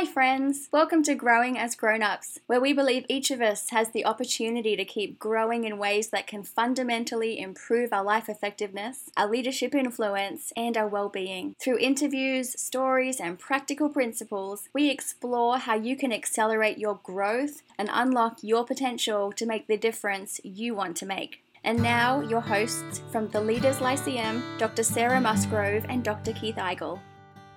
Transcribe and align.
Hi, 0.00 0.06
friends. 0.06 0.70
Welcome 0.72 1.02
to 1.02 1.14
Growing 1.14 1.58
as 1.58 1.74
Grown 1.74 2.02
Ups, 2.02 2.38
where 2.46 2.58
we 2.58 2.72
believe 2.72 3.04
each 3.06 3.30
of 3.30 3.42
us 3.42 3.68
has 3.68 3.90
the 3.90 4.06
opportunity 4.06 4.74
to 4.74 4.82
keep 4.82 5.18
growing 5.18 5.64
in 5.64 5.76
ways 5.76 6.08
that 6.08 6.26
can 6.26 6.42
fundamentally 6.42 7.38
improve 7.38 7.92
our 7.92 8.02
life 8.02 8.26
effectiveness, 8.26 9.10
our 9.14 9.28
leadership 9.28 9.74
influence, 9.74 10.54
and 10.56 10.78
our 10.78 10.88
well 10.88 11.10
being. 11.10 11.54
Through 11.62 11.80
interviews, 11.80 12.58
stories, 12.58 13.20
and 13.20 13.38
practical 13.38 13.90
principles, 13.90 14.70
we 14.72 14.88
explore 14.88 15.58
how 15.58 15.74
you 15.74 15.98
can 15.98 16.14
accelerate 16.14 16.78
your 16.78 16.98
growth 17.02 17.60
and 17.78 17.90
unlock 17.92 18.38
your 18.40 18.64
potential 18.64 19.32
to 19.32 19.44
make 19.44 19.66
the 19.66 19.76
difference 19.76 20.40
you 20.42 20.74
want 20.74 20.96
to 20.96 21.04
make. 21.04 21.42
And 21.62 21.82
now, 21.82 22.22
your 22.22 22.40
hosts 22.40 23.02
from 23.12 23.28
the 23.28 23.40
Leaders 23.42 23.82
Lyceum, 23.82 24.42
Dr. 24.56 24.82
Sarah 24.82 25.20
Musgrove 25.20 25.84
and 25.90 26.02
Dr. 26.02 26.32
Keith 26.32 26.56
Eigel. 26.56 27.00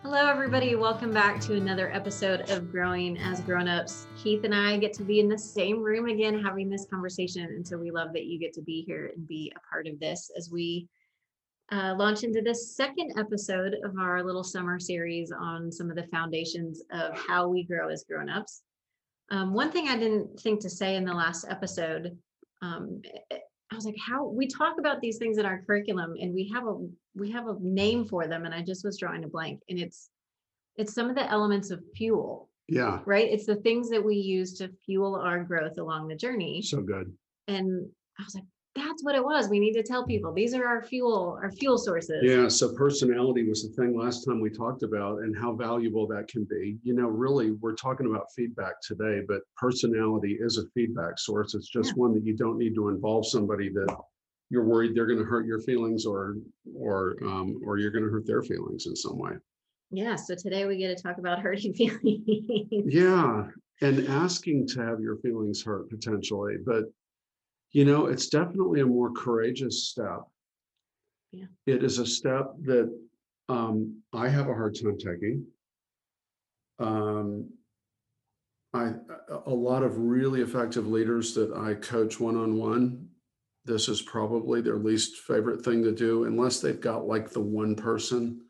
Hello, 0.04 0.28
everybody. 0.28 0.76
Welcome 0.76 1.14
back 1.14 1.40
to 1.44 1.56
another 1.56 1.90
episode 1.94 2.50
of 2.50 2.70
Growing 2.70 3.18
as 3.20 3.40
Grown-ups. 3.40 4.06
Keith 4.22 4.44
and 4.44 4.54
I 4.54 4.76
get 4.76 4.92
to 4.96 5.04
be 5.04 5.22
in 5.22 5.30
the 5.30 5.38
same 5.38 5.82
room 5.82 6.10
again 6.10 6.44
having 6.44 6.70
this 6.70 6.86
conversation. 6.92 7.46
And 7.46 7.66
so 7.66 7.78
we 7.78 7.90
love 7.90 8.12
that 8.12 8.26
you 8.26 8.38
get 8.38 8.52
to 8.56 8.62
be 8.62 8.84
here 8.86 9.14
and 9.16 9.26
be 9.26 9.54
a 9.56 9.60
part 9.72 9.88
of 9.88 9.98
this 10.02 10.30
as 10.38 10.50
we 10.52 10.90
uh, 11.72 11.96
launch 11.98 12.24
into 12.24 12.42
this 12.42 12.76
second 12.76 13.18
episode 13.18 13.78
of 13.86 13.98
our 13.98 14.22
little 14.22 14.44
summer 14.44 14.78
series 14.78 15.32
on 15.32 15.72
some 15.72 15.90
of 15.90 15.96
the 15.96 16.08
foundations 16.08 16.84
of 16.92 17.18
how 17.18 17.48
we 17.48 17.64
grow 17.64 17.88
as 17.88 18.04
grown-ups. 18.04 18.62
Um, 19.32 19.54
one 19.54 19.72
thing 19.72 19.88
I 19.88 19.96
didn't 19.96 20.38
think 20.38 20.60
to 20.64 20.70
say 20.70 20.98
in 20.98 21.06
the 21.06 21.14
last 21.14 21.46
episode 21.48 22.18
um, 22.62 23.02
I 23.32 23.76
was 23.76 23.86
like, 23.86 23.96
how 24.06 24.26
we 24.26 24.48
talk 24.48 24.76
about 24.80 25.00
these 25.00 25.18
things 25.18 25.38
in 25.38 25.46
our 25.46 25.64
curriculum 25.66 26.16
and 26.20 26.34
we 26.34 26.52
have 26.54 26.68
a 26.68 26.78
we 27.16 27.32
have 27.32 27.48
a 27.48 27.58
name 27.60 28.06
for 28.06 28.28
them. 28.28 28.46
And 28.46 28.54
I 28.54 28.62
just 28.62 28.84
was 28.84 28.98
drawing 28.98 29.24
a 29.24 29.28
blank. 29.28 29.62
And 29.70 29.80
it's 29.80 30.10
it's 30.76 30.94
some 30.94 31.10
of 31.10 31.16
the 31.16 31.30
elements 31.30 31.72
of 31.72 31.84
fuel. 31.96 32.50
Yeah. 32.68 33.00
Right. 33.06 33.30
It's 33.30 33.46
the 33.46 33.58
things 33.58 33.90
that 33.90 34.04
we 34.04 34.16
use 34.16 34.54
to 34.60 34.70
fuel 34.86 35.16
our 35.16 35.44
growth 35.44 35.78
along 35.78 36.08
the 36.08 36.16
journey. 36.16 36.62
So 36.62 36.82
good. 36.82 37.12
And 37.48 37.88
I 38.20 38.24
was 38.24 38.36
like, 38.36 38.46
that's 38.76 39.04
what 39.04 39.16
it 39.16 39.24
was. 39.24 39.50
We 39.50 39.60
need 39.60 39.74
to 39.74 39.84
tell 39.84 40.06
people 40.06 40.34
these 40.34 40.56
are 40.56 40.66
our 40.66 40.82
fuel, 40.82 41.38
our 41.42 41.52
fuel 41.52 41.78
sources. 41.78 42.24
Yeah. 42.24 42.48
So 42.48 42.74
personality 42.74 43.48
was 43.48 43.64
the 43.64 43.70
thing 43.70 43.96
last 43.98 44.26
time 44.26 44.40
we 44.40 44.50
talked 44.50 44.82
about 44.82 45.20
and 45.20 45.38
how 45.38 45.54
valuable 45.54 46.08
that 46.08 46.28
can 46.28 46.48
be. 46.50 46.78
You 46.82 46.96
know, 46.96 47.08
really, 47.08 47.52
we're 47.52 47.76
talking 47.76 48.08
about 48.08 48.28
feedback 48.36 48.82
today, 48.82 49.22
but 49.28 49.42
personality 49.58 50.38
is 50.40 50.58
a 50.58 50.68
feedback 50.74 51.20
source. 51.20 51.54
It's 51.54 51.70
just 51.70 51.90
yeah. 51.90 51.96
one 51.96 52.14
that 52.16 52.26
you 52.26 52.36
don't 52.36 52.58
need 52.58 52.74
to 52.76 52.90
involve 52.90 53.28
somebody 53.28 53.70
that 53.70 53.96
you're 54.50 54.66
worried 54.66 54.96
they're 54.96 55.08
going 55.08 55.20
to 55.20 55.26
hurt 55.26 55.46
your 55.46 55.62
feelings 55.62 56.06
or 56.06 56.36
or 56.76 57.18
um, 57.24 57.60
or 57.66 57.78
you're 57.78 57.92
going 57.92 58.04
to 58.04 58.12
hurt 58.12 58.28
their 58.28 58.44
feelings 58.44 58.86
in 58.86 58.96
some 58.96 59.18
way. 59.18 59.32
Yeah. 59.92 60.16
So 60.16 60.36
today 60.36 60.66
we 60.66 60.78
get 60.78 60.96
to 60.96 61.02
talk 61.02 61.18
about 61.18 61.40
hurting 61.42 61.74
feelings. 61.74 62.86
yeah. 62.94 63.48
And 63.82 64.08
asking 64.08 64.68
to 64.70 64.82
have 64.82 65.00
your 65.02 65.18
feelings 65.18 65.64
hurt 65.64 65.90
potentially, 65.90 66.56
but 66.64 66.86
you 67.72 67.86
know, 67.86 68.06
it's 68.06 68.30
definitely 68.30 68.82
a 68.82 68.86
more 68.86 69.12
courageous 69.12 69.88
step. 69.88 70.22
Yeah. 71.32 71.46
It 71.66 71.84
is 71.84 71.98
a 71.98 72.06
step 72.06 72.54
that 72.64 72.96
um, 73.50 74.02
I 74.14 74.30
have 74.30 74.48
a 74.48 74.54
hard 74.54 74.76
time 74.76 74.98
taking. 74.98 75.46
Um, 76.80 77.50
I 78.74 78.94
a 79.46 79.54
lot 79.54 79.84
of 79.84 79.98
really 79.98 80.42
effective 80.42 80.88
leaders 80.88 81.34
that 81.36 81.54
I 81.54 81.76
coach 81.76 82.20
one 82.20 82.36
on 82.36 82.56
one. 82.56 83.08
This 83.66 83.88
is 83.88 84.02
probably 84.02 84.62
their 84.62 84.78
least 84.78 85.18
favorite 85.18 85.64
thing 85.64 85.84
to 85.84 85.92
do, 85.92 86.26
unless 86.26 86.60
they've 86.60 86.82
got 86.82 87.08
like 87.08 87.30
the 87.30 87.42
one 87.42 87.76
person 87.76 88.42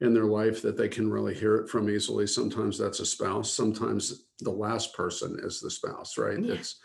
in 0.00 0.12
their 0.12 0.24
life 0.24 0.62
that 0.62 0.76
they 0.76 0.88
can 0.88 1.10
really 1.10 1.34
hear 1.34 1.56
it 1.56 1.68
from 1.68 1.88
easily. 1.88 2.26
Sometimes 2.26 2.78
that's 2.78 3.00
a 3.00 3.06
spouse. 3.06 3.52
Sometimes 3.52 4.24
the 4.40 4.50
last 4.50 4.94
person 4.94 5.38
is 5.42 5.60
the 5.60 5.70
spouse, 5.70 6.18
right? 6.18 6.42
Yeah. 6.42 6.54
It's 6.54 6.76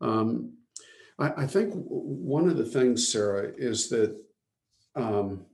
um, 0.00 0.54
I, 1.18 1.42
I 1.42 1.46
think 1.46 1.74
one 1.74 2.48
of 2.48 2.56
the 2.56 2.64
things, 2.64 3.10
Sarah, 3.10 3.52
is 3.56 3.88
that 3.90 4.16
um, 4.96 5.44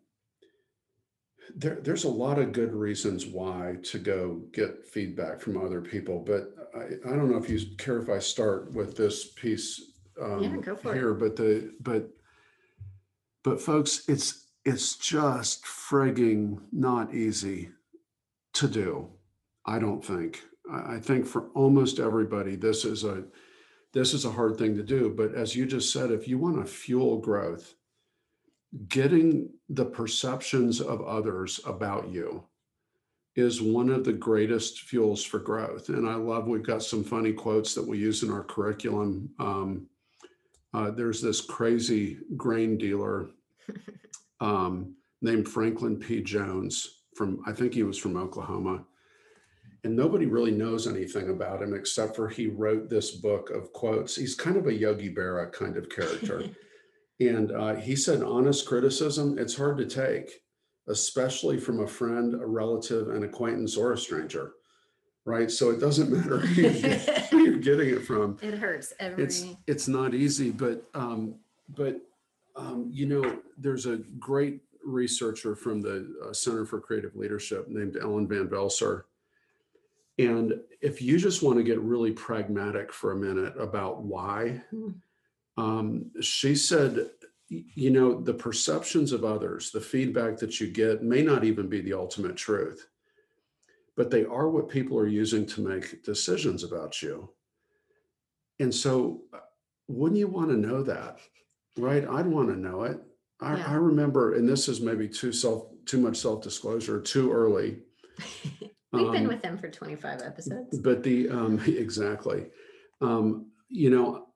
there, 1.54 1.78
there's 1.82 2.04
a 2.04 2.08
lot 2.08 2.38
of 2.38 2.52
good 2.52 2.72
reasons 2.72 3.26
why 3.26 3.76
to 3.84 3.98
go 3.98 4.42
get 4.52 4.86
feedback 4.86 5.40
from 5.40 5.56
other 5.56 5.80
people, 5.80 6.20
but 6.20 6.54
I, 6.74 7.10
I 7.10 7.16
don't 7.16 7.30
know 7.30 7.38
if 7.38 7.50
you 7.50 7.60
care 7.76 7.98
if 7.98 8.08
I 8.08 8.18
start 8.18 8.72
with 8.72 8.96
this 8.96 9.32
piece 9.32 9.92
um, 10.20 10.42
Yeah, 10.42 10.56
go 10.56 10.76
for 10.76 10.92
it. 10.92 10.96
here, 10.96 11.14
but 11.14 11.36
the 11.36 11.72
but 11.80 12.10
but 13.42 13.60
folks, 13.60 14.08
it's 14.08 14.46
it's 14.64 14.96
just 14.96 15.64
frigging 15.64 16.60
not 16.72 17.14
easy 17.14 17.70
to 18.54 18.68
do. 18.68 19.08
I 19.64 19.78
don't 19.78 20.04
think. 20.04 20.42
I, 20.70 20.96
I 20.96 21.00
think 21.00 21.26
for 21.26 21.48
almost 21.54 21.98
everybody, 21.98 22.56
this 22.56 22.84
is 22.84 23.04
a 23.04 23.24
this 23.92 24.12
is 24.12 24.24
a 24.24 24.30
hard 24.32 24.56
thing 24.58 24.74
to 24.76 24.82
do. 24.82 25.08
But 25.16 25.34
as 25.34 25.54
you 25.56 25.66
just 25.66 25.92
said, 25.92 26.10
if 26.10 26.28
you 26.28 26.38
want 26.38 26.56
to 26.56 26.70
fuel 26.70 27.18
growth, 27.18 27.74
getting 28.88 29.50
the 29.68 29.84
perceptions 29.84 30.80
of 30.80 31.00
others 31.02 31.60
about 31.64 32.08
you 32.08 32.44
is 33.36 33.60
one 33.60 33.90
of 33.90 34.04
the 34.04 34.12
greatest 34.12 34.80
fuels 34.82 35.22
for 35.22 35.38
growth. 35.38 35.88
And 35.90 36.08
I 36.08 36.14
love, 36.14 36.46
we've 36.46 36.62
got 36.62 36.82
some 36.82 37.04
funny 37.04 37.32
quotes 37.32 37.74
that 37.74 37.86
we 37.86 37.98
use 37.98 38.22
in 38.22 38.30
our 38.30 38.42
curriculum. 38.42 39.30
Um, 39.38 39.86
uh, 40.76 40.90
there's 40.90 41.22
this 41.22 41.40
crazy 41.40 42.18
grain 42.36 42.76
dealer 42.76 43.30
um, 44.40 44.94
named 45.22 45.48
Franklin 45.48 45.96
P. 45.96 46.22
Jones 46.22 47.02
from, 47.16 47.42
I 47.46 47.52
think 47.52 47.72
he 47.74 47.82
was 47.82 47.98
from 47.98 48.16
Oklahoma 48.16 48.84
and 49.86 49.94
nobody 49.94 50.26
really 50.26 50.50
knows 50.50 50.88
anything 50.88 51.30
about 51.30 51.62
him 51.62 51.72
except 51.72 52.16
for 52.16 52.28
he 52.28 52.48
wrote 52.48 52.90
this 52.90 53.12
book 53.12 53.50
of 53.50 53.72
quotes. 53.72 54.16
He's 54.16 54.34
kind 54.34 54.56
of 54.56 54.66
a 54.66 54.74
Yogi 54.74 55.14
Berra 55.14 55.52
kind 55.52 55.76
of 55.76 55.88
character. 55.88 56.44
and 57.20 57.52
uh, 57.52 57.76
he 57.76 57.94
said, 57.94 58.22
honest 58.22 58.66
criticism, 58.66 59.38
it's 59.38 59.56
hard 59.56 59.78
to 59.78 59.86
take, 59.86 60.42
especially 60.88 61.56
from 61.56 61.84
a 61.84 61.86
friend, 61.86 62.34
a 62.34 62.44
relative, 62.44 63.10
an 63.10 63.22
acquaintance, 63.22 63.76
or 63.76 63.92
a 63.92 63.98
stranger. 63.98 64.54
Right. 65.26 65.50
So 65.50 65.70
it 65.70 65.80
doesn't 65.80 66.10
matter 66.16 66.38
who 67.30 67.44
you're 67.44 67.58
getting 67.58 67.90
it 67.90 68.06
from. 68.06 68.38
It 68.40 68.54
hurts 68.54 68.94
every. 68.98 69.24
It's 69.24 69.44
it's 69.66 69.88
not 69.88 70.14
easy, 70.14 70.50
but 70.50 70.84
um, 70.94 71.34
but 71.76 72.00
um, 72.54 72.88
you 72.90 73.04
know, 73.06 73.38
there's 73.58 73.84
a 73.84 73.98
great 74.18 74.60
researcher 74.84 75.54
from 75.54 75.82
the 75.82 76.14
uh, 76.24 76.32
Center 76.32 76.64
for 76.64 76.80
Creative 76.80 77.14
Leadership 77.16 77.68
named 77.68 77.98
Ellen 78.00 78.26
Van 78.26 78.48
Velsor 78.48 79.02
and 80.18 80.58
if 80.80 81.02
you 81.02 81.18
just 81.18 81.42
want 81.42 81.58
to 81.58 81.62
get 81.62 81.78
really 81.80 82.10
pragmatic 82.12 82.90
for 82.90 83.12
a 83.12 83.16
minute 83.16 83.54
about 83.60 84.02
why, 84.02 84.62
Hmm. 84.70 84.90
um, 85.58 86.10
she 86.22 86.54
said, 86.54 87.10
you 87.48 87.90
know, 87.90 88.20
the 88.22 88.32
perceptions 88.32 89.12
of 89.12 89.24
others, 89.24 89.70
the 89.70 89.80
feedback 89.80 90.38
that 90.38 90.58
you 90.60 90.68
get 90.68 91.02
may 91.02 91.20
not 91.22 91.44
even 91.44 91.68
be 91.68 91.80
the 91.82 91.92
ultimate 91.92 92.36
truth, 92.36 92.86
but 93.96 94.10
they 94.10 94.24
are 94.24 94.48
what 94.48 94.68
people 94.68 94.98
are 94.98 95.06
using 95.06 95.46
to 95.46 95.60
make 95.60 96.02
decisions 96.04 96.62
about 96.64 97.02
you. 97.02 97.30
And 98.60 98.74
so, 98.74 99.22
wouldn't 99.88 100.18
you 100.18 100.28
want 100.28 100.50
to 100.50 100.56
know 100.56 100.82
that? 100.82 101.18
Right? 101.78 102.06
I'd 102.08 102.26
want 102.26 102.48
to 102.48 102.56
know 102.56 102.82
it. 102.82 103.00
I, 103.40 103.56
Yeah. 103.56 103.72
I 103.72 103.74
remember, 103.74 104.34
and 104.34 104.48
this 104.48 104.68
is 104.68 104.80
maybe 104.80 105.08
too 105.08 105.32
self, 105.32 105.68
too 105.84 105.98
much 106.00 106.16
self-disclosure, 106.16 107.00
too 107.02 107.32
early. 107.32 107.82
We've 108.92 109.12
been 109.12 109.24
Um, 109.24 109.28
with 109.28 109.42
them 109.42 109.58
for 109.58 109.68
25 109.68 110.22
episodes. 110.22 110.78
but 110.78 111.02
the 111.02 111.28
um, 111.28 111.58
exactly, 111.66 112.46
um, 113.02 113.50
you 113.68 113.90
know, 113.90 114.28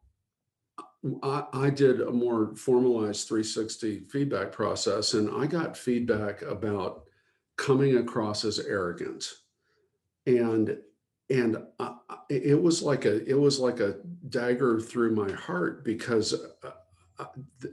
I, 1.23 1.45
I 1.55 1.71
did 1.71 2.03
a 2.03 2.11
more 2.11 2.55
formalized 2.57 3.27
360 3.29 4.01
feedback 4.11 4.53
process, 4.53 5.15
and 5.15 5.31
I 5.35 5.47
got 5.47 5.79
feedback 5.79 6.43
about 6.43 7.05
coming 7.57 7.97
across 7.97 8.45
as 8.45 8.59
arrogant, 8.59 9.25
and 10.39 10.77
and 11.29 11.59
I- 11.79 11.97
it 12.29 12.61
was 12.61 12.83
like 12.83 13.05
a 13.05 13.29
it 13.29 13.39
was 13.39 13.59
like 13.59 13.81
a 13.81 13.97
dagger 14.29 14.81
through 14.81 15.15
my 15.15 15.31
heart 15.33 15.85
because. 15.85 16.35
Uh, 16.35 16.71
uh, 17.19 17.27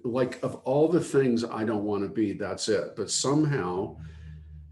like 0.03 0.43
of 0.43 0.55
all 0.65 0.89
the 0.89 0.99
things 0.99 1.45
I 1.45 1.63
don't 1.63 1.85
want 1.85 2.03
to 2.03 2.09
be, 2.09 2.33
that's 2.33 2.67
it. 2.67 2.97
But 2.97 3.09
somehow, 3.09 3.95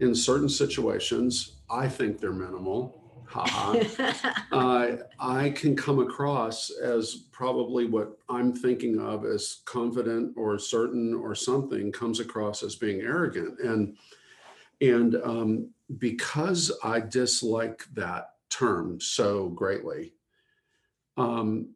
in 0.00 0.14
certain 0.14 0.50
situations, 0.50 1.60
I 1.70 1.88
think 1.88 2.20
they're 2.20 2.32
minimal. 2.32 3.02
Uh, 3.34 3.82
I 5.18 5.50
can 5.56 5.74
come 5.76 5.98
across 5.98 6.70
as 6.70 7.26
probably 7.32 7.86
what 7.86 8.18
I'm 8.28 8.52
thinking 8.52 9.00
of 9.00 9.24
as 9.24 9.62
confident 9.64 10.34
or 10.36 10.58
certain 10.58 11.14
or 11.14 11.34
something 11.34 11.90
comes 11.90 12.20
across 12.20 12.62
as 12.62 12.76
being 12.76 13.00
arrogant, 13.00 13.58
and 13.60 13.96
and 14.80 15.16
um, 15.24 15.70
because 15.98 16.72
I 16.82 17.00
dislike 17.00 17.84
that 17.94 18.30
term 18.50 19.00
so 19.00 19.48
greatly, 19.48 20.14
um, 21.16 21.74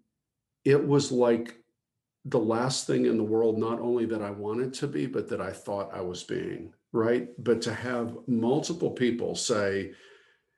it 0.64 0.86
was 0.86 1.10
like 1.10 1.56
the 2.24 2.38
last 2.38 2.86
thing 2.86 3.06
in 3.06 3.16
the 3.16 3.24
world, 3.24 3.58
not 3.58 3.80
only 3.80 4.04
that 4.06 4.22
I 4.22 4.30
wanted 4.30 4.74
to 4.74 4.86
be, 4.86 5.06
but 5.06 5.28
that 5.30 5.40
I 5.40 5.52
thought 5.52 5.94
I 5.94 6.02
was 6.02 6.22
being, 6.22 6.74
right? 6.92 7.28
But 7.42 7.62
to 7.62 7.74
have 7.74 8.16
multiple 8.26 8.90
people 8.90 9.34
say, 9.34 9.92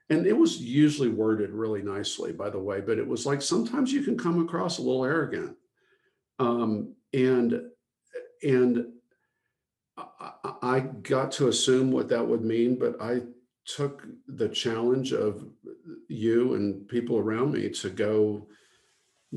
and 0.09 0.27
it 0.27 0.37
was 0.37 0.59
usually 0.59 1.09
worded 1.09 1.51
really 1.51 1.81
nicely, 1.81 2.33
by 2.33 2.49
the 2.49 2.59
way, 2.59 2.81
but 2.81 2.97
it 2.97 3.07
was 3.07 3.25
like 3.25 3.41
sometimes 3.41 3.93
you 3.93 4.03
can 4.03 4.17
come 4.17 4.41
across 4.41 4.77
a 4.77 4.81
little 4.81 5.05
arrogant. 5.05 5.55
Um, 6.39 6.95
and 7.13 7.61
and 8.43 8.87
I, 9.97 10.53
I 10.61 10.79
got 10.79 11.31
to 11.33 11.47
assume 11.47 11.91
what 11.91 12.09
that 12.09 12.27
would 12.27 12.43
mean, 12.43 12.77
but 12.77 13.01
I 13.01 13.21
took 13.65 14.05
the 14.27 14.49
challenge 14.49 15.13
of 15.13 15.45
you 16.07 16.55
and 16.55 16.87
people 16.87 17.17
around 17.17 17.53
me 17.53 17.69
to 17.69 17.89
go 17.89 18.47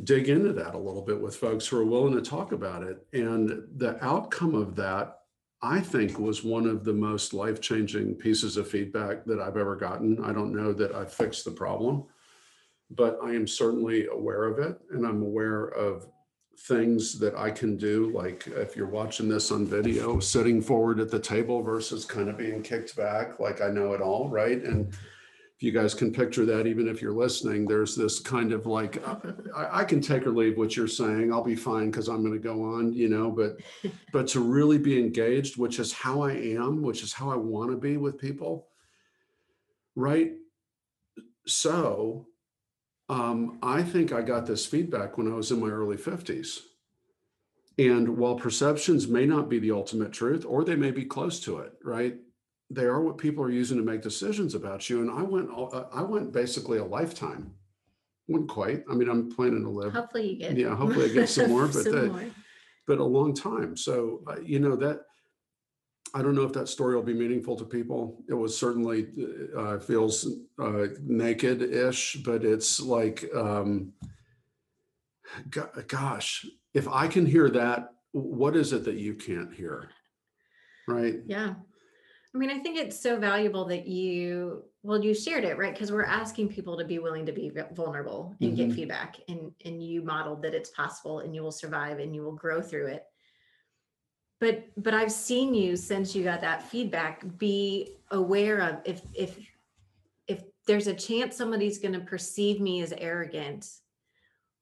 dig 0.04 0.28
into 0.28 0.52
that 0.52 0.74
a 0.74 0.78
little 0.78 1.02
bit 1.02 1.20
with 1.20 1.36
folks 1.36 1.66
who 1.66 1.78
are 1.78 1.84
willing 1.84 2.14
to 2.14 2.20
talk 2.20 2.52
about 2.52 2.82
it. 2.82 3.06
And 3.12 3.62
the 3.76 4.02
outcome 4.04 4.54
of 4.54 4.76
that, 4.76 5.20
I 5.62 5.80
think, 5.80 6.18
was 6.18 6.44
one 6.44 6.66
of 6.66 6.84
the 6.84 6.92
most 6.92 7.32
life 7.32 7.60
changing 7.60 8.16
pieces 8.16 8.56
of 8.56 8.68
feedback 8.68 9.24
that 9.24 9.40
I've 9.40 9.56
ever 9.56 9.76
gotten. 9.76 10.22
I 10.22 10.32
don't 10.32 10.54
know 10.54 10.72
that 10.74 10.94
I 10.94 11.04
fixed 11.04 11.44
the 11.44 11.50
problem, 11.50 12.04
but 12.90 13.18
I 13.22 13.30
am 13.30 13.46
certainly 13.46 14.06
aware 14.06 14.44
of 14.44 14.58
it. 14.58 14.78
And 14.90 15.06
I'm 15.06 15.22
aware 15.22 15.68
of 15.68 16.06
things 16.58 17.18
that 17.18 17.36
I 17.36 17.50
can 17.50 17.76
do, 17.76 18.10
like 18.12 18.46
if 18.46 18.76
you're 18.76 18.88
watching 18.88 19.28
this 19.28 19.50
on 19.50 19.66
video, 19.66 20.18
sitting 20.20 20.62
forward 20.62 21.00
at 21.00 21.10
the 21.10 21.18
table 21.18 21.62
versus 21.62 22.04
kind 22.04 22.28
of 22.28 22.38
being 22.38 22.62
kicked 22.62 22.96
back, 22.96 23.38
like 23.38 23.60
I 23.60 23.68
know 23.68 23.92
it 23.92 24.00
all, 24.00 24.28
right? 24.28 24.62
And 24.62 24.92
if 25.56 25.62
you 25.62 25.72
guys 25.72 25.94
can 25.94 26.12
picture 26.12 26.44
that, 26.44 26.66
even 26.66 26.86
if 26.86 27.00
you're 27.00 27.14
listening, 27.14 27.66
there's 27.66 27.96
this 27.96 28.18
kind 28.18 28.52
of 28.52 28.66
like, 28.66 29.02
I, 29.54 29.80
I 29.80 29.84
can 29.84 30.02
take 30.02 30.26
or 30.26 30.30
leave 30.30 30.58
what 30.58 30.76
you're 30.76 30.86
saying. 30.86 31.32
I'll 31.32 31.42
be 31.42 31.56
fine 31.56 31.90
because 31.90 32.08
I'm 32.08 32.20
going 32.20 32.34
to 32.34 32.38
go 32.38 32.62
on, 32.62 32.92
you 32.92 33.08
know. 33.08 33.30
But, 33.30 33.56
but 34.12 34.26
to 34.28 34.40
really 34.40 34.76
be 34.76 34.98
engaged, 34.98 35.56
which 35.56 35.78
is 35.78 35.92
how 35.92 36.22
I 36.22 36.32
am, 36.32 36.82
which 36.82 37.02
is 37.02 37.12
how 37.12 37.30
I 37.30 37.36
want 37.36 37.70
to 37.70 37.76
be 37.76 37.96
with 37.96 38.18
people, 38.18 38.68
right? 39.94 40.32
So 41.46 42.26
um, 43.08 43.58
I 43.62 43.82
think 43.82 44.12
I 44.12 44.22
got 44.22 44.46
this 44.46 44.66
feedback 44.66 45.16
when 45.16 45.30
I 45.30 45.34
was 45.34 45.50
in 45.52 45.60
my 45.60 45.68
early 45.68 45.96
50s. 45.96 46.58
And 47.78 48.16
while 48.16 48.36
perceptions 48.36 49.06
may 49.06 49.26
not 49.26 49.48
be 49.48 49.58
the 49.58 49.70
ultimate 49.70 50.12
truth, 50.12 50.44
or 50.48 50.64
they 50.64 50.76
may 50.76 50.90
be 50.90 51.04
close 51.04 51.38
to 51.40 51.58
it, 51.58 51.74
right? 51.84 52.16
They 52.70 52.84
are 52.84 53.00
what 53.02 53.18
people 53.18 53.44
are 53.44 53.50
using 53.50 53.76
to 53.76 53.84
make 53.84 54.00
decisions 54.02 54.54
about 54.54 54.88
you. 54.88 55.02
And 55.02 55.10
I 55.10 55.22
went, 55.22 55.50
uh, 55.54 55.84
I 55.92 56.02
went 56.02 56.32
basically 56.32 56.78
a 56.78 56.84
lifetime. 56.84 57.52
Wouldn't 58.28 58.50
quite. 58.50 58.82
I 58.90 58.94
mean, 58.94 59.08
I'm 59.08 59.30
planning 59.30 59.62
to 59.62 59.70
live. 59.70 59.92
Hopefully 59.92 60.30
you 60.30 60.38
get. 60.38 60.56
Yeah, 60.56 60.74
hopefully 60.74 61.10
I 61.10 61.14
get 61.14 61.28
some 61.36 61.50
more, 61.50 61.66
but 61.66 61.74
some 61.84 61.92
that- 61.92 62.12
more. 62.12 62.24
but 62.86 62.98
a 62.98 63.04
long 63.04 63.34
time. 63.34 63.76
So, 63.76 64.22
uh, 64.26 64.40
you 64.42 64.58
know, 64.58 64.74
that 64.76 65.02
I 66.14 66.22
don't 66.22 66.34
know 66.34 66.42
if 66.44 66.52
that 66.54 66.68
story 66.68 66.94
will 66.94 67.02
be 67.02 67.14
meaningful 67.14 67.56
to 67.56 67.64
people. 67.64 68.22
It 68.28 68.34
was 68.34 68.56
certainly 68.56 69.08
uh, 69.56 69.78
feels 69.78 70.26
uh, 70.58 70.86
naked 71.02 71.62
ish, 71.62 72.16
but 72.24 72.44
it's 72.44 72.80
like, 72.80 73.24
um, 73.34 73.92
go- 75.50 75.70
gosh, 75.88 76.46
if 76.74 76.88
I 76.88 77.08
can 77.08 77.26
hear 77.26 77.50
that, 77.50 77.94
what 78.12 78.56
is 78.56 78.72
it 78.72 78.84
that 78.84 78.96
you 78.96 79.14
can't 79.14 79.52
hear? 79.52 79.90
Right. 80.88 81.16
Yeah. 81.26 81.54
I 82.34 82.38
mean, 82.38 82.50
I 82.50 82.58
think 82.58 82.78
it's 82.78 83.00
so 83.00 83.18
valuable 83.18 83.64
that 83.66 83.86
you, 83.86 84.64
well, 84.82 85.02
you 85.02 85.14
shared 85.14 85.44
it, 85.44 85.56
right? 85.58 85.72
Because 85.72 85.90
we're 85.90 86.04
asking 86.04 86.48
people 86.50 86.76
to 86.76 86.84
be 86.84 86.98
willing 86.98 87.24
to 87.26 87.32
be 87.32 87.50
vulnerable 87.72 88.36
and 88.42 88.54
get 88.54 88.68
Mhm. 88.68 88.74
feedback, 88.74 89.16
and 89.28 89.52
and 89.64 89.82
you 89.82 90.02
modeled 90.02 90.42
that 90.42 90.54
it's 90.54 90.68
possible, 90.70 91.20
and 91.20 91.34
you 91.34 91.42
will 91.42 91.50
survive, 91.52 91.98
and 91.98 92.14
you 92.14 92.22
will 92.22 92.34
grow 92.34 92.60
through 92.60 92.88
it. 92.88 93.04
But 94.40 94.68
but 94.76 94.94
I've 94.94 95.12
seen 95.12 95.54
you 95.54 95.76
since 95.76 96.14
you 96.14 96.22
got 96.22 96.42
that 96.42 96.68
feedback 96.68 97.24
be 97.38 97.96
aware 98.10 98.60
of 98.60 98.80
if 98.84 99.00
if 99.14 99.38
if 100.28 100.42
there's 100.66 100.86
a 100.88 100.94
chance 100.94 101.36
somebody's 101.36 101.78
going 101.78 101.94
to 101.94 102.00
perceive 102.00 102.60
me 102.60 102.82
as 102.82 102.92
arrogant, 102.98 103.66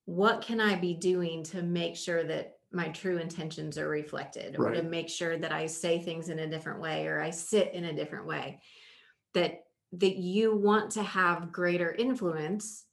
what 0.05 0.43
can 0.43 0.61
I 0.61 0.77
be 0.77 0.95
doing 0.95 1.43
to 1.45 1.63
make 1.63 1.97
sure 1.97 2.23
that 2.25 2.59
my 2.71 2.89
true 2.89 3.19
intentions 3.19 3.79
are 3.79 3.89
reflected? 3.89 4.57
Or 4.59 4.71
to 4.73 4.83
make 4.83 5.09
sure 5.09 5.39
that 5.39 5.53
I 5.53 5.67
say 5.67 6.01
things 6.01 6.29
in 6.29 6.41
a 6.41 6.51
different 6.51 6.81
way 6.81 7.07
or 7.07 7.21
I 7.21 7.31
sit 7.31 7.73
in 7.73 7.85
a 7.85 7.93
different 7.93 8.27
way? 8.27 8.61
That 9.33 9.65
that 9.93 10.17
you 10.17 10.57
want 10.57 10.93
to 10.93 11.03
have 11.03 11.53
greater 11.53 11.93
influence 11.93 12.85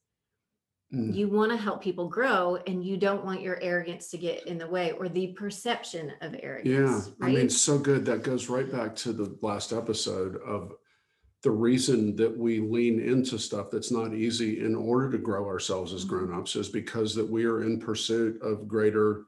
Mm. 0.93 1.15
you 1.15 1.29
want 1.29 1.51
to 1.51 1.57
help 1.57 1.81
people 1.81 2.09
grow 2.09 2.57
and 2.67 2.83
you 2.83 2.97
don't 2.97 3.23
want 3.23 3.41
your 3.41 3.57
arrogance 3.61 4.09
to 4.09 4.17
get 4.17 4.45
in 4.45 4.57
the 4.57 4.67
way 4.67 4.91
or 4.91 5.07
the 5.07 5.27
perception 5.27 6.11
of 6.19 6.35
arrogance. 6.43 6.67
Yeah. 6.67 6.79
arrogance 6.81 7.11
I 7.21 7.27
mean, 7.29 7.49
so 7.49 7.77
good. 7.77 8.03
That 8.05 8.23
goes 8.23 8.49
right 8.49 8.69
back 8.69 8.93
to 8.97 9.13
the 9.13 9.37
last 9.41 9.71
episode 9.71 10.35
of 10.45 10.73
the 11.43 11.51
reason 11.51 12.15
that 12.17 12.37
we 12.37 12.59
lean 12.59 12.99
into 12.99 13.39
stuff 13.39 13.71
that's 13.71 13.89
not 13.89 14.13
easy 14.13 14.63
in 14.65 14.75
order 14.75 15.09
to 15.11 15.17
grow 15.17 15.45
ourselves 15.47 15.93
as 15.93 16.03
Mhm. 16.03 16.09
grown-ups 16.09 16.55
is 16.57 16.67
because 16.67 17.15
that 17.15 17.27
we 17.29 17.45
are 17.45 17.63
in 17.63 17.79
pursuit 17.79 18.41
of 18.41 18.67
greater 18.67 19.25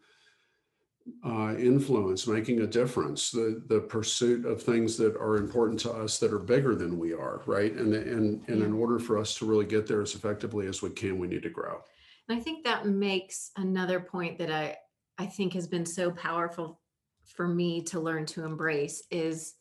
uh, 1.26 1.56
influence, 1.58 2.28
making 2.28 2.62
a 2.62 2.68
difference, 2.68 3.32
the 3.32 3.62
the 3.68 3.80
pursuit 3.80 4.46
of 4.46 4.62
things 4.62 4.98
that 4.98 5.16
are 5.18 5.38
important 5.38 5.80
to 5.82 5.92
us 5.92 6.18
that 6.20 6.34
are 6.34 6.40
bigger 6.40 6.76
than 6.76 6.98
we 6.98 7.14
are, 7.14 7.42
right? 7.46 7.74
And 7.74 7.94
and 7.94 8.48
and 8.48 8.64
in 8.64 8.74
order 8.74 9.00
for 9.00 9.18
us 9.18 9.36
to 9.36 9.46
really 9.46 9.66
get 9.66 9.86
there 9.86 10.02
as 10.02 10.16
effectively 10.16 10.68
as 10.68 10.82
we 10.82 10.90
can, 10.90 11.20
we 11.20 11.28
need 11.28 11.44
to 11.44 11.50
grow. 11.50 11.82
And 12.30 12.40
I 12.40 12.42
think 12.42 12.64
that 12.64 12.86
makes 12.86 13.52
another 13.58 14.00
point 14.00 14.38
that 14.38 14.52
I 14.52 14.78
I 15.18 15.26
think 15.26 15.54
has 15.54 15.68
been 15.68 15.86
so 15.86 16.12
powerful 16.12 16.80
for 17.26 17.48
me 17.48 17.82
to 17.84 18.00
learn 18.00 18.26
to 18.28 18.46
embrace 18.46 19.04
is 19.12 19.56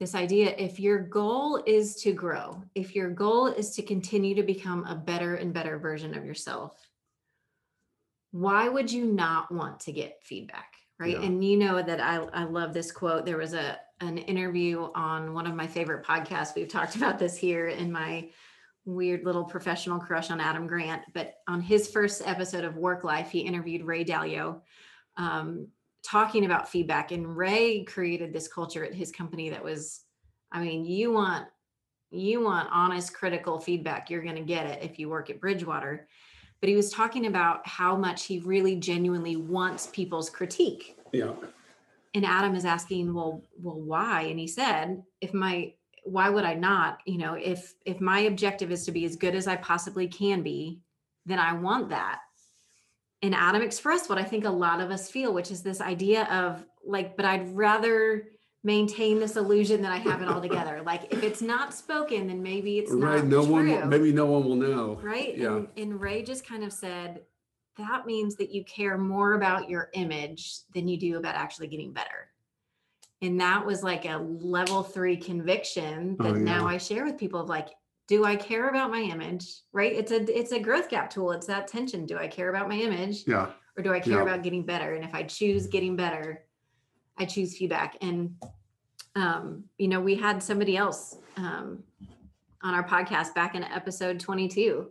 this 0.00 0.14
idea 0.14 0.54
if 0.58 0.78
your 0.78 0.98
goal 0.98 1.62
is 1.66 1.96
to 1.96 2.12
grow, 2.12 2.62
if 2.76 2.94
your 2.94 3.10
goal 3.10 3.48
is 3.48 3.72
to 3.72 3.82
continue 3.82 4.34
to 4.34 4.44
become 4.44 4.84
a 4.84 4.94
better 4.94 5.34
and 5.36 5.52
better 5.52 5.78
version 5.78 6.16
of 6.16 6.24
yourself, 6.24 6.87
why 8.30 8.68
would 8.68 8.90
you 8.90 9.04
not 9.04 9.50
want 9.52 9.80
to 9.80 9.92
get 9.92 10.20
feedback? 10.22 10.74
Right. 10.98 11.12
Yeah. 11.12 11.22
And 11.22 11.44
you 11.44 11.56
know 11.56 11.82
that 11.82 12.00
I, 12.00 12.16
I 12.32 12.44
love 12.44 12.74
this 12.74 12.90
quote. 12.90 13.24
There 13.24 13.36
was 13.36 13.54
a 13.54 13.78
an 14.00 14.16
interview 14.16 14.88
on 14.94 15.34
one 15.34 15.46
of 15.46 15.54
my 15.54 15.66
favorite 15.66 16.04
podcasts. 16.04 16.54
We've 16.54 16.68
talked 16.68 16.96
about 16.96 17.18
this 17.18 17.36
here 17.36 17.68
in 17.68 17.90
my 17.90 18.28
weird 18.84 19.24
little 19.24 19.44
professional 19.44 19.98
crush 19.98 20.30
on 20.30 20.40
Adam 20.40 20.66
Grant. 20.66 21.02
But 21.14 21.34
on 21.46 21.60
his 21.60 21.88
first 21.88 22.22
episode 22.24 22.64
of 22.64 22.76
Work 22.76 23.04
Life, 23.04 23.30
he 23.30 23.40
interviewed 23.40 23.82
Ray 23.82 24.04
Dalio, 24.04 24.60
um, 25.16 25.68
talking 26.02 26.46
about 26.46 26.68
feedback. 26.68 27.12
And 27.12 27.36
Ray 27.36 27.84
created 27.84 28.32
this 28.32 28.48
culture 28.48 28.84
at 28.84 28.94
his 28.94 29.10
company 29.10 29.50
that 29.50 29.62
was, 29.62 30.00
I 30.52 30.62
mean, 30.62 30.84
you 30.84 31.12
want 31.12 31.46
you 32.10 32.42
want 32.42 32.68
honest 32.72 33.12
critical 33.12 33.60
feedback 33.60 34.08
you're 34.08 34.22
going 34.22 34.34
to 34.34 34.40
get 34.40 34.64
it 34.64 34.82
if 34.82 34.98
you 34.98 35.10
work 35.10 35.28
at 35.28 35.40
bridgewater 35.42 36.08
but 36.60 36.68
he 36.68 36.76
was 36.76 36.90
talking 36.90 37.26
about 37.26 37.66
how 37.66 37.96
much 37.96 38.24
he 38.24 38.40
really 38.40 38.76
genuinely 38.76 39.36
wants 39.36 39.86
people's 39.86 40.30
critique. 40.30 40.96
Yeah. 41.12 41.32
and 42.14 42.24
adam 42.24 42.54
is 42.54 42.64
asking 42.66 43.14
well 43.14 43.42
well 43.62 43.80
why? 43.80 44.22
And 44.22 44.38
he 44.38 44.46
said 44.46 45.02
if 45.20 45.32
my 45.32 45.72
why 46.04 46.28
would 46.28 46.44
i 46.44 46.54
not? 46.54 47.00
You 47.06 47.18
know 47.18 47.34
if 47.34 47.74
if 47.84 48.00
my 48.00 48.20
objective 48.20 48.70
is 48.70 48.84
to 48.84 48.92
be 48.92 49.04
as 49.04 49.16
good 49.16 49.34
as 49.34 49.46
i 49.46 49.56
possibly 49.56 50.06
can 50.08 50.42
be 50.42 50.80
then 51.26 51.38
i 51.38 51.52
want 51.52 51.88
that. 51.90 52.20
And 53.22 53.34
adam 53.34 53.62
expressed 53.62 54.08
what 54.08 54.18
i 54.18 54.24
think 54.24 54.44
a 54.44 54.50
lot 54.50 54.80
of 54.80 54.90
us 54.90 55.10
feel 55.10 55.32
which 55.32 55.50
is 55.50 55.62
this 55.62 55.80
idea 55.80 56.24
of 56.24 56.64
like 56.84 57.16
but 57.16 57.26
i'd 57.26 57.54
rather 57.56 58.28
maintain 58.64 59.18
this 59.20 59.36
illusion 59.36 59.80
that 59.82 59.92
i 59.92 59.96
have 59.98 60.20
it 60.20 60.28
all 60.28 60.40
together 60.40 60.82
like 60.84 61.12
if 61.12 61.22
it's 61.22 61.40
not 61.40 61.72
spoken 61.72 62.26
then 62.26 62.42
maybe 62.42 62.78
it's 62.78 62.90
right. 62.92 63.24
No 63.24 63.42
true 63.44 63.52
one. 63.52 63.68
will- 63.68 63.86
Maybe 63.86 64.12
no 64.12 64.26
one 64.26 64.44
will 64.44 64.56
know. 64.56 64.98
right 65.02 65.36
Yeah. 65.36 65.56
and, 65.56 65.68
and 65.76 66.00
ray 66.00 66.22
just 66.22 66.46
kind 66.46 66.64
of 66.64 66.72
said 66.72 67.22
that 67.76 68.06
means 68.06 68.34
that 68.36 68.50
you 68.50 68.64
care 68.64 68.98
more 68.98 69.34
about 69.34 69.70
your 69.70 69.90
image 69.94 70.58
than 70.74 70.88
you 70.88 70.96
do 70.98 71.16
about 71.18 71.36
actually 71.36 71.68
getting 71.68 71.92
better 71.92 72.30
and 73.22 73.40
that 73.40 73.64
was 73.64 73.82
like 73.84 74.04
a 74.04 74.16
level 74.18 74.82
three 74.82 75.16
conviction 75.16 76.16
oh, 76.18 76.24
that 76.24 76.30
Oh, 76.34 76.36
now 76.38 76.66
i 76.66 76.78
share 76.78 77.04
with 77.04 77.16
people 77.16 77.40
of 77.40 77.48
like 77.48 77.68
do 78.08 78.24
i 78.24 78.34
care 78.34 78.68
about 78.70 78.90
my 78.90 79.00
image 79.02 79.60
right 79.72 79.92
it's 79.92 80.10
a 80.10 80.36
it's 80.36 80.50
a 80.52 80.58
growth 80.58 80.88
gap 80.88 81.10
tool 81.10 81.30
it's 81.30 81.46
that 81.46 81.68
tension 81.68 82.06
do 82.06 82.18
i 82.18 82.26
care 82.26 82.48
about 82.50 82.68
my 82.68 82.76
image 82.76 83.22
Yeah. 83.26 83.50
or 83.76 83.82
do 83.84 83.92
i 83.92 84.00
care 84.00 84.14
Yeah. 84.16 84.22
about 84.22 84.42
getting 84.42 84.64
better 84.66 84.94
and 84.94 85.04
if 85.04 85.14
i 85.14 85.22
choose 85.22 85.68
getting 85.68 85.94
better 85.94 86.42
i 87.18 87.24
choose 87.24 87.56
feedback. 87.56 87.96
And 88.00 88.34
um 89.16 89.64
you 89.78 89.88
know 89.88 90.00
we 90.00 90.14
had 90.14 90.42
somebody 90.42 90.76
else 90.76 91.16
um 91.36 91.82
on 92.62 92.74
our 92.74 92.86
podcast 92.86 93.34
back 93.34 93.54
in 93.54 93.64
episode 93.64 94.20
22 94.20 94.88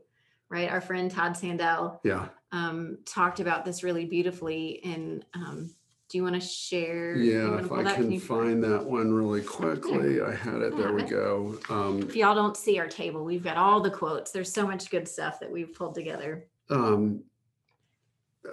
right? 0.50 0.70
Our 0.70 0.80
friend 0.80 1.12
todd 1.12 1.34
sandell 1.34 2.00
Yeah. 2.04 2.28
um 2.52 3.00
talked 3.06 3.40
about 3.40 3.66
this 3.66 3.84
really 3.84 4.06
beautifully 4.06 4.82
and 4.84 5.26
um 5.34 5.70
do 6.10 6.18
you 6.18 6.24
want 6.24 6.36
to 6.36 6.42
share 6.42 7.18
Yeah, 7.18 7.60
if 7.60 7.70
I 7.70 7.84
that? 7.84 7.96
can 7.96 8.10
you- 8.12 8.20
find 8.22 8.64
that 8.64 8.86
one 8.86 9.12
really 9.14 9.42
quickly, 9.42 10.22
I 10.22 10.34
had 10.34 10.62
it, 10.62 10.78
there 10.78 10.94
we 10.94 11.04
go. 11.04 11.60
Um, 11.70 12.02
if 12.04 12.16
y'all 12.16 12.34
don't 12.34 12.56
see 12.56 12.80
our 12.80 12.88
table 12.88 13.26
we've 13.26 13.44
got 13.44 13.58
all 13.58 13.82
the 13.82 13.92
quotes. 13.92 14.32
There's 14.32 14.50
so 14.52 14.66
much 14.66 14.90
good 14.90 15.06
stuff 15.06 15.42
that 15.42 15.52
we've 15.52 15.74
pulled 15.74 15.96
together. 15.96 16.48
um, 16.70 17.24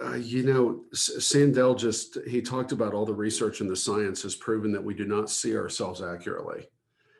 uh, 0.03 0.15
you 0.15 0.43
know, 0.43 0.85
Sandel 0.93 1.75
just, 1.75 2.19
he 2.27 2.41
talked 2.43 2.73
about 2.73 2.95
all 2.95 3.05
the 3.07 3.15
research 3.15 3.61
and 3.61 3.69
the 3.71 3.77
science 3.77 4.23
has 4.23 4.35
proven 4.35 4.73
that 4.73 4.83
we 4.85 4.95
do 4.95 5.05
not 5.05 5.31
see 5.31 5.57
ourselves 5.57 6.03
accurately. 6.03 6.69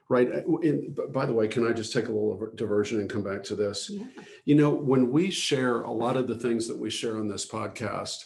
right? 0.09 0.29
Uh, 0.33 0.57
in, 0.59 0.95
by 1.13 1.25
the 1.27 1.33
way, 1.33 1.49
can 1.49 1.67
I 1.67 1.73
just 1.73 1.93
take 1.93 2.09
a 2.09 2.13
little 2.13 2.49
diversion 2.55 3.01
and 3.01 3.09
come 3.09 3.23
back 3.23 3.43
to 3.45 3.57
this? 3.57 3.91
Yeah. 3.91 4.05
You 4.45 4.55
know, 4.57 4.71
when 4.71 5.11
we 5.11 5.31
share 5.31 5.83
a 5.83 5.91
lot 5.93 6.17
of 6.17 6.27
the 6.27 6.37
things 6.37 6.67
that 6.69 6.79
we 6.79 6.91
share 6.91 7.17
on 7.17 7.29
this 7.29 7.47
podcast, 7.47 8.25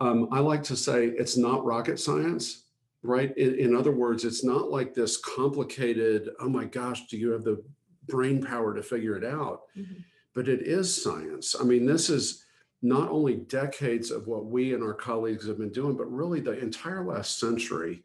um, 0.00 0.28
I 0.30 0.40
like 0.40 0.62
to 0.64 0.76
say 0.76 1.06
it's 1.06 1.36
not 1.36 1.64
rocket 1.64 1.98
science, 1.98 2.64
right? 3.02 3.36
In, 3.38 3.54
in 3.58 3.76
other 3.76 3.92
words, 3.92 4.24
it's 4.24 4.44
not 4.44 4.70
like 4.70 4.92
this 4.94 5.16
complicated, 5.16 6.30
oh 6.40 6.48
my 6.48 6.64
gosh, 6.64 7.06
do 7.06 7.16
you 7.16 7.30
have 7.30 7.44
the 7.44 7.62
brain 8.08 8.42
power 8.42 8.74
to 8.74 8.82
figure 8.82 9.16
it 9.16 9.24
out? 9.24 9.62
Mhm. 9.76 10.04
But 10.34 10.48
it 10.48 10.60
is 10.66 11.02
science. 11.02 11.56
I 11.58 11.64
mean, 11.64 11.86
this 11.86 12.10
is 12.10 12.44
not 12.86 13.10
only 13.10 13.36
decades 13.36 14.10
of 14.10 14.26
what 14.26 14.46
we 14.46 14.74
and 14.74 14.82
our 14.82 14.94
colleagues 14.94 15.46
have 15.46 15.58
been 15.58 15.72
doing, 15.72 15.96
but 15.96 16.10
really 16.10 16.40
the 16.40 16.58
entire 16.58 17.04
last 17.04 17.38
century 17.38 18.02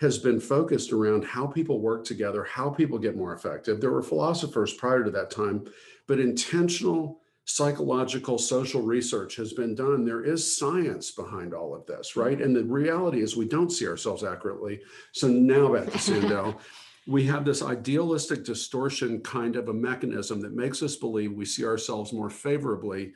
has 0.00 0.18
been 0.18 0.40
focused 0.40 0.92
around 0.92 1.24
how 1.24 1.46
people 1.46 1.80
work 1.80 2.04
together, 2.04 2.44
how 2.44 2.68
people 2.68 2.98
get 2.98 3.16
more 3.16 3.32
effective. 3.32 3.80
There 3.80 3.92
were 3.92 4.02
philosophers 4.02 4.74
prior 4.74 5.04
to 5.04 5.10
that 5.12 5.30
time, 5.30 5.66
but 6.06 6.18
intentional 6.20 7.20
psychological 7.46 8.38
social 8.38 8.82
research 8.82 9.36
has 9.36 9.52
been 9.52 9.74
done. 9.74 10.04
There 10.04 10.24
is 10.24 10.56
science 10.56 11.10
behind 11.10 11.52
all 11.52 11.74
of 11.74 11.86
this, 11.86 12.16
right? 12.16 12.40
And 12.40 12.56
the 12.56 12.64
reality 12.64 13.20
is 13.20 13.36
we 13.36 13.46
don't 13.46 13.70
see 13.70 13.86
ourselves 13.86 14.24
accurately. 14.24 14.80
So 15.12 15.28
now 15.28 15.74
back 15.74 15.90
to 15.92 15.98
Sandel. 15.98 16.58
we 17.06 17.24
have 17.24 17.44
this 17.44 17.62
idealistic 17.62 18.44
distortion 18.44 19.20
kind 19.20 19.56
of 19.56 19.68
a 19.68 19.74
mechanism 19.74 20.40
that 20.40 20.54
makes 20.54 20.82
us 20.82 20.96
believe 20.96 21.32
we 21.32 21.44
see 21.44 21.64
ourselves 21.64 22.12
more 22.12 22.30
favorably 22.30 23.12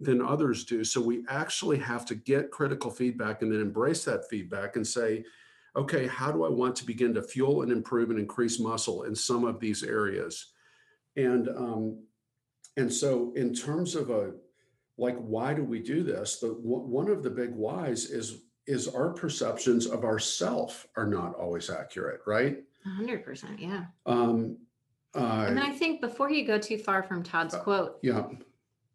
than 0.00 0.20
others 0.20 0.64
do. 0.64 0.84
So 0.84 1.00
we 1.00 1.24
actually 1.28 1.78
have 1.78 2.04
to 2.06 2.14
get 2.14 2.50
critical 2.50 2.90
feedback 2.90 3.42
and 3.42 3.50
then 3.50 3.60
embrace 3.60 4.04
that 4.04 4.28
feedback 4.28 4.76
and 4.76 4.86
say, 4.86 5.24
okay, 5.74 6.06
how 6.06 6.30
do 6.30 6.44
I 6.44 6.48
want 6.48 6.76
to 6.76 6.86
begin 6.86 7.14
to 7.14 7.22
fuel 7.22 7.62
and 7.62 7.72
improve 7.72 8.10
and 8.10 8.18
increase 8.18 8.58
muscle 8.60 9.04
in 9.04 9.14
some 9.14 9.44
of 9.44 9.58
these 9.60 9.82
areas? 9.82 10.52
And 11.16 11.48
um, 11.48 11.98
and 12.76 12.92
so 12.92 13.32
in 13.36 13.54
terms 13.54 13.94
of 13.94 14.10
a 14.10 14.32
like 14.98 15.16
why 15.16 15.54
do 15.54 15.64
we 15.64 15.80
do 15.80 16.02
this? 16.02 16.40
The 16.40 16.48
one 16.48 17.08
of 17.10 17.22
the 17.22 17.30
big 17.30 17.54
whys 17.54 18.06
is 18.06 18.42
is 18.66 18.88
our 18.88 19.10
perceptions 19.12 19.86
of 19.86 20.04
ourself 20.04 20.86
are 20.96 21.06
not 21.06 21.34
always 21.36 21.70
accurate, 21.70 22.20
right? 22.26 22.62
hundred 22.84 23.24
percent, 23.24 23.58
yeah. 23.58 23.86
Um, 24.04 24.58
uh, 25.14 25.46
And 25.48 25.56
then 25.56 25.64
I 25.64 25.72
think 25.72 26.00
before 26.00 26.30
you 26.30 26.46
go 26.46 26.58
too 26.58 26.78
far 26.78 27.02
from 27.02 27.22
Todd's 27.22 27.54
Uh, 27.54 27.60
quote, 27.60 27.98
yeah, 28.02 28.26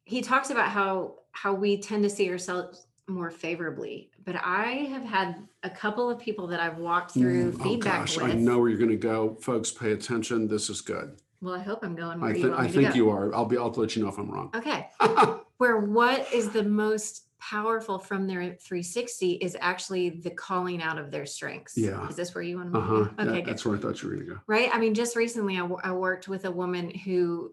he 0.05 0.21
talks 0.21 0.49
about 0.49 0.69
how 0.69 1.15
how 1.31 1.53
we 1.53 1.77
tend 1.77 2.03
to 2.03 2.09
see 2.09 2.29
ourselves 2.29 2.85
more 3.07 3.31
favorably. 3.31 4.09
But 4.25 4.35
I 4.43 4.87
have 4.91 5.03
had 5.03 5.35
a 5.63 5.69
couple 5.69 6.09
of 6.09 6.19
people 6.19 6.47
that 6.47 6.59
I've 6.59 6.77
walked 6.77 7.11
through 7.11 7.53
Mm, 7.53 7.57
oh 7.59 7.63
feedback 7.63 7.99
gosh, 8.01 8.17
with. 8.17 8.25
I 8.31 8.33
know 8.33 8.59
where 8.59 8.69
you're 8.69 8.77
going 8.77 8.89
to 8.91 8.95
go, 8.97 9.35
folks. 9.41 9.71
Pay 9.71 9.91
attention. 9.91 10.47
This 10.47 10.69
is 10.69 10.81
good. 10.81 11.17
Well, 11.41 11.55
I 11.55 11.59
hope 11.59 11.79
I'm 11.83 11.95
going 11.95 12.19
where 12.19 12.29
I 12.29 12.33
you 12.35 12.41
think 12.41 12.55
want 12.55 12.67
I 12.69 12.71
think 12.71 12.95
you 12.95 13.09
are. 13.09 13.33
I'll 13.33 13.45
be. 13.45 13.57
I'll 13.57 13.71
let 13.71 13.95
you 13.95 14.03
know 14.03 14.09
if 14.09 14.17
I'm 14.17 14.29
wrong. 14.29 14.51
Okay. 14.55 14.89
Where 15.57 15.77
what 15.79 16.31
is 16.33 16.49
the 16.49 16.63
most 16.63 17.27
powerful 17.39 17.97
from 17.99 18.25
their 18.27 18.41
360 18.41 19.33
is 19.33 19.55
actually 19.59 20.09
the 20.09 20.29
calling 20.31 20.81
out 20.81 20.97
of 20.99 21.09
their 21.11 21.25
strengths. 21.25 21.75
Yeah. 21.77 22.07
Is 22.07 22.15
this 22.15 22.33
where 22.35 22.43
you 22.43 22.57
want 22.57 22.73
to 22.73 22.79
Uh 22.79 22.81
huh. 22.81 22.95
Okay, 23.19 23.41
good. 23.41 23.45
that's 23.45 23.65
where 23.65 23.75
I 23.75 23.79
thought 23.79 24.01
you 24.01 24.09
were 24.09 24.15
going 24.15 24.27
to 24.27 24.33
go. 24.35 24.39
right? 24.47 24.69
I 24.73 24.77
mean, 24.79 24.93
just 24.93 25.15
recently 25.15 25.57
I, 25.57 25.63
wo- 25.63 25.79
I 25.83 25.91
worked 25.91 26.27
with 26.27 26.45
a 26.45 26.51
woman 26.51 26.89
who, 26.91 27.51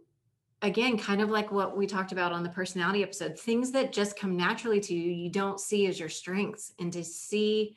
again, 0.62 0.98
kind 0.98 1.20
of 1.20 1.30
like 1.30 1.52
what 1.52 1.76
we 1.76 1.86
talked 1.86 2.12
about 2.12 2.32
on 2.32 2.42
the 2.42 2.48
personality 2.48 3.02
episode, 3.02 3.38
things 3.38 3.70
that 3.72 3.92
just 3.92 4.18
come 4.18 4.36
naturally 4.36 4.80
to 4.80 4.94
you, 4.94 5.10
you 5.10 5.30
don't 5.30 5.60
see 5.60 5.86
as 5.86 5.98
your 6.00 6.08
strengths. 6.08 6.72
And 6.78 6.92
to 6.92 7.04
see 7.04 7.76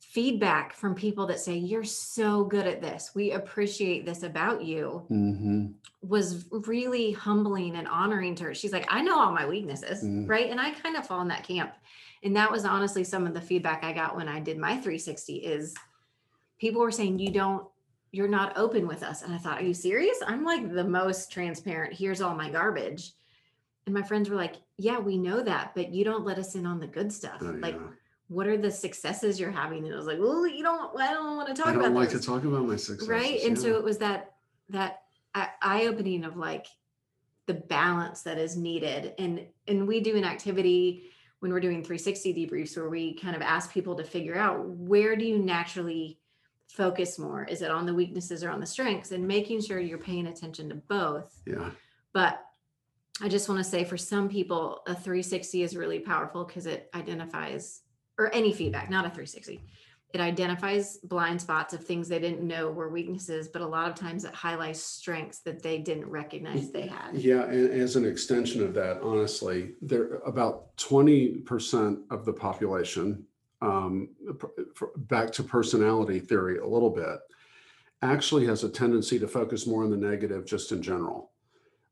feedback 0.00 0.72
from 0.72 0.94
people 0.94 1.26
that 1.26 1.40
say, 1.40 1.56
You're 1.56 1.84
so 1.84 2.44
good 2.44 2.66
at 2.66 2.80
this, 2.80 3.12
we 3.14 3.32
appreciate 3.32 4.04
this 4.06 4.22
about 4.22 4.62
you, 4.64 5.04
hmm 5.08 5.66
was 6.02 6.46
really 6.50 7.10
humbling 7.12 7.74
and 7.76 7.88
honoring 7.88 8.34
to 8.36 8.44
her. 8.44 8.54
She's 8.54 8.72
like, 8.72 8.86
I 8.88 9.02
know 9.02 9.18
all 9.18 9.32
my 9.32 9.46
weaknesses, 9.46 10.04
Mm. 10.04 10.28
right? 10.28 10.50
And 10.50 10.60
I 10.60 10.70
kind 10.70 10.94
of 10.94 11.06
fall 11.06 11.20
in 11.20 11.28
that 11.28 11.42
camp. 11.42 11.72
And 12.22 12.36
that 12.36 12.52
was 12.52 12.64
honestly 12.64 13.02
some 13.02 13.26
of 13.26 13.34
the 13.34 13.40
feedback 13.40 13.82
I 13.82 13.92
got 13.92 14.14
when 14.14 14.28
I 14.28 14.38
did 14.38 14.56
my 14.56 14.76
360 14.76 15.36
is 15.36 15.74
people 16.60 16.80
were 16.80 16.92
saying, 16.92 17.18
you 17.18 17.30
don't, 17.30 17.66
you're 18.12 18.28
not 18.28 18.56
open 18.56 18.86
with 18.86 19.02
us. 19.02 19.22
And 19.22 19.34
I 19.34 19.38
thought, 19.38 19.60
are 19.60 19.64
you 19.64 19.74
serious? 19.74 20.18
I'm 20.26 20.44
like 20.44 20.72
the 20.72 20.84
most 20.84 21.30
transparent. 21.30 21.92
Here's 21.94 22.20
all 22.20 22.34
my 22.34 22.50
garbage. 22.50 23.12
And 23.86 23.94
my 23.94 24.02
friends 24.02 24.28
were 24.28 24.36
like, 24.36 24.56
yeah, 24.78 24.98
we 24.98 25.16
know 25.16 25.42
that, 25.42 25.72
but 25.74 25.92
you 25.92 26.04
don't 26.04 26.24
let 26.24 26.38
us 26.38 26.54
in 26.54 26.66
on 26.66 26.80
the 26.80 26.86
good 26.86 27.12
stuff. 27.12 27.38
Oh, 27.40 27.56
like, 27.60 27.74
yeah. 27.74 27.88
what 28.28 28.46
are 28.46 28.56
the 28.56 28.70
successes 28.70 29.38
you're 29.38 29.50
having? 29.50 29.84
And 29.84 29.94
I 29.94 29.96
was 29.96 30.06
like, 30.06 30.18
well, 30.18 30.46
you 30.46 30.62
don't, 30.62 30.98
I 31.00 31.12
don't 31.12 31.36
want 31.36 31.48
to 31.48 31.54
talk 31.54 31.74
about 31.74 31.80
I 31.80 31.82
don't 31.82 31.92
about 31.92 32.00
like 32.00 32.10
those 32.10 32.20
to 32.20 32.26
talk 32.26 32.44
about 32.44 32.66
my 32.66 32.76
success. 32.76 33.08
right 33.08 33.42
and 33.42 33.58
so 33.58 33.76
it 33.76 33.84
was 33.84 33.98
that 33.98 34.32
that 34.70 35.02
eye 35.34 35.86
opening 35.86 36.24
of 36.24 36.36
like 36.36 36.66
the 37.46 37.54
balance 37.54 38.22
that 38.22 38.38
is 38.38 38.56
needed 38.56 39.14
and 39.18 39.46
and 39.68 39.86
we 39.86 40.00
do 40.00 40.16
an 40.16 40.24
activity 40.24 41.10
when 41.40 41.52
we're 41.52 41.60
doing 41.60 41.84
360 41.84 42.34
debriefs 42.34 42.76
where 42.76 42.88
we 42.88 43.14
kind 43.14 43.36
of 43.36 43.42
ask 43.42 43.72
people 43.72 43.94
to 43.94 44.04
figure 44.04 44.36
out 44.36 44.66
where 44.66 45.14
do 45.14 45.24
you 45.24 45.38
naturally 45.38 46.18
focus 46.68 47.18
more? 47.18 47.44
Is 47.44 47.62
it 47.62 47.70
on 47.70 47.86
the 47.86 47.94
weaknesses 47.94 48.42
or 48.44 48.50
on 48.50 48.60
the 48.60 48.66
strengths? 48.66 49.12
And 49.12 49.26
making 49.26 49.60
sure 49.62 49.78
you're 49.80 49.98
paying 49.98 50.26
attention 50.26 50.68
to 50.68 50.74
both. 50.74 51.40
Yeah. 51.46 51.70
but 52.12 52.42
i 53.22 53.28
just 53.28 53.48
want 53.48 53.58
to 53.58 53.64
say 53.64 53.82
for 53.84 53.96
some 53.96 54.28
people 54.28 54.82
a 54.86 54.94
360 54.94 55.62
is 55.62 55.74
really 55.76 56.00
powerful 56.00 56.44
because 56.44 56.66
it 56.66 56.90
identifies 56.94 57.82
or 58.18 58.34
any 58.34 58.52
feedback 58.52 58.90
not 58.90 59.04
a 59.06 59.08
360 59.08 59.62
it 60.14 60.20
identifies 60.20 60.98
blind 60.98 61.40
spots 61.40 61.74
of 61.74 61.84
things 61.84 62.08
they 62.08 62.18
didn't 62.18 62.46
know 62.46 62.70
were 62.70 62.88
weaknesses 62.90 63.48
but 63.48 63.60
a 63.62 63.66
lot 63.66 63.88
of 63.88 63.94
times 63.94 64.24
it 64.24 64.34
highlights 64.34 64.82
strengths 64.82 65.40
that 65.40 65.62
they 65.62 65.78
didn't 65.78 66.08
recognize 66.08 66.70
they 66.70 66.86
had. 66.86 67.14
Yeah, 67.14 67.44
and 67.44 67.70
as 67.70 67.96
an 67.96 68.06
extension 68.06 68.62
of 68.62 68.72
that, 68.74 69.00
honestly, 69.02 69.72
there 69.82 70.16
about 70.26 70.76
twenty 70.76 71.38
percent 71.50 71.98
of 72.10 72.24
the 72.24 72.32
population, 72.32 73.24
um, 73.62 74.08
back 74.96 75.32
to 75.32 75.42
personality 75.42 76.20
theory 76.20 76.58
a 76.58 76.66
little 76.66 76.90
bit, 76.90 77.18
actually 78.02 78.46
has 78.46 78.64
a 78.64 78.68
tendency 78.68 79.18
to 79.18 79.28
focus 79.28 79.66
more 79.66 79.84
on 79.84 79.90
the 79.90 79.96
negative 79.96 80.44
just 80.46 80.72
in 80.72 80.82
general, 80.82 81.30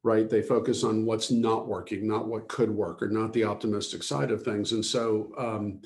right? 0.03 0.29
They 0.29 0.43
focus 0.43 0.85
on 0.85 1.07
what's 1.07 1.31
not 1.31 1.67
working, 1.67 2.07
not 2.07 2.27
what 2.27 2.49
could 2.49 2.71
work, 2.71 3.03
or 3.03 3.09
not 3.09 3.33
the 3.33 3.45
optimistic 3.45 4.03
side 4.03 4.31
of 4.31 4.43
things. 4.43 4.73
And 4.73 4.85
so, 4.85 5.33
um, 5.39 5.81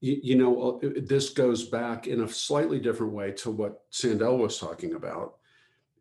you, 0.00 0.20
you 0.22 0.36
know, 0.36 0.78
uh, 0.82 0.90
this 1.06 1.30
goes 1.30 1.64
back 1.64 2.06
in 2.06 2.20
a 2.20 2.28
slightly 2.28 2.78
different 2.78 3.12
way 3.12 3.32
to 3.32 3.50
what 3.50 3.82
Sandel 3.90 4.38
was 4.38 4.58
talking 4.58 4.94
about 4.94 5.36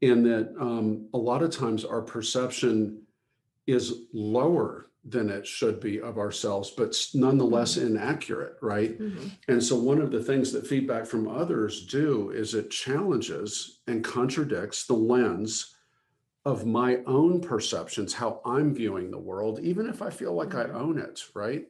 in 0.01 0.23
that 0.23 0.53
um, 0.59 1.07
a 1.13 1.17
lot 1.17 1.41
of 1.41 1.51
times 1.51 1.85
our 1.85 2.01
perception 2.01 3.01
is 3.67 4.03
lower 4.13 4.89
than 5.07 5.29
it 5.29 5.45
should 5.45 5.79
be 5.79 6.01
of 6.01 6.17
ourselves, 6.17 6.71
but 6.71 6.95
nonetheless 7.13 7.77
inaccurate, 7.77 8.57
right? 8.61 8.99
Mhm. 8.99 9.31
And 9.47 9.63
so, 9.63 9.75
one 9.77 10.01
of 10.01 10.11
the 10.11 10.23
things 10.23 10.51
that 10.51 10.65
feedback 10.65 11.05
from 11.05 11.27
others 11.27 11.85
do 11.85 12.31
is 12.31 12.55
it 12.55 12.71
challenges 12.71 13.81
and 13.87 14.03
contradicts 14.03 14.87
the 14.87 14.95
lens 14.95 15.75
of 16.43 16.65
my 16.65 17.03
own 17.05 17.39
perceptions, 17.41 18.13
how 18.13 18.41
I'm 18.45 18.73
viewing 18.73 19.11
the 19.11 19.19
world, 19.19 19.59
even 19.59 19.87
if 19.87 20.01
I 20.01 20.09
feel 20.09 20.33
like 20.33 20.55
I 20.55 20.65
Mhm. 20.65 20.75
own 20.75 20.97
it, 20.99 21.23
right? 21.33 21.67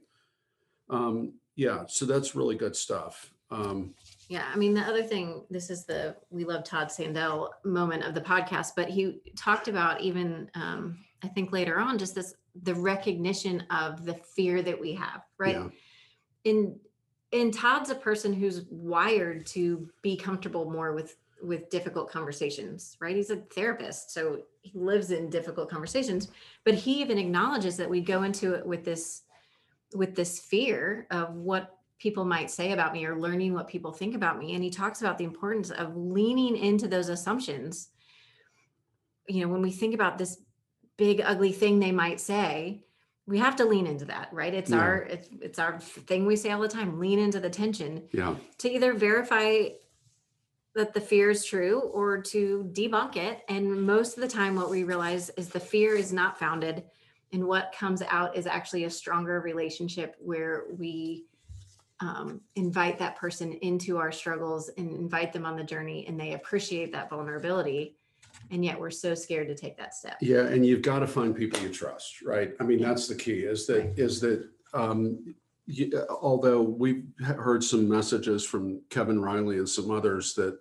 Um, 0.89 1.33
yeah, 1.55 1.85
so 1.87 2.05
that's 2.05 2.35
really 2.35 2.55
good 2.55 2.75
stuff. 2.75 3.33
Um, 3.51 3.93
Yeah, 4.27 4.49
I 4.51 4.57
mean, 4.57 4.73
the 4.73 4.81
other 4.81 5.03
thing, 5.03 5.45
this 5.51 5.69
is 5.69 5.85
the 5.85 6.15
we 6.31 6.45
love 6.45 6.63
Todd 6.63 6.87
Sandell 6.87 7.49
moment 7.63 8.03
of 8.03 8.15
the 8.15 8.21
podcast, 8.21 8.71
but 8.75 8.89
he 8.89 9.21
talked 9.37 9.67
about 9.67 10.01
even, 10.01 10.49
um, 10.55 11.05
I 11.21 11.27
think 11.27 11.51
later 11.51 11.77
on, 11.79 11.97
just 11.97 12.15
this 12.15 12.33
the 12.63 12.75
recognition 12.75 13.63
of 13.69 14.05
the 14.05 14.13
fear 14.13 14.62
that 14.62 14.79
we 14.79 14.93
have, 14.93 15.21
right? 15.38 15.55
Yeah. 15.55 15.69
In 16.43 16.79
in 17.31 17.51
Todd's 17.51 17.89
a 17.89 17.95
person 17.95 18.31
who's 18.31 18.63
wired 18.69 19.45
to 19.47 19.89
be 20.01 20.15
comfortable 20.15 20.69
more 20.69 20.93
with 20.93 21.17
with 21.41 21.69
difficult 21.69 22.09
conversations, 22.09 22.97
right? 23.00 23.15
He's 23.15 23.29
a 23.29 23.38
therapist, 23.38 24.12
so 24.12 24.41
he 24.62 24.71
lives 24.77 25.12
in 25.12 25.29
difficult 25.29 25.69
conversations, 25.69 26.29
but 26.63 26.74
he 26.74 27.01
even 27.01 27.17
acknowledges 27.17 27.77
that 27.77 27.89
we 27.89 28.01
go 28.01 28.24
into 28.24 28.53
it 28.53 28.65
with 28.65 28.83
this 28.83 29.24
with 29.93 30.15
this 30.15 30.39
fear 30.39 31.07
of 31.12 31.33
what 31.35 31.75
people 31.97 32.25
might 32.25 32.51
say 32.51 32.71
about 32.71 32.93
me 32.93 33.05
or 33.05 33.19
learning 33.19 33.53
what 33.53 33.67
people 33.67 33.91
think 33.91 34.15
about 34.15 34.38
me 34.38 34.53
and 34.53 34.63
he 34.63 34.69
talks 34.69 35.01
about 35.01 35.17
the 35.17 35.24
importance 35.24 35.71
of 35.71 35.95
leaning 35.95 36.57
into 36.57 36.88
those 36.88 37.07
assumptions 37.07 37.89
you 39.27 39.41
know 39.41 39.47
when 39.47 39.62
we 39.62 39.71
think 39.71 39.93
about 39.93 40.17
this 40.17 40.39
big 40.97 41.21
ugly 41.23 41.51
thing 41.51 41.79
they 41.79 41.91
might 41.91 42.19
say 42.19 42.81
we 43.27 43.39
have 43.39 43.55
to 43.55 43.65
lean 43.65 43.87
into 43.87 44.05
that 44.05 44.29
right 44.31 44.53
it's 44.53 44.71
Yeah. 44.71 44.77
our 44.79 44.97
it's, 45.03 45.29
it's 45.41 45.59
our 45.59 45.79
thing 45.79 46.25
we 46.25 46.35
say 46.35 46.51
all 46.51 46.61
the 46.61 46.67
time 46.67 46.99
lean 46.99 47.19
into 47.19 47.39
the 47.39 47.49
tension 47.49 48.03
Yeah. 48.11 48.35
to 48.59 48.69
either 48.69 48.93
verify 48.93 49.69
that 50.75 50.93
the 50.93 51.01
fear 51.01 51.29
is 51.29 51.45
true 51.45 51.79
or 51.79 52.21
to 52.21 52.69
debunk 52.73 53.15
it 53.15 53.43
and 53.49 53.81
most 53.81 54.15
of 54.17 54.21
the 54.21 54.27
time 54.27 54.55
what 54.55 54.69
we 54.69 54.83
realize 54.83 55.29
is 55.31 55.49
the 55.49 55.59
fear 55.59 55.95
is 55.95 56.11
not 56.13 56.37
founded 56.39 56.83
and 57.33 57.45
what 57.45 57.73
comes 57.77 58.01
out 58.03 58.35
is 58.37 58.45
actually 58.47 58.83
a 58.85 58.89
stronger 58.89 59.41
relationship 59.41 60.15
where 60.19 60.65
we 60.77 61.25
um, 62.01 62.41
invite 62.55 62.99
that 62.99 63.15
person 63.15 63.53
into 63.53 63.97
our 63.97 64.11
struggles 64.11 64.69
and 64.77 64.91
invite 64.93 65.31
them 65.31 65.45
on 65.45 65.55
the 65.55 65.63
journey 65.63 66.05
and 66.07 66.19
they 66.19 66.33
appreciate 66.33 66.91
that 66.91 67.09
vulnerability 67.09 67.95
and 68.51 68.63
yet 68.63 68.79
we're 68.79 68.89
so 68.91 69.13
scared 69.15 69.47
to 69.47 69.55
take 69.55 69.77
that 69.77 69.93
step 69.93 70.17
Yeah, 70.21 70.45
and 70.47 70.65
you've 70.65 70.81
got 70.81 70.99
to 70.99 71.07
find 71.07 71.35
people 71.35 71.59
you 71.61 71.69
trust, 71.69 72.21
right? 72.21 72.53
I 72.59 72.63
mean, 72.63 72.81
that's 72.81 73.07
the 73.07 73.15
key. 73.15 73.39
Is 73.41 73.65
that 73.67 73.79
Right. 73.79 73.99
is 73.99 74.19
that 74.21 74.47
um, 74.73 75.33
you, 75.67 75.91
although 76.21 76.61
we've 76.61 77.05
heard 77.23 77.63
some 77.63 77.87
messages 77.89 78.45
from 78.45 78.81
Kevin 78.89 79.19
Riley 79.19 79.57
and 79.57 79.67
some 79.67 79.89
others 79.91 80.33
that 80.35 80.59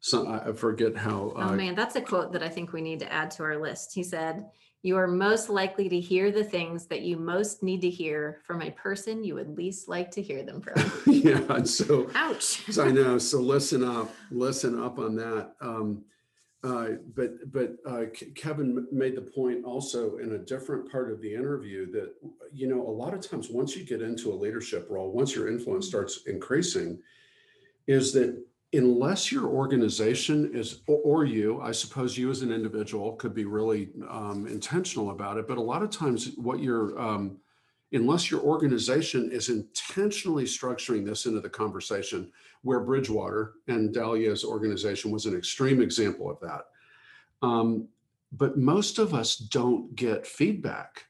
some 0.00 0.28
I 0.28 0.52
forget 0.52 0.96
how. 0.96 1.32
oh 1.34 1.40
Uh, 1.40 1.52
man 1.56 1.74
that's 1.74 1.96
a 1.96 2.00
quote 2.00 2.30
that 2.32 2.42
i 2.42 2.48
think 2.48 2.72
we 2.74 2.82
need 2.82 3.00
to 3.00 3.10
add 3.10 3.30
to 3.32 3.42
our 3.42 3.58
list 3.58 3.94
he 3.94 4.02
said 4.02 4.44
you 4.82 4.98
are 4.98 5.06
most 5.06 5.48
likely 5.48 5.88
to 5.88 5.98
hear 5.98 6.30
the 6.30 6.44
things 6.44 6.84
that 6.88 7.00
you 7.00 7.16
most 7.16 7.62
need 7.62 7.80
to 7.80 7.88
hear 7.88 8.42
from 8.46 8.60
a 8.60 8.70
person 8.72 9.24
you 9.24 9.34
would 9.34 9.56
least 9.56 9.88
like 9.88 10.10
to 10.10 10.20
hear 10.20 10.42
them 10.42 10.60
from 10.60 10.74
yeah, 11.06 11.40
and 11.48 11.66
so 11.66 12.10
ouch 12.14 12.62
So 12.70 12.84
I 12.84 12.90
know. 12.90 13.16
So 13.18 13.40
listen 13.40 13.82
up, 13.82 14.10
listen 14.30 14.78
up 14.82 14.98
on 14.98 15.16
that. 15.16 15.52
Um, 15.62 16.04
uh, 16.64 16.92
but 17.14 17.52
but 17.52 17.76
uh, 17.86 18.04
Kevin 18.34 18.86
made 18.90 19.16
the 19.16 19.20
point 19.20 19.64
also 19.64 20.16
in 20.16 20.32
a 20.32 20.38
different 20.38 20.90
part 20.90 21.12
of 21.12 21.20
the 21.20 21.32
interview 21.32 21.90
that 21.92 22.14
you 22.52 22.66
know 22.66 22.80
a 22.80 22.90
lot 22.90 23.12
of 23.12 23.20
times 23.20 23.50
once 23.50 23.76
you 23.76 23.84
get 23.84 24.00
into 24.00 24.32
a 24.32 24.34
leadership 24.34 24.86
role, 24.88 25.12
once 25.12 25.34
your 25.34 25.48
influence 25.48 25.86
starts 25.86 26.22
increasing, 26.26 26.98
is 27.86 28.14
that 28.14 28.42
unless 28.72 29.30
your 29.30 29.46
organization 29.46 30.50
is 30.54 30.80
or, 30.86 31.24
you, 31.24 31.60
I 31.60 31.70
suppose 31.70 32.16
you 32.16 32.30
as 32.30 32.42
an 32.42 32.50
individual 32.50 33.12
could 33.12 33.34
be 33.34 33.44
really 33.44 33.90
um, 34.08 34.46
intentional 34.46 35.10
about 35.10 35.36
it. 35.36 35.46
But 35.46 35.58
a 35.58 35.62
lot 35.62 35.82
of 35.82 35.90
times, 35.90 36.30
what 36.36 36.60
you're 36.60 36.98
um, 36.98 37.36
unless 37.94 38.30
your 38.30 38.40
organization 38.40 39.30
is 39.30 39.48
intentionally 39.48 40.44
structuring 40.44 41.04
this 41.04 41.26
into 41.26 41.40
the 41.40 41.48
conversation, 41.48 42.30
where 42.62 42.80
Bridgewater 42.80 43.54
and 43.68 43.94
Dalio's 43.94 44.44
organization 44.44 45.10
was 45.10 45.26
an 45.26 45.36
extreme 45.36 45.80
example 45.80 46.30
of 46.30 46.40
that. 46.40 46.66
Um, 47.40 47.88
but 48.32 48.58
most 48.58 48.98
of 48.98 49.14
us 49.14 49.36
don't 49.36 49.94
get 49.94 50.26
feedback, 50.26 51.06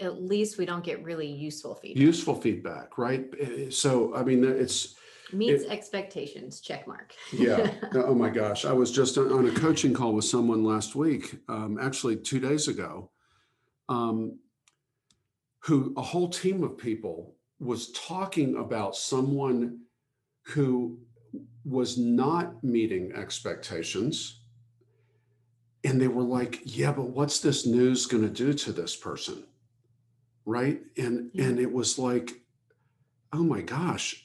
at 0.00 0.20
least 0.22 0.58
we 0.58 0.66
don't 0.66 0.84
get 0.84 1.02
really 1.02 1.26
useful 1.26 1.74
feedback 1.74 2.02
useful 2.02 2.34
feedback, 2.34 2.98
right? 2.98 3.24
So, 3.70 4.14
I 4.14 4.22
mean, 4.22 4.44
it's, 4.44 4.96
meets 5.32 5.64
expectations 5.64 6.60
check 6.60 6.86
mark 6.86 7.12
yeah. 7.32 7.72
oh 7.94 8.14
my 8.14 8.28
gosh. 8.28 8.64
I 8.64 8.72
was 8.72 8.92
just 8.92 9.18
on 9.18 9.32
on 9.32 9.48
a 9.48 9.52
coaching 9.52 9.94
call 9.94 10.12
with 10.12 10.24
someone 10.24 10.62
last 10.64 10.94
week, 10.94 11.36
um, 11.48 11.78
actually 11.80 12.16
two 12.16 12.38
days 12.38 12.68
ago, 12.68 13.10
um, 13.88 14.38
who 15.66 15.92
a 15.96 16.02
whole 16.02 16.28
team 16.28 16.62
of 16.62 16.78
people 16.78 17.34
was 17.58 17.90
talking 17.90 18.54
about 18.56 18.94
someone 18.94 19.80
who 20.42 20.96
was 21.64 21.98
not 21.98 22.62
meeting 22.62 23.12
expectations. 23.16 24.42
And 25.82 26.00
they 26.00 26.06
were 26.06 26.22
like, 26.22 26.60
yeah, 26.64 26.92
but 26.92 27.10
what's 27.10 27.40
this 27.40 27.66
news 27.66 28.06
going 28.06 28.22
to 28.22 28.28
do 28.28 28.52
to 28.52 28.72
this 28.72 28.94
person? 28.94 29.42
Right. 30.44 30.82
And 30.96 31.30
Yeah. 31.32 31.46
and 31.46 31.58
it 31.58 31.72
was 31.72 31.98
like, 31.98 32.40
oh 33.32 33.42
my 33.42 33.60
gosh, 33.60 34.24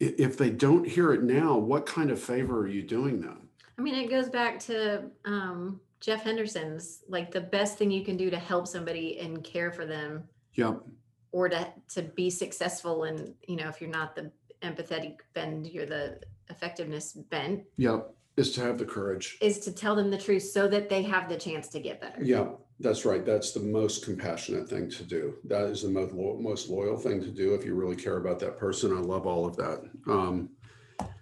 if 0.00 0.36
they 0.36 0.50
don't 0.50 0.86
hear 0.86 1.12
it 1.12 1.22
now, 1.22 1.56
what 1.56 1.86
kind 1.86 2.10
of 2.10 2.20
favor 2.20 2.58
are 2.58 2.68
you 2.68 2.82
doing 2.82 3.20
them? 3.20 3.48
I 3.78 3.82
mean, 3.82 3.94
it 3.94 4.10
goes 4.10 4.28
back 4.28 4.58
to 4.60 5.10
um, 5.24 5.80
Jeff 6.00 6.24
Henderson's 6.24 7.04
like 7.08 7.30
the 7.30 7.40
best 7.40 7.78
thing 7.78 7.92
you 7.92 8.04
can 8.04 8.16
do 8.16 8.30
to 8.30 8.38
help 8.38 8.66
somebody 8.66 9.20
and 9.20 9.44
care 9.44 9.70
for 9.70 9.86
them 9.86 10.24
Yep. 10.56 10.82
or 11.32 11.48
to 11.48 11.66
to 11.94 12.02
be 12.02 12.30
successful 12.30 13.04
and 13.04 13.34
you 13.46 13.56
know 13.56 13.68
if 13.68 13.80
you're 13.80 13.90
not 13.90 14.14
the 14.16 14.30
empathetic 14.62 15.16
bend 15.34 15.66
you're 15.66 15.86
the 15.86 16.18
effectiveness 16.50 17.12
bent 17.12 17.64
Yep. 17.76 18.12
Is 18.36 18.52
to 18.52 18.60
have 18.60 18.76
the 18.78 18.84
courage. 18.84 19.38
is 19.40 19.60
to 19.60 19.72
tell 19.72 19.96
them 19.96 20.10
the 20.10 20.18
truth 20.18 20.42
so 20.42 20.68
that 20.68 20.88
they 20.90 21.02
have 21.02 21.28
the 21.28 21.36
chance 21.36 21.68
to 21.68 21.80
get 21.80 22.00
better 22.02 22.22
Yeah, 22.22 22.48
that's 22.80 23.06
right. 23.06 23.24
That's 23.24 23.52
the 23.52 23.60
most 23.60 24.04
compassionate 24.04 24.68
thing 24.68 24.90
to 24.90 25.02
do. 25.04 25.36
That 25.44 25.64
is 25.70 25.80
the 25.82 25.88
most 25.88 26.12
lo- 26.12 26.36
most 26.38 26.68
loyal 26.68 26.98
thing 26.98 27.20
to 27.22 27.28
do 27.30 27.54
if 27.54 27.64
you 27.64 27.74
really 27.74 27.96
care 27.96 28.18
about 28.18 28.38
that 28.40 28.58
person. 28.58 28.92
I 28.94 29.00
love 29.00 29.26
all 29.26 29.46
of 29.46 29.56
that. 29.56 29.80
Um, 30.06 30.50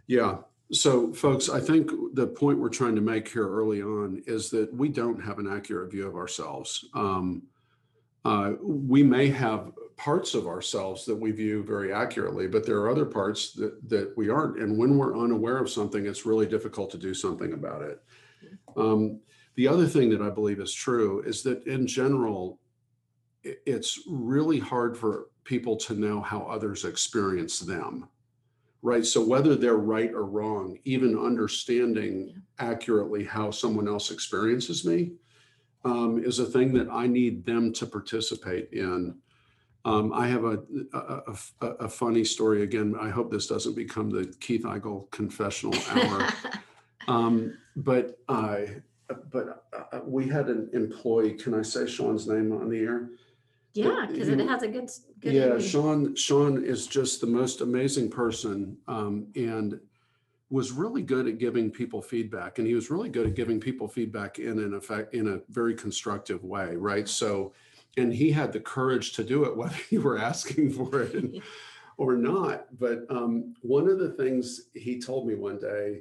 yeah. 0.08 0.38
So, 0.72 1.12
folks, 1.12 1.48
I 1.48 1.61
think 1.61 1.88
the 2.14 2.26
point 2.26 2.58
we're 2.58 2.68
trying 2.68 2.96
to 2.96 3.00
make 3.00 3.28
here 3.28 3.48
early 3.48 3.80
on 3.82 4.22
is 4.26 4.50
that 4.50 4.74
we 4.74 4.88
don't 4.88 5.20
have 5.22 5.38
an 5.38 5.46
accurate 5.46 5.92
view 5.92 6.08
of 6.08 6.16
ourselves. 6.16 6.85
Um, 6.94 7.44
uh, 8.24 8.52
we 8.62 9.02
may 9.02 9.28
have 9.28 9.72
parts 9.96 10.34
of 10.34 10.46
ourselves 10.46 11.04
that 11.04 11.14
we 11.14 11.30
view 11.30 11.62
very 11.62 11.92
accurately, 11.92 12.46
but 12.48 12.66
there 12.66 12.78
are 12.78 12.90
other 12.90 13.04
parts 13.04 13.52
that, 13.52 13.88
that 13.88 14.12
we 14.16 14.28
aren't. 14.28 14.58
And 14.58 14.76
when 14.76 14.96
we're 14.96 15.18
unaware 15.18 15.58
of 15.58 15.70
something, 15.70 16.06
it's 16.06 16.26
really 16.26 16.46
difficult 16.46 16.90
to 16.92 16.98
do 16.98 17.14
something 17.14 17.52
about 17.52 17.82
it. 17.82 18.02
Um, 18.76 19.20
the 19.56 19.68
other 19.68 19.87
thing 19.87 20.10
that 20.10 20.22
I 20.22 20.30
believe 20.30 20.60
is 20.60 20.72
true 20.74 21.22
is 21.24 21.42
that 21.44 21.66
in 21.66 21.87
general, 21.87 22.58
it's 23.42 24.00
really 24.08 24.58
hard 24.58 24.96
for 24.96 25.28
people 25.44 25.76
to 25.76 25.94
know 25.94 26.20
how 26.20 26.40
others 26.42 26.84
experience 26.84 27.60
them. 27.60 28.08
Right. 28.82 29.06
So 29.06 29.24
whether 29.24 29.54
they're 29.54 29.76
right 29.76 30.12
or 30.12 30.26
wrong, 30.26 30.78
even 30.84 31.18
understanding 31.18 32.42
accurately 32.58 33.24
how 33.24 33.50
someone 33.50 33.88
else 33.88 34.10
experiences 34.10 34.84
me 34.84 35.12
um, 35.84 36.22
is 36.24 36.38
a 36.38 36.46
thing 36.46 36.72
that 36.74 36.88
I 36.90 37.06
need 37.06 37.44
them 37.44 37.72
to 37.74 37.86
participate 37.86 38.70
in. 38.72 39.16
Um, 39.84 40.12
I 40.14 40.26
have 40.28 40.44
a, 40.44 40.62
a, 40.94 41.36
a, 41.60 41.66
a 41.66 41.88
funny 41.88 42.24
story. 42.24 42.62
Again, 42.62 42.94
I 42.98 43.10
hope 43.10 43.30
this 43.30 43.46
doesn't 43.46 43.74
become 43.76 44.08
the 44.08 44.34
Keith 44.40 44.62
Eigel 44.62 45.10
confessional 45.10 45.74
hour. 45.90 46.28
Um, 47.06 47.58
but 47.76 48.18
I, 48.30 48.76
but 49.30 49.66
uh, 49.92 50.00
we 50.06 50.26
had 50.26 50.48
an 50.48 50.70
employee. 50.72 51.34
Can 51.34 51.52
I 51.52 51.60
say 51.60 51.86
Sean's 51.86 52.26
name 52.26 52.50
on 52.50 52.70
the 52.70 52.78
air? 52.78 53.10
yeah 53.74 54.06
because 54.08 54.28
it 54.28 54.38
has 54.38 54.62
a 54.62 54.68
good 54.68 54.88
good 55.20 55.32
Yeah, 55.34 55.42
ending. 55.42 55.60
Sean. 55.60 56.16
Sean 56.16 56.64
is 56.64 56.86
just 56.86 57.20
the 57.20 57.26
most 57.26 57.60
amazing 57.60 58.08
person, 58.10 58.78
um, 58.88 59.26
and 59.34 59.78
was 60.50 60.72
really 60.72 61.02
good 61.02 61.26
at 61.26 61.38
giving 61.38 61.70
people 61.70 62.02
feedback. 62.02 62.59
And 62.59 62.66
he 62.66 62.74
was 62.74 62.90
really 62.90 63.09
good 63.09 63.26
at 63.26 63.35
giving 63.35 63.61
people 63.61 63.88
feedback 63.88 64.38
in 64.38 64.59
an 64.59 64.74
effect 64.74 65.14
in 65.14 65.28
a 65.28 65.40
very 65.48 65.74
constructive 65.74 66.44
way, 66.44 66.76
right? 66.76 67.09
So, 67.09 67.52
and 67.96 68.12
he 68.12 68.30
had 68.30 68.52
the 68.52 68.61
courage 68.61 69.12
to 69.14 69.24
do 69.24 69.44
it, 69.44 69.57
whether 69.57 69.76
you 69.90 70.02
were 70.02 70.18
asking 70.18 70.70
for 70.70 71.02
it 71.02 71.42
or 71.96 72.16
not. 72.16 72.66
But 72.78 73.07
um, 73.09 73.54
one 73.62 73.88
of 73.88 73.98
the 73.98 74.11
things 74.11 74.68
he 74.74 75.00
told 75.00 75.26
me 75.26 75.35
one 75.35 75.59
day 75.59 76.00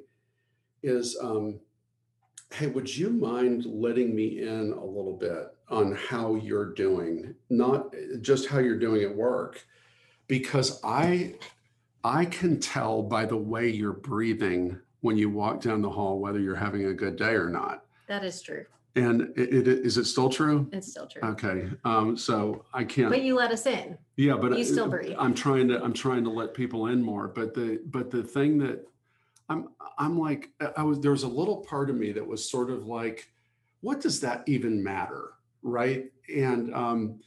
is, 0.81 1.17
um, 1.21 1.59
"Hey, 2.51 2.67
would 2.67 2.93
you 2.95 3.09
mind 3.09 3.65
letting 3.65 4.15
me 4.15 4.41
in 4.41 4.73
a 4.73 4.85
little 4.85 5.17
bit 5.17 5.55
on 5.69 5.95
how 5.95 6.35
you're 6.35 6.73
doing, 6.73 7.33
not 7.49 7.93
just 8.21 8.47
how 8.47 8.59
you're 8.59 8.79
doing 8.79 9.03
at 9.03 9.15
work, 9.15 9.65
because 10.27 10.79
I 10.83 11.35
I 12.03 12.25
can 12.25 12.59
tell 12.59 13.01
by 13.01 13.25
the 13.25 13.37
way 13.37 13.69
you're 13.69 13.93
breathing 13.93 14.79
when 15.01 15.17
you 15.17 15.29
walk 15.29 15.61
down 15.61 15.81
the 15.81 15.89
hall 15.89 16.19
whether 16.19 16.39
you're 16.39 16.55
having 16.55 16.85
a 16.85 16.93
good 16.93 17.15
day 17.15 17.33
or 17.33 17.49
not." 17.49 17.85
that 18.07 18.23
is 18.25 18.41
true 18.41 18.65
And 18.95 19.21
it, 19.37 19.53
it 19.53 19.67
is 19.67 19.97
it 19.97 20.05
still 20.05 20.29
true? 20.29 20.67
it's 20.73 20.89
still 20.91 21.07
true 21.07 21.21
Okay, 21.23 21.69
um, 21.85 22.17
so 22.17 22.65
I 22.73 22.83
can't. 22.83 23.09
but 23.09 23.21
you 23.23 23.35
let 23.35 23.51
us 23.51 23.65
in 23.65 23.97
Yeah, 24.17 24.35
but 24.35 24.51
You 24.51 24.57
I- 24.59 24.63
still 24.63 24.89
breathe. 24.89 25.15
I'm 25.17 25.33
trying 25.33 25.67
to 25.69 25.81
I'm 25.83 25.93
trying 25.93 26.23
to 26.25 26.29
let 26.29 26.53
people 26.53 26.87
in 26.87 27.01
more. 27.01 27.27
But 27.29 27.53
the 27.53 27.79
but 27.85 28.11
the 28.11 28.23
thing 28.23 28.57
that 28.59 28.85
I'm 29.49 29.69
I'm 29.97 30.19
like 30.19 30.49
I 30.77 30.83
was 30.83 30.99
there 30.99 31.11
was 31.11 31.23
a 31.23 31.27
little 31.27 31.57
part 31.57 31.89
of 31.89 31.95
me 31.95 32.11
that 32.11 32.25
was 32.25 32.47
sort 32.49 32.69
of 32.69 32.85
like, 32.87 33.31
what 33.81 34.01
does 34.01 34.19
that 34.21 34.43
even 34.47 34.83
matter, 34.83 35.33
right? 35.61 36.11
And 36.33 36.73
um, 36.75 37.19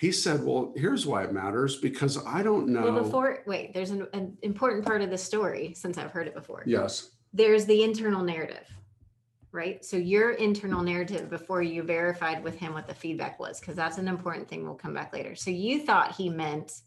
he 0.00 0.10
said, 0.10 0.42
well, 0.42 0.72
here's 0.74 1.04
why 1.04 1.24
it 1.24 1.32
matters 1.32 1.76
because 1.76 2.24
I 2.26 2.42
don't 2.42 2.68
know. 2.68 2.84
well 2.90 3.02
before 3.02 3.42
wait 3.46 3.74
there's 3.74 3.90
an, 3.90 4.06
an 4.14 4.38
important 4.42 4.84
part 4.84 5.02
of 5.02 5.10
the 5.10 5.18
story 5.18 5.74
since 5.74 5.98
i've 5.98 6.10
heard 6.10 6.26
it 6.26 6.34
before. 6.34 6.62
Yes, 6.66 7.10
there's 7.32 7.66
the 7.66 7.82
internal 7.84 8.22
narrative 8.22 8.66
right? 9.52 9.84
So 9.84 9.96
your 9.96 10.30
internal 10.30 10.80
narrative 10.80 11.28
before 11.28 11.60
you 11.60 11.82
verified 11.82 12.44
with 12.44 12.56
him 12.56 12.72
what 12.72 12.86
the 12.86 12.94
feedback 12.94 13.40
was 13.40 13.58
because 13.58 13.74
that's 13.74 13.98
an 13.98 14.06
important 14.06 14.48
thing 14.48 14.64
we'll 14.64 14.74
come 14.74 14.94
back 14.94 15.12
later. 15.12 15.34
So 15.34 15.50
you 15.50 15.84
thought 15.84 16.14
he 16.14 16.28
meant 16.28 16.82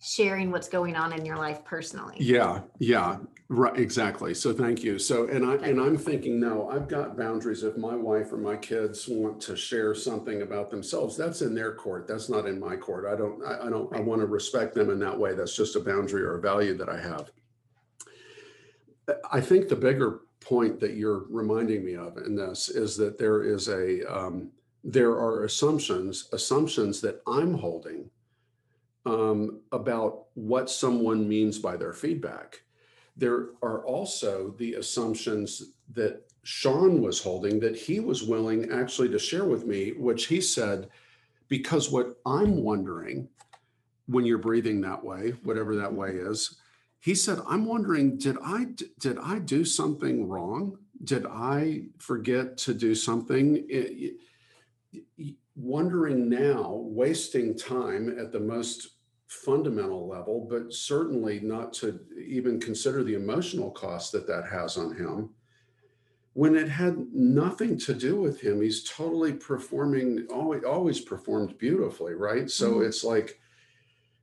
sharing 0.00 0.50
what's 0.50 0.68
going 0.68 0.96
on 0.96 1.12
in 1.12 1.24
your 1.24 1.36
life 1.36 1.64
personally 1.64 2.16
yeah, 2.18 2.60
yeah, 2.78 3.18
right, 3.48 3.78
exactly. 3.78 4.34
So 4.34 4.52
thank 4.52 4.82
you. 4.82 4.98
So 4.98 5.28
and 5.28 5.44
I 5.44 5.54
and 5.56 5.80
I'm 5.80 5.96
thinking, 5.96 6.40
no, 6.40 6.68
I've 6.68 6.88
got 6.88 7.16
boundaries. 7.16 7.62
If 7.62 7.76
my 7.76 7.94
wife 7.94 8.32
or 8.32 8.38
my 8.38 8.56
kids 8.56 9.06
want 9.08 9.40
to 9.42 9.56
share 9.56 9.94
something 9.94 10.42
about 10.42 10.70
themselves, 10.70 11.16
that's 11.16 11.42
in 11.42 11.54
their 11.54 11.74
court. 11.74 12.06
That's 12.08 12.28
not 12.28 12.46
in 12.46 12.58
my 12.58 12.76
court. 12.76 13.06
I 13.10 13.16
don't. 13.16 13.44
I, 13.44 13.66
I 13.66 13.70
don't. 13.70 13.94
I 13.94 14.00
want 14.00 14.20
to 14.20 14.26
respect 14.26 14.74
them 14.74 14.90
in 14.90 14.98
that 15.00 15.18
way. 15.18 15.34
That's 15.34 15.56
just 15.56 15.76
a 15.76 15.80
boundary 15.80 16.22
or 16.22 16.38
a 16.38 16.40
value 16.40 16.76
that 16.76 16.88
I 16.88 17.00
have. 17.00 17.30
I 19.30 19.40
think 19.40 19.68
the 19.68 19.76
bigger 19.76 20.22
point 20.40 20.80
that 20.80 20.94
you're 20.94 21.26
reminding 21.28 21.84
me 21.84 21.94
of 21.94 22.16
in 22.18 22.34
this 22.34 22.68
is 22.68 22.96
that 22.96 23.18
there 23.18 23.44
is 23.44 23.68
a 23.68 24.04
um, 24.12 24.50
there 24.82 25.12
are 25.12 25.44
assumptions 25.44 26.28
assumptions 26.32 27.00
that 27.02 27.20
I'm 27.26 27.54
holding 27.54 28.10
um, 29.06 29.60
about 29.72 30.24
what 30.34 30.68
someone 30.68 31.28
means 31.28 31.58
by 31.58 31.76
their 31.76 31.92
feedback. 31.92 32.62
There 33.16 33.50
are 33.62 33.86
also 33.86 34.54
the 34.58 34.74
assumptions 34.74 35.62
that 35.94 36.24
Sean 36.42 37.00
was 37.00 37.22
holding 37.22 37.60
that 37.60 37.76
he 37.76 38.00
was 38.00 38.22
willing 38.22 38.70
actually 38.70 39.08
to 39.10 39.18
share 39.18 39.44
with 39.44 39.64
me, 39.64 39.92
which 39.92 40.26
he 40.26 40.40
said, 40.40 40.88
because 41.48 41.90
what 41.90 42.18
I'm 42.26 42.62
wondering 42.62 43.28
when 44.06 44.24
you're 44.24 44.38
breathing 44.38 44.80
that 44.82 45.02
way, 45.02 45.34
whatever 45.42 45.74
that 45.76 45.92
way 45.92 46.10
is, 46.10 46.58
he 47.00 47.14
said, 47.14 47.38
I'm 47.48 47.64
wondering, 47.64 48.18
did 48.18 48.36
I 48.44 48.66
did 48.98 49.18
I 49.18 49.38
do 49.38 49.64
something 49.64 50.28
wrong? 50.28 50.78
Did 51.04 51.26
I 51.26 51.84
forget 51.98 52.56
to 52.58 52.74
do 52.74 52.94
something? 52.94 53.64
It, 53.68 54.16
wondering 55.56 56.28
now, 56.28 56.80
wasting 56.84 57.56
time 57.56 58.18
at 58.18 58.30
the 58.30 58.40
most 58.40 58.95
fundamental 59.28 60.08
level, 60.08 60.46
but 60.48 60.72
certainly 60.72 61.40
not 61.40 61.72
to 61.72 62.00
even 62.24 62.60
consider 62.60 63.02
the 63.02 63.14
emotional 63.14 63.70
cost 63.70 64.12
that 64.12 64.26
that 64.26 64.44
has 64.48 64.76
on 64.76 64.96
him. 64.96 65.30
When 66.34 66.54
it 66.54 66.68
had 66.68 67.12
nothing 67.12 67.78
to 67.78 67.94
do 67.94 68.20
with 68.20 68.40
him, 68.40 68.60
he's 68.60 68.84
totally 68.84 69.32
performing, 69.32 70.26
always, 70.32 70.64
always 70.64 71.00
performed 71.00 71.56
beautifully, 71.58 72.14
right? 72.14 72.50
So 72.50 72.74
mm-hmm. 72.74 72.86
it's 72.86 73.02
like, 73.02 73.40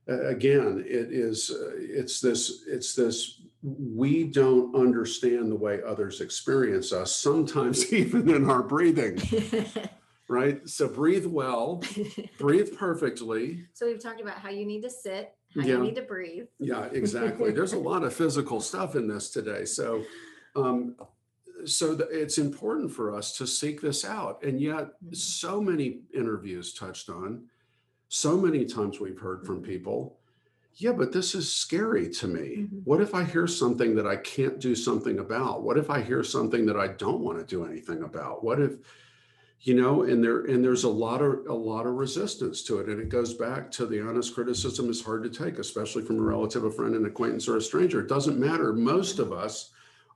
again, 0.06 0.84
it 0.86 1.12
is, 1.12 1.50
uh, 1.50 1.72
it's 1.74 2.20
this, 2.20 2.64
it's 2.68 2.94
this, 2.94 3.40
we 3.62 4.24
don't 4.24 4.76
understand 4.76 5.50
the 5.50 5.56
way 5.56 5.80
others 5.84 6.20
experience 6.20 6.92
us, 6.92 7.14
sometimes 7.14 7.92
even 7.92 8.28
in 8.30 8.48
our 8.48 8.62
breathing. 8.62 9.18
right? 10.34 10.68
So 10.68 10.88
breathe 10.88 11.26
well, 11.26 11.82
breathe 12.38 12.76
perfectly. 12.76 13.64
So 13.72 13.86
we've 13.86 14.02
talked 14.02 14.20
about 14.20 14.38
how 14.38 14.50
you 14.50 14.66
need 14.66 14.82
to 14.82 14.90
sit, 14.90 15.34
how 15.54 15.62
yeah. 15.62 15.74
you 15.74 15.82
need 15.82 15.94
to 15.96 16.02
breathe. 16.02 16.46
Yeah, 16.58 16.86
exactly. 16.92 17.52
There's 17.52 17.72
a 17.72 17.78
lot 17.78 18.02
of 18.02 18.12
physical 18.22 18.60
stuff 18.60 18.96
in 18.96 19.06
this 19.06 19.30
today. 19.30 19.64
So, 19.64 20.02
um, 20.56 20.96
so 21.64 21.94
the, 21.94 22.08
it's 22.08 22.38
important 22.38 22.90
for 22.90 23.14
us 23.14 23.36
to 23.38 23.46
seek 23.46 23.80
this 23.80 24.04
out. 24.04 24.42
And 24.42 24.60
yet, 24.60 24.86
mm-hmm. 24.86 25.14
so 25.14 25.60
many 25.60 26.00
interviews 26.12 26.74
touched 26.74 27.08
on, 27.08 27.44
so 28.08 28.36
many 28.36 28.64
times 28.64 29.00
we've 29.00 29.18
heard 29.18 29.46
from 29.46 29.56
mm-hmm. 29.56 29.70
people. 29.70 30.18
Yeah, 30.76 30.90
but 30.90 31.12
this 31.12 31.36
is 31.36 31.54
scary 31.54 32.10
to 32.14 32.26
me. 32.26 32.56
Mm-hmm. 32.58 32.78
What 32.78 33.00
if 33.00 33.14
I 33.14 33.22
hear 33.22 33.46
something 33.46 33.94
that 33.94 34.08
I 34.08 34.16
can't 34.16 34.58
do 34.58 34.74
something 34.74 35.20
about? 35.20 35.62
What 35.62 35.78
if 35.78 35.88
I 35.88 36.02
hear 36.02 36.24
something 36.24 36.66
that 36.66 36.76
I 36.76 36.88
don't 36.88 37.20
want 37.20 37.38
to 37.38 37.44
do 37.44 37.64
anything 37.64 38.02
about? 38.02 38.42
What 38.42 38.60
if 38.60 38.72
you 39.64 39.72
know 39.72 40.02
and 40.02 40.22
there 40.22 40.44
and 40.44 40.62
there's 40.62 40.84
a 40.84 40.88
lot 40.88 41.22
of 41.22 41.46
a 41.48 41.54
lot 41.54 41.86
of 41.86 41.94
resistance 41.94 42.62
to 42.64 42.80
it. 42.80 42.88
And 42.88 43.00
it 43.00 43.08
goes 43.08 43.32
back 43.32 43.70
to 43.72 43.86
the 43.86 44.00
honest 44.00 44.34
criticism 44.34 44.90
is 44.90 45.02
hard 45.02 45.22
to 45.24 45.30
take 45.30 45.58
especially 45.58 46.04
from 46.04 46.18
a 46.18 46.22
relative 46.22 46.64
a 46.64 46.70
friend 46.70 46.94
an 46.94 47.06
acquaintance 47.06 47.48
or 47.48 47.56
a 47.56 47.62
stranger. 47.62 48.00
It 48.00 48.08
doesn't 48.08 48.38
matter. 48.38 48.74
Most 48.74 49.18
of 49.18 49.32
us 49.32 49.70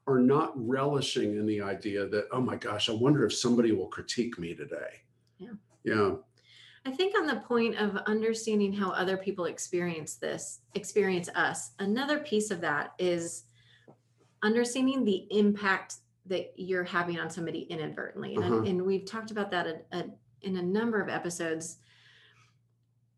are 0.07 0.19
not 0.19 0.53
relishing 0.55 1.37
in 1.37 1.47
the 1.47 1.63
idea 1.63 2.07
that 2.09 2.29
oh 2.31 2.41
my 2.41 2.57
gosh 2.57 2.89
i 2.89 2.93
wonder 2.93 3.27
if 3.27 3.35
somebody 3.35 3.73
will 3.73 3.89
critique 3.89 4.39
me 4.39 4.55
today. 4.55 5.03
Yeah. 5.39 5.53
Yeah. 5.83 6.13
I 6.85 6.91
think 6.91 7.19
on 7.19 7.27
the 7.27 7.37
point 7.37 7.77
of 7.77 7.97
understanding 8.07 8.73
how 8.73 8.91
other 8.91 9.17
people 9.17 9.47
experience 9.47 10.17
this 10.17 10.61
experience 10.75 11.31
us 11.35 11.73
another 11.79 12.19
piece 12.19 12.51
of 12.51 12.61
that 12.61 12.93
is 12.99 13.45
understanding 14.43 15.05
the 15.05 15.27
impact 15.31 15.97
that 16.29 16.53
you're 16.57 16.85
having 16.85 17.19
on 17.19 17.31
somebody 17.31 17.61
inadvertently. 17.61 18.35
And, 18.37 18.45
uh-huh. 18.45 18.63
and 18.63 18.83
we've 18.83 19.05
talked 19.05 19.31
about 19.31 19.51
that 19.51 19.67
a, 19.67 19.99
a, 19.99 20.05
in 20.43 20.57
a 20.57 20.63
number 20.63 21.01
of 21.01 21.09
episodes. 21.09 21.79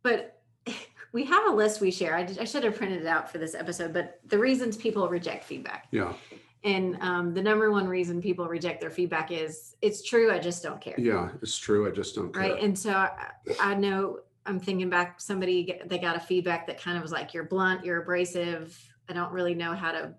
But 0.03 0.41
we 1.13 1.25
have 1.25 1.47
a 1.47 1.55
list 1.55 1.81
we 1.81 1.91
share. 1.91 2.17
I, 2.17 2.29
I, 2.41 2.45
should 2.45 2.65
have 2.65 2.77
printed 2.77 3.03
it 3.03 3.07
out 3.07 3.31
for 3.31 3.39
this 3.39 3.55
episode, 3.55 3.93
but 3.93 4.21
the 4.27 4.39
reasons 4.39 4.77
people 4.77 5.09
reject 5.09 5.45
feedback. 5.45 5.89
Yeah. 5.91 6.15
And 6.63 6.99
um, 7.01 7.33
the 7.33 7.43
number 7.43 7.71
one 7.71 7.89
reason 7.89 8.21
people 8.21 8.47
reject 8.47 8.81
their 8.81 8.91
feedback 8.91 9.33
is 9.33 9.75
it's 9.81 10.03
true. 10.03 10.31
I 10.31 10.39
just 10.39 10.63
don't 10.63 10.81
care. 10.81 10.95
Yeah, 10.99 11.31
it's 11.41 11.57
true. 11.57 11.89
I 11.89 11.91
just 11.91 12.15
don't 12.15 12.33
care. 12.33 12.43
Right. 12.43 12.63
And 12.63 12.79
so 12.79 12.93
I, 12.93 13.31
I 13.59 13.75
know 13.75 14.21
I'm 14.45 14.61
thinking 14.61 14.91
back, 14.91 15.21
somebody, 15.21 15.81
they 15.87 15.99
got 15.99 16.17
a 16.17 16.21
feedback 16.21 16.67
that 16.67 16.79
kind 16.79 16.97
of 16.97 17.03
was 17.03 17.13
like, 17.13 17.33
you're 17.33 17.45
blunt, 17.45 17.85
you're 17.85 18.03
abrasive. 18.03 18.79
I 19.09 19.15
don't 19.15 19.33
really 19.33 19.55
know 19.55 19.75
how 19.75 19.93
to 19.93 20.13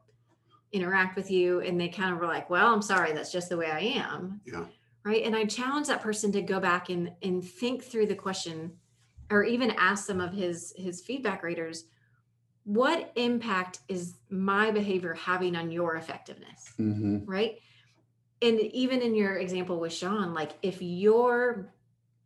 interact 0.73 1.15
with 1.15 1.29
you 1.29 1.59
and 1.61 1.79
they 1.79 1.89
kind 1.89 2.13
of 2.13 2.19
were 2.19 2.27
like 2.27 2.49
well 2.49 2.73
i'm 2.73 2.81
sorry 2.81 3.11
that's 3.13 3.31
just 3.31 3.49
the 3.49 3.57
way 3.57 3.69
i 3.69 3.79
am. 3.79 4.41
Yeah. 4.45 4.65
Right? 5.03 5.23
And 5.23 5.35
i 5.35 5.45
challenge 5.45 5.87
that 5.87 6.01
person 6.01 6.31
to 6.33 6.41
go 6.41 6.59
back 6.59 6.89
and 6.89 7.11
and 7.21 7.43
think 7.43 7.83
through 7.83 8.07
the 8.07 8.15
question 8.15 8.71
or 9.29 9.43
even 9.43 9.71
ask 9.71 10.05
some 10.05 10.21
of 10.21 10.33
his 10.33 10.73
his 10.77 11.01
feedback 11.01 11.43
raters 11.43 11.85
what 12.63 13.11
impact 13.15 13.79
is 13.87 14.17
my 14.29 14.69
behavior 14.69 15.15
having 15.15 15.55
on 15.55 15.71
your 15.71 15.95
effectiveness? 15.95 16.73
Mm-hmm. 16.79 17.25
right? 17.25 17.57
And 18.43 18.59
even 18.59 19.01
in 19.01 19.15
your 19.15 19.37
example 19.37 19.79
with 19.79 19.93
sean 19.93 20.33
like 20.33 20.53
if 20.61 20.81
you're 20.81 21.73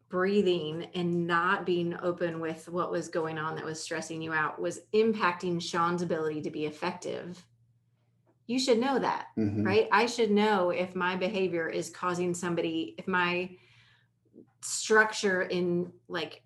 breathing 0.10 0.88
and 0.94 1.26
not 1.26 1.66
being 1.66 1.98
open 2.02 2.40
with 2.40 2.70
what 2.70 2.92
was 2.92 3.08
going 3.08 3.38
on 3.38 3.56
that 3.56 3.66
was 3.66 3.82
stressing 3.82 4.22
you 4.22 4.32
out 4.32 4.62
was 4.62 4.82
impacting 4.94 5.62
sean's 5.62 6.02
ability 6.02 6.42
to 6.42 6.52
be 6.52 6.66
effective 6.66 7.44
you 8.48 8.60
should 8.60 8.80
know 8.80 9.00
that, 9.00 9.28
mm-hmm. 9.38 9.64
right? 9.64 9.88
I 9.92 10.06
should 10.06 10.32
know 10.32 10.70
if 10.70 10.96
my 10.96 11.16
behavior 11.16 11.68
is 11.68 11.90
causing 11.90 12.34
somebody, 12.34 12.96
if 12.98 13.08
my 13.08 13.50
structure 14.62 15.44
in 15.44 15.92
like 16.08 16.42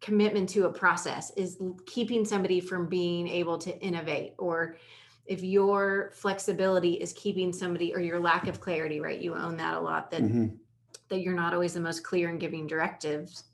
commitment 0.00 0.48
to 0.48 0.66
a 0.66 0.72
process 0.72 1.30
is 1.36 1.58
keeping 1.86 2.24
somebody 2.24 2.60
from 2.60 2.86
being 2.86 3.28
able 3.28 3.58
to 3.58 3.76
innovate 3.80 4.34
or 4.38 4.76
if 5.26 5.42
your 5.42 6.10
flexibility 6.14 6.94
is 6.94 7.12
keeping 7.12 7.52
somebody 7.52 7.94
or 7.94 8.00
your 8.00 8.18
lack 8.18 8.46
of 8.46 8.60
clarity 8.60 9.00
right 9.00 9.20
you 9.20 9.34
own 9.34 9.56
that 9.56 9.76
a 9.76 9.80
lot 9.80 10.10
that 10.10 10.22
mm-hmm. 10.22 10.46
that 11.08 11.20
you're 11.20 11.34
not 11.34 11.52
always 11.52 11.74
the 11.74 11.80
most 11.80 12.02
clear 12.02 12.30
in 12.30 12.38
giving 12.38 12.66
directives 12.66 13.44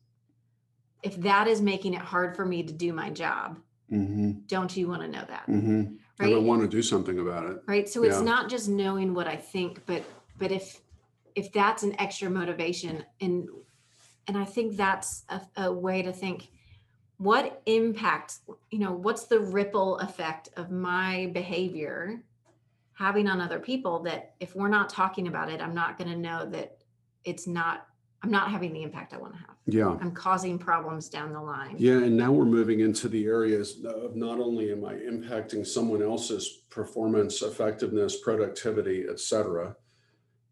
if 1.03 1.17
that 1.17 1.49
is 1.49 1.61
making 1.61 1.95
it 1.95 2.01
hard 2.01 2.37
for 2.37 2.45
me 2.45 2.63
to 2.63 2.73
do 2.73 2.93
my 2.93 3.11
job 3.11 3.59
mm-hmm. 3.91 4.33
don't 4.47 4.77
you 4.77 4.87
want 4.87 5.03
to 5.03 5.09
know 5.09 5.25
that 5.29 5.47
mm-hmm 5.49 5.95
right? 6.19 6.35
I 6.35 6.39
want 6.39 6.63
to 6.63 6.69
do 6.69 6.83
something 6.83 7.19
about 7.19 7.51
it. 7.51 7.59
Right. 7.67 7.89
So 7.89 8.03
it's 8.03 8.21
not 8.21 8.49
just 8.49 8.69
knowing 8.69 9.15
what 9.15 9.27
I 9.27 9.37
think, 9.37 9.85
but 9.87 10.05
but 10.39 10.51
if 10.53 10.81
if 11.35 11.53
that's 11.53 11.83
an 11.83 11.99
extra 12.01 12.31
motivation 12.31 13.05
and 13.21 13.49
and 14.27 14.37
I 14.37 14.45
think 14.45 14.77
that's 14.77 15.25
a, 15.29 15.41
a 15.57 15.73
way 15.73 16.03
to 16.03 16.13
think 16.13 16.49
what 17.19 17.63
impact, 17.67 18.41
you 18.71 18.79
know, 18.79 18.93
what's 18.93 19.25
the 19.25 19.41
ripple 19.41 19.99
effect 19.99 20.51
of 20.57 20.71
my 20.71 21.31
behavior 21.33 22.23
having 22.95 23.29
on 23.29 23.41
other 23.41 23.59
people 23.59 24.01
that 24.01 24.35
if 24.41 24.55
we're 24.55 24.69
not 24.69 24.89
talking 24.89 25.29
about 25.29 25.51
it, 25.51 25.61
I'm 25.61 25.75
not 25.75 25.99
going 25.99 26.11
to 26.11 26.17
know 26.17 26.47
that 26.51 26.79
it's 27.25 27.47
not 27.47 27.87
I'm 28.23 28.31
not 28.31 28.51
having 28.51 28.73
the 28.73 28.83
impact 28.83 29.13
I 29.13 29.19
want 29.19 29.35
to 29.35 29.39
have. 29.41 29.57
Yeah. 29.67 29.97
I'm 30.01 30.11
causing 30.11 30.59
problems 30.59 31.09
down 31.09 31.33
the 31.33 31.41
line. 31.41 31.77
Yeah. 31.79 31.99
And 31.99 32.17
now 32.17 32.33
we're 32.33 32.45
moving 32.45 32.81
into 32.81 33.09
the 33.09 33.27
areas 33.27 33.85
of 33.85 34.17
not 34.17 34.41
only 34.41 34.73
am 34.73 34.85
I 34.85 34.95
impacting 34.95 35.67
someone 35.67 36.03
else's 36.03 36.63
performance, 36.71 37.43
effectiveness, 37.43 38.21
productivity, 38.21 39.05
et 39.09 39.21
cetera, 39.21 39.77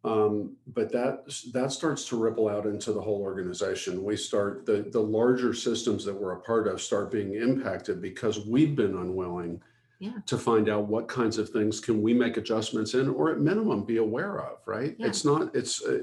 um, 0.05 0.57
but 0.66 0.92
that 0.92 1.24
that 1.55 1.72
starts 1.72 2.07
to 2.09 2.16
ripple 2.16 2.48
out 2.48 2.66
into 2.66 2.92
the 2.92 3.00
whole 3.00 3.22
organization. 3.22 4.05
We 4.05 4.16
start 4.16 4.66
the 4.66 4.87
the 4.92 5.00
larger 5.00 5.55
systems 5.55 6.05
that 6.05 6.14
we're 6.14 6.33
a 6.33 6.40
part 6.40 6.68
of 6.68 6.83
start 6.83 7.11
being 7.11 7.35
impacted 7.35 8.03
because 8.03 8.46
we've 8.46 8.77
been 8.77 8.98
unwilling 8.98 9.62
yeah. 10.00 10.18
to 10.27 10.37
find 10.37 10.68
out 10.68 10.88
what 10.88 11.09
kinds 11.09 11.38
of 11.38 11.48
things 11.48 11.81
can 11.81 12.03
we 12.03 12.12
make 12.12 12.37
adjustments 12.37 12.92
in, 12.92 13.09
or 13.09 13.33
at 13.33 13.40
minimum 13.40 13.85
be 13.85 13.96
aware 13.96 14.40
of. 14.40 14.59
Right? 14.66 14.94
Yeah. 14.98 15.07
It's 15.07 15.24
not. 15.24 15.57
It's. 15.57 15.83
Uh, 15.83 16.00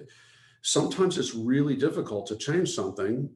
sometimes 0.61 1.17
it's 1.17 1.35
really 1.35 1.75
difficult 1.75 2.27
to 2.27 2.35
change 2.35 2.69
something. 2.69 3.29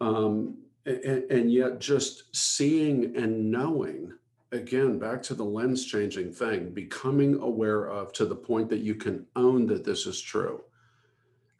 Um, 0.00 0.58
and, 0.84 1.30
and, 1.30 1.52
yet, 1.52 1.78
just 1.78 2.34
seeing 2.34 3.16
and 3.16 3.50
knowing, 3.50 4.12
again, 4.50 4.98
back 4.98 5.22
to 5.24 5.34
the 5.34 5.44
lens 5.44 5.86
changing 5.86 6.32
thing, 6.32 6.70
becoming 6.70 7.36
aware 7.36 7.88
of 7.88 8.12
to 8.14 8.26
the 8.26 8.34
point 8.34 8.68
that 8.70 8.80
you 8.80 8.96
can 8.96 9.24
own 9.36 9.66
that 9.66 9.84
this 9.84 10.06
is 10.06 10.20
true 10.20 10.62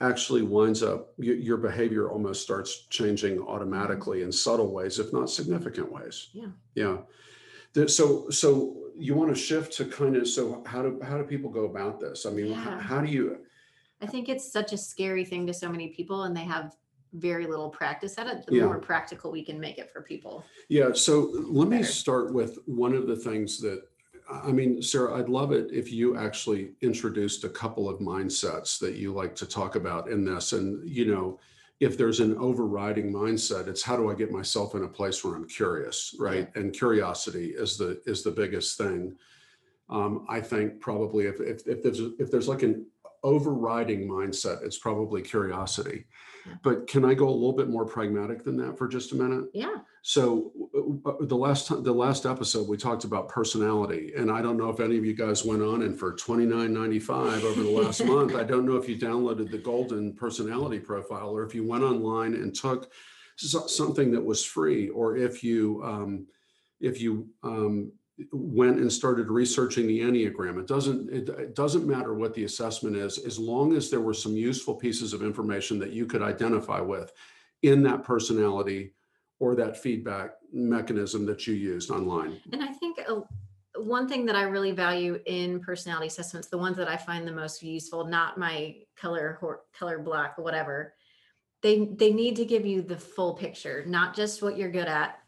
actually 0.03 0.43
winds 0.43 0.83
up 0.83 1.13
your 1.19 1.57
behavior 1.57 2.11
almost 2.11 2.43
starts 2.43 2.87
changing 2.91 3.39
automatically 3.41 4.23
in 4.23 4.33
subtle 4.33 4.73
ways 4.73 4.99
if 4.99 5.13
not 5.13 5.31
significant 5.31 5.91
ways 5.91 6.31
yeah 6.33 6.49
yeah 6.75 6.97
so 7.87 8.29
so 8.29 8.77
you 8.99 9.15
want 9.15 9.35
to 9.35 9.41
shift 9.41 9.73
to 9.73 9.85
kind 9.85 10.17
of 10.17 10.27
so 10.29 10.63
how 10.67 10.83
do 10.83 11.01
how 11.03 11.17
do 11.17 11.23
people 11.23 11.49
go 11.49 11.65
about 11.65 12.01
this 12.01 12.27
i 12.27 12.31
mean 12.31 12.49
yeah. 12.49 12.55
how, 12.55 12.79
how 12.79 13.01
do 13.01 13.11
you 13.11 13.39
I 14.03 14.07
think 14.07 14.29
it's 14.29 14.51
such 14.51 14.73
a 14.73 14.77
scary 14.77 15.25
thing 15.25 15.47
to 15.47 15.55
so 15.55 15.69
many 15.69 15.89
people 15.89 16.25
and 16.25 16.37
they 16.37 16.43
have 16.43 16.77
very 17.15 17.47
little 17.47 17.71
practice 17.71 18.19
at 18.19 18.27
it. 18.27 18.45
The 18.47 18.57
Yeah. 18.57 18.65
more 18.67 18.81
practical 18.81 19.31
we 19.31 19.45
can 19.45 19.61
make 19.61 19.79
it 19.79 19.91
for 19.91 20.03
people. 20.03 20.45
Yeah, 20.69 20.93
so 20.93 21.31
let 21.35 21.69
me 21.69 21.79
Better. 21.79 21.89
start 21.89 22.35
with 22.35 22.59
one 22.67 22.95
of 22.95 23.07
the 23.07 23.17
things 23.17 23.61
that, 23.61 23.83
I 24.29 24.51
mean, 24.51 24.83
Sarah, 24.83 25.19
I'd 25.19 25.29
love 25.29 25.53
it 25.53 25.71
if 25.73 25.93
you 25.93 26.17
actually 26.17 26.75
introduced 26.81 27.45
a 27.45 27.49
couple 27.49 27.89
of 27.89 28.01
mindsets 28.01 28.79
that 28.81 28.95
you 28.95 29.13
like 29.13 29.35
to 29.37 29.47
talk 29.47 29.77
about 29.77 30.09
in 30.09 30.25
this. 30.25 30.53
And, 30.53 30.89
you 30.89 31.05
know, 31.05 31.39
if 31.81 31.99
there's 31.99 32.21
an 32.21 32.37
overriding 32.39 33.13
mindset, 33.13 33.69
it's 33.69 33.83
how 33.83 33.97
do 33.97 34.11
I 34.11 34.15
get 34.15 34.31
myself 34.31 34.75
in 34.75 34.85
a 34.85 34.89
place 34.89 35.23
where 35.23 35.35
I'm 35.35 35.47
curious, 35.47 36.15
right? 36.19 36.49
And 36.55 36.73
curiosity 36.73 37.51
is 37.51 37.77
the 37.77 38.01
is 38.07 38.23
the 38.23 38.31
biggest 38.31 38.79
thing. 38.79 39.17
Um, 39.91 40.25
I 40.29 40.41
think 40.41 40.81
probably 40.81 41.27
if, 41.27 41.41
if 41.41 41.67
if 41.67 41.83
there's 41.83 42.01
if 42.21 42.31
there's 42.31 42.49
like 42.49 42.63
an 42.63 42.87
overriding 43.23 44.09
mindset, 44.09 44.63
it's 44.65 44.79
probably 44.79 45.23
curiosity. 45.23 46.07
Yeah. 46.47 46.55
But 46.63 46.87
can 46.89 47.05
I 47.05 47.15
go 47.15 47.29
a 47.29 47.31
little 47.31 47.53
bit 47.53 47.69
more 47.69 47.87
pragmatic 47.87 48.45
than 48.45 48.57
that 48.57 48.77
for 48.77 48.89
just 48.89 49.13
a 49.13 49.15
minute? 49.15 49.45
Yeah. 49.55 49.77
So 50.03 50.51
w- 50.75 51.01
w- 51.05 51.27
the 51.27 51.37
last 51.37 51.69
time, 51.69 51.85
the 51.85 51.93
last 51.93 52.27
episode, 52.27 52.69
we 52.69 52.77
talked 52.77 53.05
about 53.05 53.29
personality, 53.29 54.13
and 54.17 54.31
I 54.31 54.43
don't 54.43 54.57
know 54.57 54.69
if 54.69 54.81
any 54.81 54.99
of 54.99 55.05
you 55.05 55.15
guys 55.15 55.45
went 55.45 55.63
on 55.63 55.83
and 55.83 55.97
for 55.97 56.15
twenty 56.15 56.45
nine 56.45 56.73
ninety 56.75 56.99
five 56.99 57.45
over 57.45 57.63
the 57.63 57.71
last 57.71 58.05
month. 58.05 58.35
I 58.35 58.43
don't 58.43 58.67
know 58.67 58.75
if 58.75 58.89
you 58.89 58.99
downloaded 58.99 59.53
the 59.53 59.59
Golden 59.59 60.13
Personality 60.15 60.81
Profile 60.81 61.31
or 61.31 61.45
if 61.45 61.55
you 61.55 61.65
went 61.65 61.85
online 61.85 62.35
and 62.35 62.53
took 62.53 62.91
something 63.37 64.11
that 64.11 64.25
was 64.25 64.45
free, 64.45 64.89
or 64.89 65.17
if 65.17 65.45
you 65.45 65.81
um, 65.85 66.27
if 66.81 67.01
you 67.01 67.29
um, 67.45 67.93
went 68.31 68.79
and 68.79 68.93
started 68.93 69.29
researching 69.29 69.87
the 69.87 70.01
Enneagram. 70.01 70.59
It 70.59 70.67
doesn't 70.67 71.11
it, 71.11 71.29
it 71.29 71.55
doesn't 71.55 71.87
matter 71.87 72.15
what 72.15 72.35
the 72.35 72.45
assessment 72.45 72.97
is, 72.97 73.19
as 73.19 73.39
long 73.39 73.75
as 73.75 73.91
there 73.91 74.01
were 74.01 74.15
some 74.15 74.37
useful 74.37 74.75
pieces 74.75 75.13
of 75.13 75.23
information 75.23 75.79
that 75.79 75.93
you 75.93 76.07
could 76.07 76.23
identify 76.23 76.81
with 76.81 77.13
in 77.63 77.83
that 77.85 78.03
personality 78.03 78.93
or 79.41 79.55
that 79.55 79.77
feedback 79.77 80.33
mechanism 80.53 81.27
that 81.27 81.47
you 81.47 81.55
used 81.55 81.91
online. 81.91 82.39
And 82.53 82.63
I 82.63 82.69
think 82.69 82.99
uh, 83.09 83.21
one 83.77 84.09
thing 84.09 84.27
that 84.27 84.37
I 84.37 84.43
really 84.43 84.73
value 84.73 85.19
in 85.27 85.61
personality 85.61 86.07
assessments, 86.07 86.49
the 86.49 86.59
ones 86.59 86.77
that 86.77 86.89
I 86.89 86.97
find 86.97 87.27
the 87.27 87.33
most 87.33 87.63
useful, 87.63 88.05
not 88.07 88.39
my 88.39 88.77
color 88.97 89.39
hor- 89.41 89.63
color 89.77 89.99
black 89.99 90.35
or 90.39 90.45
whatever, 90.45 90.95
they 91.63 91.87
they 91.97 92.13
need 92.13 92.37
to 92.37 92.45
give 92.45 92.67
you 92.67 92.83
the 92.83 92.99
full 92.99 93.35
picture, 93.35 93.85
not 93.87 94.15
just 94.15 94.43
what 94.43 94.57
you're 94.59 94.71
good 94.71 94.89
at, 94.89 95.22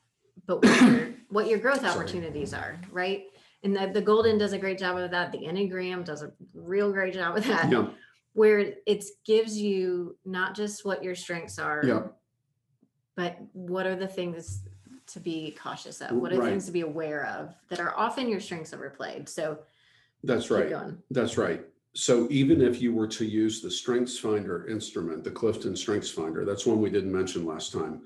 but 0.46 0.62
what 0.62 0.83
your 0.83 1.09
what 1.30 1.48
your 1.48 1.59
growth 1.59 1.85
opportunities 1.85 2.54
are, 2.54 2.78
right? 2.90 3.24
And 3.62 3.74
the, 3.74 3.87
the 3.88 4.00
golden 4.00 4.37
does 4.38 4.52
a 4.52 4.59
great 4.59 4.78
job 4.78 4.96
of 4.98 5.11
that. 5.11 5.33
The 5.33 5.38
enneagram 5.38 6.04
does 6.04 6.22
a 6.22 6.33
real 6.52 6.92
great 6.92 7.14
job 7.14 7.37
of 7.37 7.46
that. 7.46 7.70
Yeah, 7.70 7.88
Where 8.35 8.59
it 8.59 9.04
gives 9.24 9.59
you 9.59 10.16
not 10.24 10.54
just 10.54 10.85
what 10.85 11.02
your 11.02 11.14
strengths 11.14 11.59
are, 11.59 11.83
yeah, 11.85 12.02
but 13.16 13.38
what 13.52 13.87
are 13.87 13.96
the 13.96 14.07
things 14.07 14.64
to 15.09 15.20
be 15.20 15.57
cautious 15.61 16.00
of? 16.00 16.12
What 16.12 16.33
are 16.33 16.38
Right. 16.38 16.50
things 16.50 16.66
to 16.66 16.72
be 16.72 16.83
aware 16.83 17.26
of 17.26 17.54
that 17.68 17.80
are 17.80 17.96
often 17.96 18.28
your 18.28 18.40
strengths 18.40 18.72
overplayed? 18.72 19.28
So 19.28 19.59
that's 20.22 20.50
right. 20.50 20.72
That's 21.11 21.37
right. 21.37 21.64
So 21.94 22.26
even 22.30 22.61
if 22.61 22.83
you 22.83 22.92
were 22.92 23.07
to 23.07 23.24
use 23.24 23.61
the 23.61 23.70
Strengths 23.70 24.18
Finder 24.18 24.66
instrument, 24.66 25.22
the 25.22 25.30
Clifton 25.30 25.76
Strengths 25.76 26.11
Finder, 26.11 26.44
that's 26.44 26.66
one 26.66 26.80
we 26.80 26.90
didn't 26.90 27.12
mention 27.12 27.46
last 27.46 27.72
time. 27.72 28.02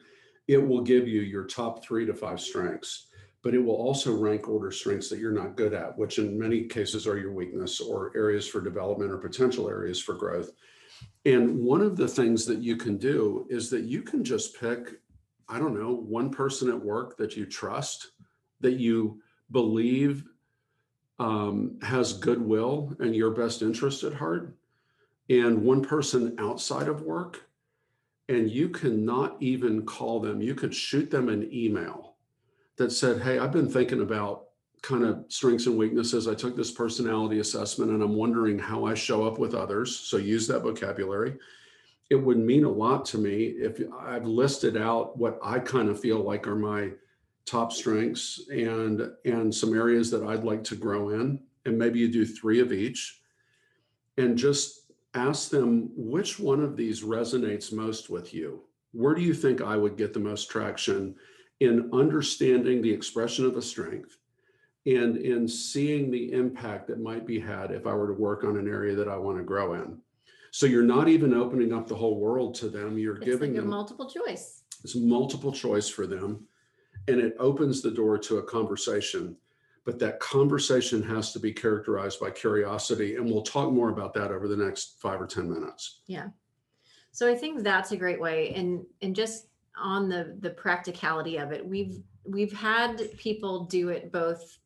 It 0.48 0.66
will 0.66 0.80
give 0.80 1.06
you 1.06 1.20
your 1.20 1.44
top 1.44 1.84
three 1.84 2.06
to 2.06 2.14
five 2.14 2.40
strengths, 2.40 3.08
but 3.42 3.54
it 3.54 3.58
will 3.58 3.76
also 3.76 4.16
rank 4.16 4.48
order 4.48 4.70
strengths 4.70 5.08
that 5.11 5.18
you're 5.18 5.30
not 5.30 5.56
good 5.56 5.74
at, 5.74 5.96
which 5.96 6.18
in 6.18 6.38
many 6.38 6.64
cases 6.64 7.06
are 7.06 7.18
your 7.18 7.32
weakness 7.32 7.80
or 7.80 8.11
areas 8.16 8.48
for 8.48 8.61
development 8.61 9.12
or 9.12 9.18
potential 9.18 9.68
areas 9.68 10.00
for 10.00 10.14
growth. 10.14 10.50
And 11.24 11.58
one 11.58 11.82
of 11.82 11.96
the 11.96 12.08
things 12.08 12.46
that 12.46 12.58
you 12.58 12.76
can 12.76 12.96
do 12.96 13.46
is 13.50 13.70
that 13.70 13.84
you 13.84 14.02
can 14.02 14.24
just 14.24 14.58
pick, 14.58 15.00
I 15.48 15.58
don't 15.58 15.78
know, 15.78 15.94
one 15.94 16.30
person 16.30 16.68
at 16.70 16.82
work 16.82 17.16
that 17.18 17.37
you 17.37 17.46
trust, 17.46 18.12
that 18.61 18.78
you 18.78 19.20
believe 19.50 20.24
um, 21.18 21.78
has 21.82 22.12
goodwill 22.12 22.96
and 23.00 23.14
your 23.14 23.30
best 23.30 23.62
interest 23.62 24.02
at 24.04 24.14
heart, 24.14 24.56
and 25.28 25.62
one 25.62 25.82
person 25.82 26.34
outside 26.38 26.88
of 26.88 27.02
work, 27.02 27.47
and 28.28 28.50
you 28.50 28.68
cannot 28.68 29.36
even 29.40 29.84
call 29.84 30.20
them, 30.20 30.40
you 30.40 30.54
could 30.54 30.74
shoot 30.74 31.10
them 31.10 31.28
an 31.28 31.48
email 31.52 32.16
that 32.76 32.92
said, 32.92 33.22
Hey, 33.22 33.38
I've 33.38 33.52
been 33.52 33.70
thinking 33.70 34.02
about 34.02 34.44
kind 34.82 35.04
of 35.04 35.24
strengths 35.28 35.66
and 35.66 35.76
weaknesses. 35.76 36.28
I 36.28 36.34
took 36.34 36.56
this 36.56 36.70
personality 36.70 37.40
assessment 37.40 37.90
and 37.90 38.02
I'm 38.02 38.14
wondering 38.14 38.58
how 38.58 38.84
I 38.84 38.94
show 38.94 39.26
up 39.26 39.38
with 39.38 39.54
others. 39.54 39.96
So 39.96 40.16
use 40.18 40.46
that 40.48 40.62
vocabulary. 40.62 41.36
It 42.10 42.16
would 42.16 42.38
mean 42.38 42.64
a 42.64 42.70
lot 42.70 43.04
to 43.06 43.18
me 43.18 43.46
if 43.58 43.80
I've 43.98 44.24
listed 44.24 44.76
out 44.76 45.18
what 45.18 45.38
I 45.42 45.58
kind 45.58 45.88
of 45.88 46.00
feel 46.00 46.20
like 46.20 46.46
are 46.46 46.56
my 46.56 46.90
top 47.44 47.72
strengths 47.72 48.48
and 48.50 49.10
and 49.24 49.54
some 49.54 49.74
areas 49.74 50.10
that 50.10 50.22
I'd 50.22 50.44
like 50.44 50.62
to 50.64 50.76
grow 50.76 51.10
in 51.10 51.40
and 51.64 51.78
maybe 51.78 51.98
you 51.98 52.08
do 52.08 52.26
3 52.26 52.60
of 52.60 52.72
each 52.72 53.20
and 54.18 54.36
just 54.36 54.77
ask 55.14 55.51
them 55.51 55.90
which 55.97 56.38
one 56.38 56.61
of 56.62 56.77
these 56.77 57.03
resonates 57.03 57.73
most 57.73 58.11
with 58.11 58.35
you? 58.35 58.62
Where 58.92 59.14
do 59.14 59.23
you 59.23 59.35
think 59.35 59.61
I 59.61 59.77
would 59.77 59.97
get 59.97 60.12
the 60.12 60.21
most 60.21 60.51
traction 60.51 61.14
in 61.61 61.90
understanding 61.92 62.81
the 62.83 62.92
expression 62.92 63.44
of 63.44 63.57
a 63.57 63.62
strength 63.62 64.16
and 64.87 65.16
in 65.16 65.47
seeing 65.49 66.11
the 66.11 66.33
impact 66.33 66.87
that 66.88 67.01
might 67.01 67.27
be 67.27 67.38
had 67.38 67.71
if 67.71 67.87
I 67.87 67.94
were 67.94 68.07
to 68.09 68.14
work 68.14 68.44
on 68.44 68.57
an 68.57 68.68
area 68.68 68.94
that 68.94 69.09
I 69.09 69.16
want 69.16 69.38
to 69.38 69.44
grow 69.44 69.75
in? 69.75 69.99
So 70.51 70.66
you're 70.66 70.83
not 70.83 71.09
even 71.09 71.35
opening 71.35 71.73
up 71.73 71.87
the 71.87 71.94
whole 71.94 72.18
world 72.18 72.55
to 72.57 72.68
them. 72.68 72.97
You're 72.99 73.16
It's 73.16 73.25
giving 73.27 73.53
like 73.53 73.59
a 73.59 73.61
them 73.62 73.71
multiple 73.71 74.09
choice. 74.09 74.62
it's 74.83 74.97
multiple 74.97 75.53
choice 75.53 75.88
for 75.88 76.07
them 76.07 76.47
and 77.07 77.21
it 77.21 77.37
opens 77.38 77.83
the 77.83 77.90
door 77.90 78.18
to 78.18 78.38
a 78.38 78.42
conversation 78.42 79.37
but 79.88 79.98
that 79.98 80.20
conversation 80.20 81.03
has 81.03 81.33
to 81.33 81.38
be 81.38 81.51
characterized 81.51 82.20
by 82.20 82.31
curiosity 82.31 83.16
and 83.16 83.24
we'll 83.24 83.40
talk 83.40 83.72
more 83.72 83.88
about 83.88 84.12
that 84.12 84.31
over 84.31 84.46
the 84.46 84.55
next 84.55 85.01
five 85.01 85.18
or 85.18 85.27
ten 85.27 85.48
minutes 85.48 86.01
Yeah. 86.07 86.29
So 87.11 87.27
I 87.27 87.35
think 87.35 87.62
that's 87.62 87.92
a 87.92 87.96
great 87.96 88.20
way. 88.20 88.53
And 88.55 88.85
and 89.01 89.16
just 89.16 89.46
on 89.77 90.11
the 90.11 90.37
the 90.40 90.51
practicality 90.51 91.38
of 91.38 91.53
it, 91.53 91.66
we've 91.66 92.03
we've 92.27 92.53
had 92.53 93.01
people 93.16 93.64
do 93.64 93.88
it 93.88 94.12
both 94.12 94.59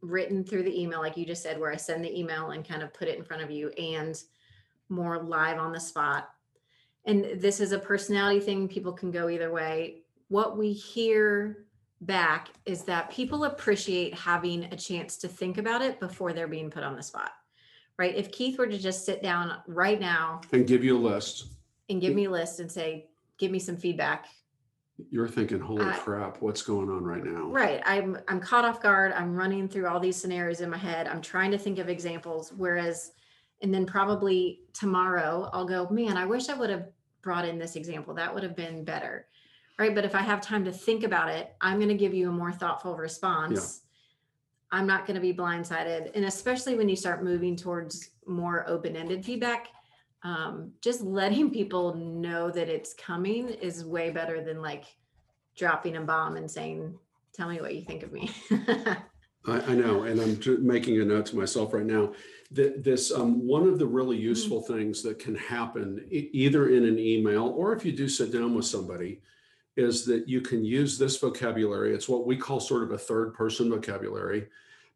written 0.00 0.44
through 0.44 0.64
the 0.64 0.80
email, 0.82 1.00
like 1.00 1.16
you 1.16 1.24
just 1.24 1.44
said, 1.44 1.58
where 1.60 1.72
I 1.72 1.76
send 1.76 2.04
the 2.04 2.18
email 2.18 2.50
and 2.50 2.66
kind 2.68 2.82
of 2.82 2.92
put 2.92 3.06
it 3.06 3.16
in 3.16 3.24
front 3.24 3.44
of 3.44 3.50
you, 3.52 3.70
and 3.78 4.20
more 4.88 5.22
live 5.22 5.58
on 5.58 5.72
the 5.72 5.80
spot. 5.80 6.30
And 7.06 7.40
this 7.40 7.60
is 7.60 7.70
a 7.70 7.78
personality 7.78 8.40
thing. 8.40 8.66
People 8.66 8.92
can 8.92 9.12
go 9.12 9.28
either 9.28 9.52
way. 9.52 10.02
What 10.28 10.58
we 10.58 10.72
hear 10.72 11.63
back 12.06 12.48
is 12.66 12.82
that 12.84 13.10
people 13.10 13.44
appreciate 13.44 14.14
having 14.14 14.64
a 14.64 14.76
chance 14.76 15.16
to 15.18 15.28
think 15.28 15.58
about 15.58 15.82
it 15.82 16.00
before 16.00 16.32
they're 16.32 16.48
being 16.48 16.70
put 16.70 16.82
on 16.82 16.96
the 16.96 17.02
spot. 17.02 17.32
Right. 17.98 18.14
If 18.14 18.32
Keith 18.32 18.58
were 18.58 18.66
to 18.66 18.78
just 18.78 19.04
sit 19.06 19.22
down 19.22 19.56
right 19.68 20.00
now 20.00 20.40
and 20.52 20.66
give 20.66 20.82
you 20.82 20.96
a 20.96 20.98
list 20.98 21.46
and 21.88 22.00
give 22.00 22.14
me 22.14 22.24
a 22.24 22.30
list 22.30 22.58
and 22.60 22.70
say, 22.70 23.06
give 23.38 23.50
me 23.52 23.58
some 23.60 23.76
feedback. 23.76 24.26
you're 25.10 25.28
thinking 25.28 25.60
holy 25.60 25.84
I- 25.84 25.96
crap 25.96 26.40
what's 26.42 26.62
going 26.62 26.88
on 26.88 27.04
right 27.04 27.24
now 27.24 27.46
Right. 27.50 27.80
I'm 27.86 28.18
I'm 28.28 28.40
caught 28.40 28.64
off 28.64 28.82
guard. 28.82 29.12
I'm 29.12 29.34
running 29.34 29.68
through 29.68 29.86
all 29.86 30.00
these 30.00 30.16
scenarios 30.16 30.60
in 30.60 30.70
my 30.70 30.76
head. 30.76 31.06
I'm 31.06 31.22
trying 31.22 31.50
to 31.52 31.58
think 31.58 31.78
of 31.78 31.88
examples. 31.88 32.52
Whereas, 32.56 33.12
and 33.62 33.72
then 33.72 33.86
probably 33.86 34.60
tomorrow 34.72 35.48
I'll 35.52 35.64
go, 35.66 35.88
man, 35.90 36.16
I 36.16 36.26
wish 36.26 36.48
I 36.48 36.54
would 36.54 36.70
have 36.70 36.86
brought 37.22 37.46
in 37.46 37.58
this 37.58 37.76
example. 37.76 38.12
That 38.14 38.32
would 38.34 38.42
have 38.42 38.56
been 38.56 38.84
better. 38.84 39.26
Right. 39.78 39.94
But 39.94 40.04
if 40.04 40.14
I 40.14 40.20
have 40.20 40.40
time 40.40 40.64
to 40.66 40.72
think 40.72 41.02
about 41.02 41.28
it, 41.30 41.54
I'm 41.60 41.78
going 41.78 41.88
to 41.88 41.96
give 41.96 42.14
you 42.14 42.28
a 42.28 42.32
more 42.32 42.52
thoughtful 42.52 42.96
response. 42.96 43.80
I'm 44.70 44.86
not 44.86 45.06
going 45.06 45.14
to 45.14 45.20
be 45.20 45.32
blindsided. 45.32 46.14
And 46.14 46.24
especially 46.24 46.76
when 46.76 46.88
you 46.88 46.96
start 46.96 47.24
moving 47.24 47.56
towards 47.56 48.10
more 48.26 48.68
open 48.68 48.96
ended 48.96 49.24
feedback, 49.24 49.68
um, 50.22 50.72
just 50.80 51.00
letting 51.00 51.50
people 51.52 51.94
know 51.94 52.50
that 52.50 52.68
it's 52.68 52.94
coming 52.94 53.48
is 53.48 53.84
way 53.84 54.10
better 54.10 54.42
than 54.42 54.62
like 54.62 54.84
dropping 55.56 55.96
a 55.96 56.00
bomb 56.00 56.36
and 56.36 56.50
saying, 56.50 56.98
tell 57.32 57.48
me 57.48 57.60
what 57.60 57.74
you 57.74 57.82
think 57.82 58.02
of 58.02 58.12
me. 58.12 58.30
I, 59.46 59.60
I 59.60 59.74
know, 59.74 60.04
and 60.04 60.20
I'm 60.20 60.40
ju- 60.40 60.58
making 60.58 61.00
a 61.00 61.04
note 61.04 61.26
to 61.26 61.36
myself 61.36 61.74
right 61.74 61.84
now. 61.84 62.12
That 62.50 62.82
this 62.82 63.12
um, 63.12 63.46
one 63.46 63.68
of 63.68 63.78
the 63.78 63.86
really 63.86 64.16
useful 64.16 64.62
things 64.62 65.02
that 65.02 65.18
can 65.18 65.34
happen 65.34 66.06
e- 66.10 66.30
either 66.32 66.70
in 66.70 66.84
an 66.84 66.98
email 66.98 67.48
or 67.48 67.74
if 67.74 67.84
you 67.84 67.92
do 67.92 68.08
sit 68.08 68.32
down 68.32 68.54
with 68.54 68.64
somebody 68.64 69.20
is 69.76 70.04
that 70.06 70.28
you 70.28 70.40
can 70.40 70.64
use 70.64 70.98
this 70.98 71.16
vocabulary. 71.18 71.94
It's 71.94 72.08
what 72.08 72.26
we 72.26 72.36
call 72.36 72.60
sort 72.60 72.82
of 72.82 72.92
a 72.92 72.98
third 72.98 73.34
person 73.34 73.70
vocabulary, 73.70 74.48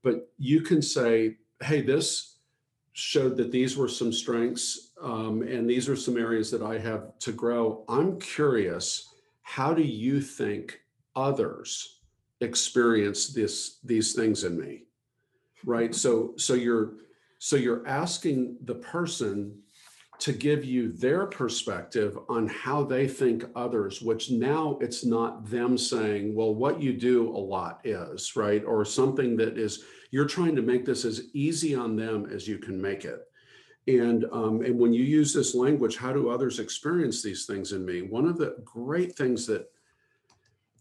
but 0.03 0.31
you 0.39 0.61
can 0.61 0.83
say, 0.83 1.39
"Hey, 1.63 1.83
this 1.83 2.37
showed 2.93 3.37
that 3.37 3.53
these 3.53 3.77
were 3.77 3.89
some 3.89 4.13
strengths, 4.13 4.93
um, 5.01 5.43
and 5.43 5.69
these 5.69 5.89
are 5.89 5.97
some 5.97 6.17
areas 6.17 6.51
that 6.51 6.63
I 6.63 6.79
have 6.79 7.19
to 7.21 7.33
grow. 7.33 7.85
I'm 7.89 8.19
curious, 8.19 9.15
how 9.43 9.75
do 9.75 9.83
you 9.83 10.21
think 10.21 10.81
others?" 11.15 11.99
experience 12.41 13.29
this 13.29 13.79
these 13.83 14.13
things 14.13 14.45
in 14.45 14.57
me 14.59 14.85
right 15.65 15.93
so 15.93 16.35
so 16.37 16.55
you're 16.55 16.93
so 17.39 17.57
you're 17.57 17.87
asking 17.87 18.57
the 18.65 18.75
person 18.77 19.59
to 20.19 20.33
give 20.33 20.65
you 20.65 20.91
their 20.93 21.27
perspective 21.27 22.19
on 22.29 22.49
how 22.49 22.83
they 22.83 23.07
think 23.07 23.45
others 23.55 24.03
which 24.03 24.31
now 24.31 24.77
it's 24.81 25.05
not 25.05 25.49
them 25.49 25.79
saying 25.79 26.35
well 26.35 26.55
what 26.55 26.83
you 26.83 26.93
do 26.93 27.29
a 27.29 27.39
lot 27.39 27.81
is 27.85 28.35
right? 28.37 28.65
Or 28.65 28.85
something 28.85 29.37
that 29.37 29.57
is 29.57 29.85
you're 30.11 30.27
trying 30.27 30.57
to 30.57 30.63
make 30.63 30.85
this 30.85 31.05
as 31.05 31.29
easy 31.33 31.75
on 31.75 31.97
them 31.97 32.27
as 32.33 32.49
you 32.49 32.59
can 32.59 32.81
make 32.81 33.05
it. 33.05 33.21
And 33.87 34.27
um, 34.33 34.63
and 34.63 34.79
when 34.79 34.93
you 34.93 35.03
use 35.03 35.33
this 35.33 35.55
language, 35.55 35.97
how 35.97 36.13
do 36.13 36.29
others 36.29 36.59
experience 36.59 37.23
these 37.23 37.47
things 37.47 37.73
in 37.73 37.85
me? 37.85 38.03
One 38.03 38.27
of 38.27 38.37
the 38.37 38.57
great 38.65 39.17
things 39.17 39.47
that 39.47 39.71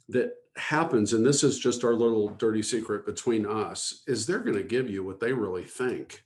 that 0.09 0.33
happens, 0.57 1.13
and 1.13 1.25
this 1.25 1.43
is 1.43 1.59
just 1.59 1.83
our 1.83 1.93
little 1.93 2.29
dirty 2.29 2.61
secret 2.61 3.05
between 3.05 3.45
us, 3.45 4.03
is 4.07 4.25
they're 4.25 4.39
going 4.39 4.57
to 4.57 4.63
give 4.63 4.89
you 4.89 5.03
what 5.03 5.19
they 5.19 5.31
really 5.31 5.63
think, 5.63 6.23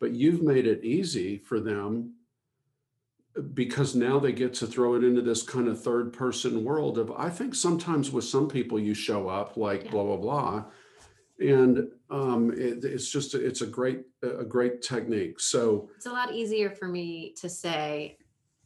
but 0.00 0.12
you've 0.12 0.42
made 0.42 0.66
it 0.66 0.84
easy 0.84 1.38
for 1.38 1.60
them 1.60 2.14
because 3.54 3.94
now 3.94 4.18
they 4.18 4.32
get 4.32 4.54
to 4.54 4.66
throw 4.66 4.94
it 4.94 5.02
into 5.04 5.20
this 5.22 5.42
kind 5.42 5.66
of 5.68 5.82
third 5.82 6.12
person 6.12 6.62
world 6.64 6.98
of 6.98 7.10
i 7.12 7.28
think 7.28 7.54
sometimes 7.54 8.10
with 8.12 8.24
some 8.24 8.48
people 8.48 8.78
you 8.78 8.94
show 8.94 9.28
up 9.28 9.56
like 9.56 9.84
Yeah. 9.84 9.90
blah 9.90 10.04
blah 10.04 10.16
blah 10.16 10.64
and 11.40 11.88
um, 12.10 12.52
it, 12.52 12.84
it's 12.84 13.10
just 13.10 13.34
it's 13.34 13.60
a 13.60 13.66
great 13.66 14.02
a 14.22 14.44
great 14.44 14.82
technique 14.82 15.40
so 15.40 15.90
It's 15.96 16.06
a 16.06 16.12
lot 16.12 16.32
easier 16.32 16.70
for 16.70 16.86
me 16.86 17.34
to 17.40 17.48
say, 17.48 18.18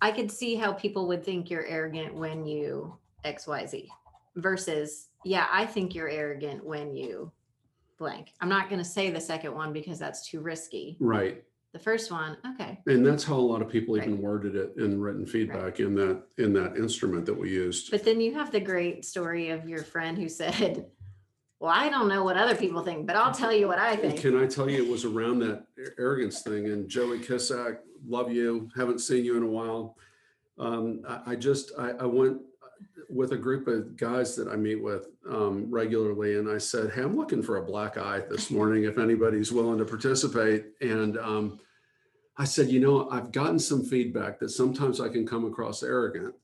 I 0.02 0.10
could 0.10 0.30
see 0.30 0.54
how 0.54 0.74
people 0.74 1.08
would 1.08 1.24
think 1.24 1.48
you're 1.48 1.64
arrogant 1.66 2.14
when 2.14 2.44
you 2.46 2.94
XYZ 3.24 3.88
versus, 4.36 5.08
yeah, 5.24 5.46
I 5.50 5.64
think 5.64 5.94
you're 5.94 6.10
arrogant 6.10 6.62
when 6.62 6.94
you 6.94 7.32
blank. 7.98 8.34
I'm 8.42 8.50
not 8.50 8.68
going 8.68 8.80
to 8.82 8.88
say 8.88 9.10
the 9.10 9.20
second 9.20 9.54
one 9.54 9.72
because 9.72 9.98
that's 9.98 10.28
too 10.28 10.40
risky. 10.40 10.98
right 11.00 11.42
The 11.74 11.78
first 11.78 12.10
one, 12.10 12.38
okay. 12.54 12.80
and 12.86 13.06
that's 13.06 13.22
how 13.24 13.34
a 13.36 13.40
lot 13.52 13.60
of 13.60 13.68
people 13.68 13.94
Right. 13.94 14.04
even 14.08 14.22
worded 14.22 14.56
it 14.56 14.72
in 14.78 14.98
written 14.98 15.26
feedback 15.26 15.80
in 15.80 15.94
that 15.96 16.22
in 16.38 16.54
that 16.54 16.76
instrument 16.78 17.26
that 17.26 17.34
we 17.34 17.50
used 17.50 17.90
But 17.90 18.04
then 18.04 18.22
you 18.22 18.32
have 18.34 18.50
the 18.50 18.60
great 18.60 19.04
story 19.04 19.50
of 19.50 19.68
your 19.68 19.82
friend 19.82 20.16
who 20.16 20.28
said, 20.30 20.86
Well, 21.60 21.70
I 21.70 21.90
don't 21.90 22.08
know 22.08 22.24
what 22.24 22.38
other 22.38 22.54
people 22.56 22.82
think, 22.82 23.06
but 23.06 23.16
I'll 23.16 23.34
tell 23.34 23.52
you 23.52 23.68
what 23.68 23.78
I 23.78 23.96
think. 23.96 24.18
Can 24.18 24.40
I 24.42 24.46
tell 24.46 24.70
you, 24.70 24.82
it 24.82 24.90
was 24.90 25.04
around 25.04 25.40
that 25.40 25.66
arrogance 25.98 26.40
thing 26.40 26.66
and 26.68 26.88
Joey 26.88 27.18
Kissack, 27.18 27.78
love 28.06 28.32
you, 28.32 28.70
haven't 28.74 29.00
seen 29.00 29.24
you 29.24 29.36
in 29.36 29.42
a 29.42 29.46
while. 29.46 29.98
Um, 30.58 31.02
I, 31.06 31.32
I 31.32 31.36
just, 31.36 31.72
I, 31.78 31.90
I 31.90 32.06
went 32.06 32.40
with 33.08 33.32
a 33.32 33.36
group 33.36 33.68
of 33.68 33.96
guys 33.96 34.36
that 34.36 34.48
I 34.48 34.56
meet 34.56 34.82
with 34.82 35.08
um, 35.28 35.66
regularly 35.70 36.36
and 36.38 36.48
I 36.48 36.58
said, 36.58 36.90
Hey, 36.92 37.02
I'm 37.02 37.16
looking 37.16 37.42
for 37.42 37.56
a 37.56 37.64
black 37.64 37.96
eye 37.96 38.22
this 38.28 38.50
morning 38.58 38.84
if 38.84 38.98
anybody's 38.98 39.52
willing 39.52 39.78
to 39.78 39.84
participate. 39.84 40.66
And 40.80 41.16
um, 41.18 41.60
I 42.36 42.44
said, 42.44 42.68
You 42.68 42.80
know, 42.80 43.08
I've 43.10 43.32
gotten 43.32 43.58
some 43.58 43.84
feedback 43.84 44.38
that 44.40 44.50
sometimes 44.50 45.00
I 45.00 45.08
can 45.08 45.26
come 45.26 45.44
across 45.46 45.82
arrogant. 45.82 46.34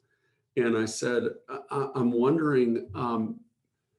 And 0.57 0.77
I 0.77 0.85
said, 0.85 1.25
I, 1.71 1.89
I'm 1.95 2.13
wondering 2.13 2.89
um, 2.95 3.41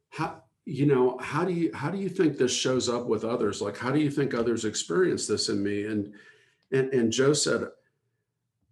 how, 0.10 0.42
you 0.66 0.88
know 0.88 1.18
how 1.20 1.46
do 1.46 1.54
you 1.54 1.72
how 1.76 1.92
do 1.92 2.00
you 2.00 2.10
think 2.10 2.38
this 2.38 2.54
shows 2.54 2.90
up 2.90 3.06
with 3.06 3.24
others 3.24 3.62
like 3.62 3.78
how 3.78 3.92
do 3.92 4.00
you 4.00 4.10
think 4.10 4.34
others 4.34 4.66
experience 4.66 5.28
this 5.28 5.48
in 5.48 5.62
me 5.62 5.86
and 5.86 6.12
and 6.72 6.92
and 6.92 7.12
joe 7.12 7.34
said 7.34 7.68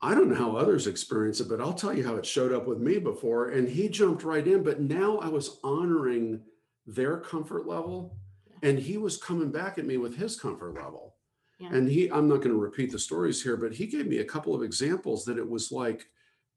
i 0.03 0.13
don't 0.13 0.29
know 0.29 0.35
how 0.35 0.55
others 0.55 0.85
experience 0.85 1.39
it 1.39 1.47
but 1.49 1.61
i'll 1.61 1.73
tell 1.73 1.93
you 1.95 2.05
how 2.05 2.15
it 2.15 2.25
showed 2.25 2.51
up 2.51 2.67
with 2.67 2.79
me 2.79 2.99
before 2.99 3.49
and 3.49 3.67
he 3.67 3.87
jumped 3.89 4.23
right 4.23 4.47
in 4.47 4.61
but 4.61 4.81
now 4.81 5.17
i 5.19 5.27
was 5.27 5.59
honoring 5.63 6.39
their 6.85 7.17
comfort 7.17 7.65
level 7.65 8.15
and 8.61 8.77
he 8.77 8.97
was 8.97 9.17
coming 9.17 9.51
back 9.51 9.77
at 9.77 9.85
me 9.85 9.97
with 9.97 10.15
his 10.15 10.39
comfort 10.39 10.73
level. 10.75 11.15
Yeah. 11.59 11.69
and 11.71 11.89
he 11.89 12.11
i'm 12.11 12.27
not 12.27 12.37
going 12.37 12.49
to 12.49 12.57
repeat 12.57 12.91
the 12.91 12.99
stories 12.99 13.41
here 13.41 13.55
but 13.57 13.73
he 13.73 13.85
gave 13.87 14.05
me 14.07 14.17
a 14.19 14.25
couple 14.25 14.53
of 14.53 14.61
examples 14.63 15.23
that 15.25 15.37
it 15.37 15.49
was 15.49 15.71
like 15.71 16.05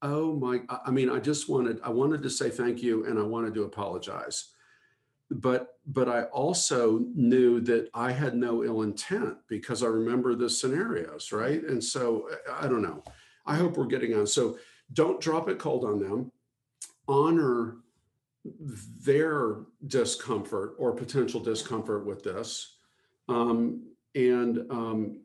oh 0.02 0.35
my 0.35 0.61
I- 0.68 0.90
mean 0.90 1.09
i 1.11 1.18
just 1.20 1.48
wanted 1.48 1.78
i 1.85 1.90
wanted 1.90 2.22
to 2.24 2.30
say 2.30 2.50
thank 2.50 2.82
you 2.82 3.06
and 3.06 3.18
i 3.18 3.22
wanted 3.22 3.54
to 3.54 3.64
apologize. 3.64 4.52
But 5.30 5.74
but 5.87 6.09
i 6.09 6.22
also 6.24 7.04
knew 7.14 7.61
that 7.62 7.90
i 7.94 8.11
had 8.12 8.35
no 8.37 8.64
ill 8.64 8.82
intent 8.82 9.37
because 9.48 9.82
i 9.82 9.87
remember 9.87 10.35
the 10.35 10.48
scenarios 10.50 11.32
right? 11.32 11.62
And 11.62 11.82
so 11.82 12.28
I 12.61 12.66
don't 12.68 12.82
know 12.82 13.02
i 13.46 13.54
hope 13.54 13.76
we're 13.76 13.87
getting 13.87 14.14
on. 14.14 14.26
So 14.26 14.59
don't 14.92 15.20
drop 15.20 15.48
it 15.48 15.59
cold 15.59 15.85
on 15.85 15.98
them. 15.98 16.32
Honor 17.09 17.76
their 19.04 19.56
discomfort 19.87 20.74
or 20.78 20.92
potential 20.92 21.40
discomfort 21.40 22.06
with 22.06 22.22
this. 22.22 22.76
Um, 23.28 23.82
and 24.14 24.70
um, 24.70 25.20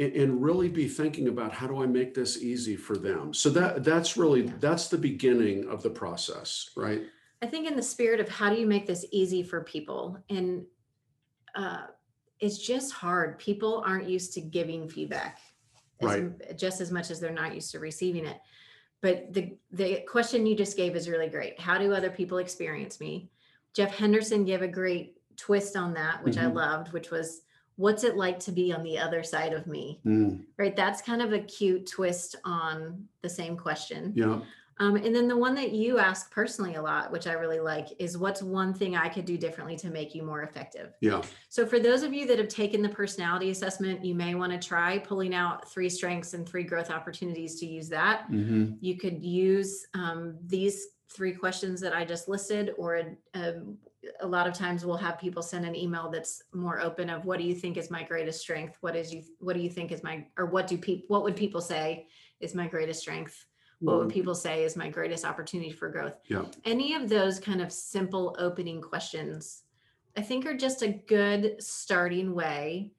and, 0.00 0.12
and 0.12 0.42
really 0.42 0.68
be 0.68 0.88
thinking 0.88 1.28
about 1.28 1.52
how 1.52 1.66
do 1.68 1.82
i 1.82 1.86
make 1.86 2.14
this 2.14 2.42
easy 2.42 2.74
for 2.76 2.96
them? 2.96 3.32
So 3.34 3.50
that 3.50 3.84
that's 3.84 4.16
really 4.16 4.44
Yeah. 4.46 4.52
that's 4.60 4.88
the 4.88 4.98
beginning 4.98 5.68
of 5.68 5.82
the 5.82 5.90
process 5.90 6.70
right? 6.76 7.02
I 7.42 7.46
think 7.46 7.68
in 7.68 7.76
the 7.76 7.82
spirit 7.82 8.20
of 8.20 8.28
how 8.28 8.48
do 8.48 8.56
you 8.56 8.66
make 8.66 8.86
this 8.86 9.04
easy 9.12 9.42
for 9.42 9.60
people, 9.62 10.18
and 10.30 10.64
uh, 11.54 11.82
it's 12.40 12.56
just 12.58 12.92
hard. 12.92 13.38
People 13.38 13.82
aren't 13.86 14.08
used 14.08 14.32
to 14.34 14.40
giving 14.40 14.88
feedback, 14.88 15.40
Right. 16.06 16.18
m- 16.20 16.38
just 16.56 16.80
as 16.80 16.90
much 16.90 17.10
as 17.10 17.20
they're 17.20 17.30
not 17.32 17.54
used 17.54 17.70
to 17.72 17.78
receiving 17.78 18.24
it. 18.26 18.38
But 19.00 19.32
the 19.32 19.56
the 19.72 20.00
question 20.08 20.46
you 20.46 20.56
just 20.56 20.76
gave 20.76 20.96
is 20.96 21.08
really 21.08 21.28
great. 21.28 21.60
How 21.60 21.78
do 21.78 21.92
other 21.92 22.10
people 22.10 22.38
experience 22.38 23.00
me? 23.00 23.28
Jeff 23.74 23.94
Henderson 23.94 24.44
gave 24.44 24.62
a 24.62 24.68
great 24.68 25.18
twist 25.36 25.76
on 25.76 25.94
that, 25.94 26.22
which 26.24 26.38
I 26.38 26.44
Mhm. 26.44 26.54
loved, 26.54 26.92
which 26.92 27.10
was, 27.10 27.42
"What's 27.76 28.04
it 28.04 28.16
like 28.16 28.38
to 28.40 28.52
be 28.52 28.72
on 28.72 28.82
the 28.84 28.98
other 28.98 29.22
side 29.22 29.52
of 29.52 29.66
me?" 29.66 30.00
Mm, 30.06 30.44
Right. 30.56 30.74
That's 30.76 31.02
kind 31.02 31.20
of 31.20 31.32
a 31.32 31.40
cute 31.40 31.86
twist 31.86 32.36
on 32.44 33.08
the 33.20 33.28
same 33.28 33.56
question. 33.56 34.12
yeah 34.14 34.40
Um, 34.78 34.96
and 34.96 35.14
then 35.14 35.28
the 35.28 35.36
one 35.36 35.54
that 35.54 35.72
you 35.72 35.98
ask 35.98 36.30
personally 36.30 36.74
a 36.74 36.82
lot, 36.82 37.12
which 37.12 37.26
I 37.26 37.34
really 37.34 37.60
like, 37.60 37.88
is 37.98 38.18
what's 38.18 38.42
one 38.42 38.74
thing 38.74 38.96
I 38.96 39.08
could 39.08 39.24
do 39.24 39.38
differently 39.38 39.76
to 39.76 39.90
make 39.90 40.14
you 40.14 40.22
more 40.22 40.42
effective? 40.42 40.92
yeah 41.00 41.22
So, 41.48 41.64
for 41.66 41.78
those 41.78 42.02
of 42.02 42.12
you 42.12 42.26
that 42.26 42.38
have 42.38 42.48
taken 42.48 42.82
the 42.82 42.88
personality 42.88 43.50
assessment, 43.50 44.04
you 44.04 44.14
may 44.14 44.34
want 44.34 44.52
to 44.52 44.58
try 44.58 44.98
pulling 44.98 45.34
out 45.34 45.70
three 45.70 45.88
strengths 45.88 46.34
and 46.34 46.48
three 46.48 46.64
growth 46.64 46.90
opportunities 46.90 47.60
to 47.60 47.66
use 47.66 47.88
that. 47.90 48.26
hmm 48.26 48.72
You 48.80 48.96
could 48.96 49.22
use 49.22 49.86
um, 49.94 50.38
these 50.44 50.86
three 51.14 51.32
questions 51.32 51.80
that 51.80 51.94
I 51.94 52.04
just 52.04 52.28
listed, 52.28 52.72
or 52.76 53.00
um, 53.34 53.78
a 54.20 54.26
lot 54.26 54.46
of 54.46 54.54
times 54.54 54.84
we'll 54.84 54.96
have 54.96 55.18
people 55.18 55.42
send 55.42 55.64
an 55.64 55.76
email 55.76 56.10
that's 56.10 56.42
more 56.52 56.80
open 56.80 57.08
of 57.08 57.24
what 57.24 57.38
do 57.38 57.44
you 57.44 57.54
think 57.54 57.76
is 57.76 57.90
my 57.90 58.02
greatest 58.02 58.40
strength? 58.40 58.76
What 58.80 58.96
is 58.96 59.14
you? 59.14 59.22
What 59.38 59.54
do 59.54 59.60
you 59.60 59.70
think 59.70 59.92
is 59.92 60.02
my, 60.02 60.26
or 60.36 60.46
what 60.46 60.66
do 60.66 60.76
people? 60.76 61.06
What 61.08 61.22
would 61.22 61.36
people 61.36 61.60
say 61.60 62.06
is 62.40 62.54
my 62.54 62.66
greatest 62.66 63.00
strength? 63.00 63.46
What 63.84 63.98
would 63.98 64.08
people 64.08 64.34
say 64.34 64.64
is 64.64 64.76
my 64.76 64.88
greatest 64.88 65.24
opportunity 65.24 65.70
for 65.70 65.88
growth 65.88 66.14
Yeah. 66.28 66.44
any 66.64 66.94
of 66.94 67.08
those 67.08 67.38
kind 67.38 67.60
of 67.60 67.70
simple 67.72 68.34
opening 68.38 68.80
questions 68.80 69.62
i 70.16 70.20
think 70.22 70.46
are 70.46 70.56
just 70.56 70.82
a 70.82 70.88
good 70.88 71.62
starting 71.62 72.34
way 72.34 72.92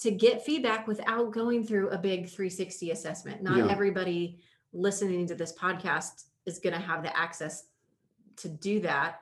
to 0.00 0.10
get 0.10 0.44
feedback 0.44 0.86
without 0.86 1.32
going 1.32 1.64
through 1.64 1.90
a 1.90 1.98
big 1.98 2.28
360 2.28 2.90
assessment 2.90 3.42
not 3.42 3.58
Yeah. 3.58 3.68
everybody 3.70 4.38
listening 4.72 5.26
to 5.26 5.34
this 5.34 5.52
podcast 5.52 6.24
is 6.46 6.58
going 6.58 6.74
to 6.74 6.80
have 6.80 7.02
the 7.02 7.16
access 7.16 7.64
to 8.36 8.48
do 8.48 8.80
that 8.80 9.20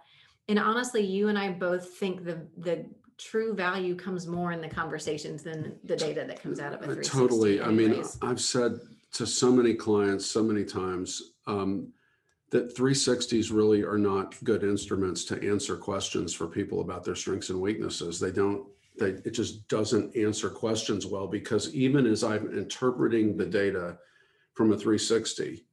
and 0.49 0.59
honestly 0.59 1.03
you 1.05 1.29
and 1.29 1.39
i 1.39 1.51
both 1.51 1.95
think 1.95 2.25
the 2.25 2.47
the 2.59 2.85
true 3.17 3.53
value 3.53 3.97
comes 3.97 4.29
more 4.29 4.53
in 4.53 4.61
the 4.61 4.69
conversations 4.69 5.43
than 5.43 5.75
the 5.83 5.97
data 5.97 6.25
that 6.29 6.41
comes 6.41 6.61
out 6.61 6.73
of 6.73 6.81
a 6.83 6.85
Uh, 6.85 6.95
360 6.95 7.19
Totally. 7.19 7.61
I 7.61 7.67
mean. 7.73 8.05
I've 8.23 8.41
said 8.41 8.79
to 9.13 9.27
so 9.27 9.51
many 9.51 9.75
clients 9.75 10.27
so 10.27 10.43
many 10.43 10.65
times 10.65 11.33
um, 11.47 11.93
that 12.51 12.75
360s 12.77 13.53
really 13.53 13.83
are 13.83 13.99
not 13.99 14.35
good 14.45 14.63
instruments 14.63 15.25
to 15.25 15.49
answer 15.49 15.77
questions 15.77 16.33
for 16.33 16.47
people 16.47 16.81
about 16.81 17.05
their 17.05 17.15
strengths 17.15 17.51
and 17.51 17.61
weaknesses. 17.61 18.19
They 18.19 18.31
don't, 18.31 18.67
they, 18.99 19.11
it 19.25 19.33
just 19.33 19.69
doesn't 19.69 20.17
answer 20.17 20.49
questions 20.49 21.07
well 21.07 21.27
because 21.27 21.75
even 21.75 22.07
as 22.07 22.25
I'm 22.25 22.57
interpreting 22.57 23.37
the 23.37 23.47
data 23.47 23.99
from 24.55 24.73
a 24.73 24.77
360, 24.77 25.65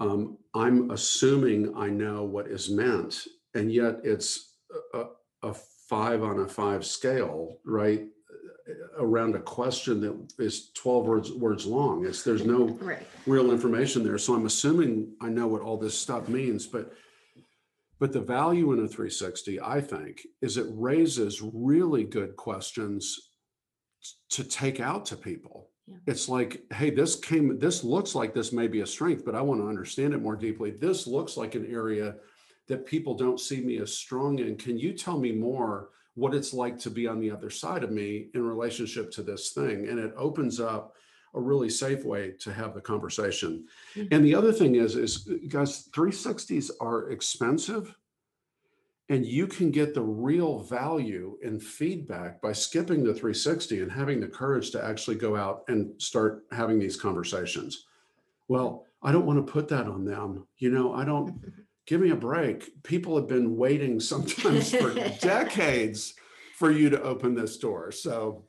um, 0.00 0.36
I'm 0.54 0.90
assuming 0.90 1.76
I 1.76 1.88
know 1.88 2.24
what 2.24 2.48
is 2.48 2.68
meant, 2.68 3.26
and 3.54 3.72
yet 3.72 4.00
it's 4.02 4.56
a, 4.94 4.98
a 4.98 5.06
a 5.42 5.54
five 5.54 6.22
on 6.22 6.40
a 6.40 6.48
five 6.48 6.84
scale, 6.86 7.58
right? 7.64 8.06
Around 8.96 9.34
a 9.34 9.40
question 9.40 10.00
that 10.02 10.32
is 10.38 10.70
12 10.74 11.06
words 11.06 11.32
words 11.32 11.66
long. 11.66 12.06
It's 12.06 12.22
there's 12.22 12.44
no 12.44 12.68
right 12.80 13.06
real 13.26 13.50
information 13.50 14.04
there. 14.04 14.18
So 14.18 14.34
I'm 14.34 14.46
assuming 14.46 15.14
I 15.20 15.28
know 15.28 15.48
what 15.48 15.62
all 15.62 15.76
this 15.76 15.98
stuff 15.98 16.28
means, 16.28 16.66
but 16.66 16.92
but 18.02 18.12
the 18.12 18.20
value 18.20 18.72
in 18.72 18.80
a 18.80 18.88
360, 18.88 19.60
I 19.60 19.80
think, 19.80 20.26
is 20.40 20.56
it 20.56 20.66
raises 20.70 21.40
really 21.40 22.02
good 22.02 22.34
questions 22.34 23.30
to 24.30 24.42
take 24.42 24.80
out 24.80 25.06
to 25.06 25.16
people. 25.16 25.70
Yeah. 25.86 25.98
It's 26.08 26.28
like, 26.28 26.62
hey, 26.72 26.90
this 26.90 27.14
came, 27.14 27.60
this 27.60 27.84
looks 27.84 28.16
like 28.16 28.34
this 28.34 28.52
may 28.52 28.66
be 28.66 28.80
a 28.80 28.86
strength, 28.88 29.24
but 29.24 29.36
I 29.36 29.40
want 29.40 29.60
to 29.60 29.68
understand 29.68 30.14
it 30.14 30.20
more 30.20 30.34
deeply. 30.34 30.72
This 30.72 31.06
looks 31.06 31.36
like 31.36 31.54
an 31.54 31.64
area 31.70 32.16
that 32.66 32.86
people 32.86 33.14
don't 33.14 33.38
see 33.38 33.60
me 33.60 33.78
as 33.78 33.96
strong 33.96 34.40
in. 34.40 34.56
Can 34.56 34.76
you 34.76 34.94
tell 34.94 35.16
me 35.16 35.30
more 35.30 35.90
what 36.14 36.34
it's 36.34 36.52
like 36.52 36.78
to 36.80 36.90
be 36.90 37.06
on 37.06 37.20
the 37.20 37.30
other 37.30 37.50
side 37.50 37.84
of 37.84 37.90
me 37.90 38.28
in 38.34 38.42
relationship 38.42 39.10
to 39.12 39.22
this 39.22 39.52
thing? 39.52 39.88
And 39.88 39.98
it 39.98 40.12
opens 40.16 40.60
up 40.60 40.96
a 41.34 41.40
really 41.40 41.70
safe 41.70 42.04
way 42.04 42.32
to 42.40 42.52
have 42.52 42.74
the 42.74 42.80
conversation. 42.80 43.66
Mhm. 43.96 44.08
And 44.10 44.24
the 44.24 44.34
other 44.34 44.52
thing 44.52 44.74
is, 44.74 44.96
is 44.96 45.18
guys, 45.48 45.88
360s 45.92 46.70
are 46.80 47.10
expensive 47.10 47.96
And 49.08 49.26
you 49.26 49.46
can 49.46 49.70
get 49.70 49.94
the 49.94 50.02
real 50.02 50.60
value 50.60 51.38
and 51.42 51.62
feedback 51.62 52.40
by 52.40 52.52
skipping 52.52 53.04
the 53.04 53.12
360 53.14 53.80
and 53.80 53.90
having 53.92 54.20
the 54.20 54.28
courage 54.28 54.70
to 54.70 54.82
actually 54.84 55.16
go 55.16 55.36
out 55.36 55.64
and 55.68 56.00
start 56.00 56.44
having 56.52 56.78
these 56.78 56.96
conversations. 56.96 57.86
Well, 58.48 58.86
I 59.02 59.12
don't 59.12 59.26
want 59.26 59.44
to 59.46 59.52
put 59.52 59.68
that 59.68 59.86
on 59.86 60.04
them. 60.04 60.46
You 60.58 60.70
know, 60.70 60.94
I 60.94 61.04
don't 61.04 61.34
give 61.86 62.00
me 62.00 62.10
a 62.10 62.16
break. 62.16 62.82
People 62.82 63.16
have 63.16 63.28
been 63.28 63.56
waiting 63.56 64.00
sometimes 64.12 64.74
for 64.74 64.94
decades 65.20 66.14
for 66.58 66.70
you 66.70 66.90
to 66.90 67.02
open 67.02 67.34
this 67.34 67.56
door. 67.58 67.90
So, 67.92 68.44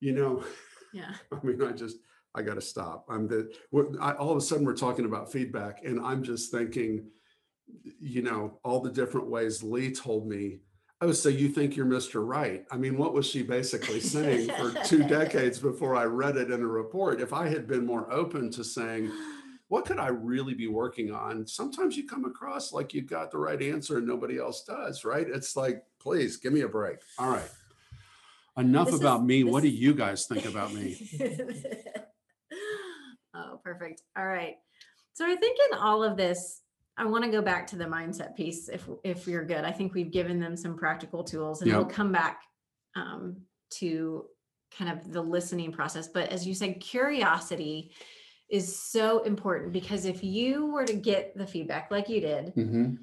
you 0.00 0.12
know, 0.12 0.44
yeah. 0.92 1.14
I 1.32 1.44
mean, 1.44 1.62
I 1.62 1.72
just, 1.72 1.98
I 2.34 2.42
got 2.42 2.54
to 2.54 2.60
stop. 2.60 3.06
I'm 3.08 3.28
the, 3.28 3.52
I, 4.00 4.12
all 4.12 4.30
of 4.30 4.36
a 4.36 4.40
sudden 4.40 4.64
we're 4.64 4.74
talking 4.74 5.04
about 5.04 5.32
feedback 5.32 5.84
and 5.84 6.00
I'm 6.04 6.22
just 6.22 6.50
thinking, 6.50 7.06
you 8.00 8.22
know, 8.22 8.58
all 8.64 8.80
the 8.80 8.90
different 8.90 9.28
ways 9.28 9.62
Lee 9.62 9.92
told 9.92 10.26
me, 10.26 10.58
oh, 11.00 11.12
so 11.12 11.28
you 11.28 11.48
think 11.48 11.76
you're 11.76 11.86
Mr. 11.86 12.26
Right. 12.26 12.64
I 12.70 12.76
mean, 12.76 12.96
what 12.96 13.14
was 13.14 13.26
she 13.26 13.42
basically 13.42 14.00
saying 14.00 14.50
for 14.50 14.72
two 14.84 15.04
decades 15.08 15.58
before 15.58 15.96
I 15.96 16.04
read 16.04 16.36
it 16.36 16.50
in 16.50 16.60
a 16.60 16.66
report? 16.66 17.20
If 17.20 17.32
I 17.32 17.48
had 17.48 17.66
been 17.66 17.86
more 17.86 18.12
open 18.12 18.50
to 18.52 18.64
saying, 18.64 19.10
what 19.70 19.84
could 19.84 20.00
I 20.00 20.08
really 20.08 20.52
be 20.52 20.66
working 20.66 21.12
on? 21.12 21.46
Sometimes 21.46 21.96
you 21.96 22.04
come 22.04 22.24
across 22.24 22.72
like 22.72 22.92
you've 22.92 23.06
got 23.06 23.30
the 23.30 23.38
right 23.38 23.62
answer 23.62 23.98
and 23.98 24.06
nobody 24.06 24.36
else 24.36 24.64
does, 24.64 25.04
right? 25.04 25.24
It's 25.28 25.54
like, 25.54 25.84
please 26.00 26.36
give 26.36 26.52
me 26.52 26.62
a 26.62 26.68
break. 26.68 26.98
All 27.20 27.30
right. 27.30 27.48
Enough 28.58 28.90
this 28.90 29.00
about 29.00 29.20
is, 29.20 29.26
me. 29.26 29.44
What 29.44 29.62
do 29.62 29.68
you 29.68 29.94
guys 29.94 30.26
think 30.26 30.44
about 30.44 30.74
me? 30.74 31.08
oh, 33.34 33.60
perfect. 33.62 34.02
All 34.18 34.26
right. 34.26 34.56
So 35.12 35.24
I 35.24 35.36
think 35.36 35.56
in 35.70 35.78
all 35.78 36.02
of 36.02 36.16
this, 36.16 36.62
I 36.96 37.04
want 37.04 37.22
to 37.22 37.30
go 37.30 37.40
back 37.40 37.68
to 37.68 37.76
the 37.76 37.84
mindset 37.84 38.34
piece 38.34 38.68
if 38.68 38.88
if 39.04 39.28
you're 39.28 39.44
good. 39.44 39.64
I 39.64 39.70
think 39.70 39.94
we've 39.94 40.10
given 40.10 40.40
them 40.40 40.56
some 40.56 40.76
practical 40.76 41.22
tools 41.22 41.62
and 41.62 41.70
yep. 41.70 41.78
we'll 41.78 41.86
come 41.86 42.10
back 42.10 42.42
um, 42.96 43.36
to 43.74 44.24
kind 44.76 44.90
of 44.90 45.12
the 45.12 45.22
listening 45.22 45.70
process. 45.70 46.08
But 46.08 46.30
as 46.30 46.44
you 46.44 46.54
said, 46.54 46.80
curiosity 46.80 47.92
is 48.50 48.76
so 48.76 49.22
important 49.22 49.72
because 49.72 50.04
if 50.04 50.24
you 50.24 50.66
were 50.66 50.84
to 50.84 50.94
get 50.94 51.36
the 51.36 51.46
feedback 51.46 51.90
like 51.90 52.08
you 52.08 52.20
did 52.20 52.46
mm-hmm. 52.56 52.94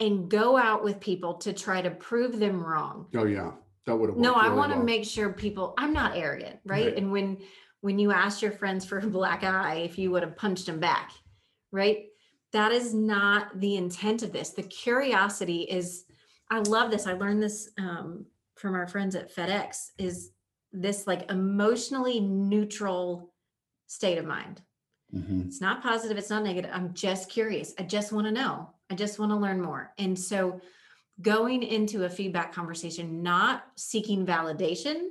and 0.00 0.30
go 0.30 0.56
out 0.56 0.84
with 0.84 1.00
people 1.00 1.34
to 1.34 1.52
try 1.52 1.80
to 1.80 1.90
prove 1.90 2.38
them 2.38 2.62
wrong. 2.62 3.06
Oh 3.14 3.24
yeah. 3.24 3.52
That 3.86 3.96
would 3.96 4.10
have 4.10 4.18
No, 4.18 4.34
really 4.34 4.48
I 4.48 4.54
want 4.54 4.72
to 4.72 4.76
well. 4.76 4.84
make 4.84 5.04
sure 5.04 5.32
people 5.32 5.74
I'm 5.78 5.92
not 5.92 6.16
arrogant, 6.16 6.60
right? 6.64 6.86
right? 6.86 6.96
And 6.96 7.10
when 7.10 7.38
when 7.80 7.98
you 7.98 8.12
asked 8.12 8.42
your 8.42 8.52
friends 8.52 8.84
for 8.84 8.98
a 8.98 9.06
black 9.06 9.42
eye, 9.42 9.76
if 9.76 9.98
you 9.98 10.10
would 10.12 10.22
have 10.22 10.36
punched 10.36 10.66
them 10.66 10.78
back, 10.78 11.10
right? 11.72 12.04
That 12.52 12.70
is 12.70 12.94
not 12.94 13.58
the 13.58 13.76
intent 13.76 14.22
of 14.22 14.32
this. 14.32 14.50
The 14.50 14.62
curiosity 14.62 15.62
is 15.62 16.04
I 16.50 16.58
love 16.58 16.90
this. 16.90 17.06
I 17.06 17.14
learned 17.14 17.42
this 17.42 17.70
um, 17.78 18.26
from 18.56 18.74
our 18.74 18.86
friends 18.86 19.16
at 19.16 19.34
FedEx 19.34 19.92
is 19.98 20.32
this 20.72 21.06
like 21.06 21.30
emotionally 21.30 22.20
neutral 22.20 23.31
state 23.92 24.18
of 24.18 24.24
mind. 24.24 24.60
Mm-hmm. 25.14 25.42
It's 25.48 25.60
not 25.60 25.82
positive, 25.82 26.16
it's 26.16 26.30
not 26.30 26.42
negative. 26.42 26.70
I'm 26.72 26.94
just 26.94 27.28
curious. 27.28 27.74
I 27.78 27.82
just 27.82 28.12
want 28.12 28.26
to 28.26 28.32
know. 28.32 28.70
I 28.90 28.94
just 28.94 29.18
want 29.18 29.30
to 29.32 29.36
learn 29.36 29.60
more. 29.60 29.92
And 29.98 30.18
so 30.18 30.60
going 31.20 31.62
into 31.62 32.04
a 32.04 32.10
feedback 32.10 32.52
conversation, 32.52 33.22
not 33.22 33.64
seeking 33.76 34.24
validation, 34.24 35.08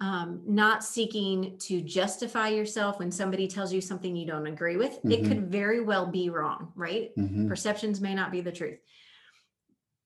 um, 0.00 0.40
not 0.46 0.82
seeking 0.82 1.58
to 1.58 1.82
justify 1.82 2.48
yourself 2.48 2.98
when 2.98 3.12
somebody 3.12 3.46
tells 3.46 3.70
you 3.72 3.82
something 3.82 4.16
you 4.16 4.26
don't 4.26 4.46
agree 4.46 4.76
with, 4.76 4.92
mm-hmm. 4.92 5.12
it 5.12 5.26
could 5.26 5.50
very 5.50 5.82
well 5.82 6.06
be 6.06 6.30
wrong, 6.30 6.72
right? 6.74 7.10
Mm-hmm. 7.18 7.48
Perceptions 7.48 8.00
may 8.00 8.14
not 8.14 8.32
be 8.32 8.40
the 8.40 8.52
truth. 8.52 8.78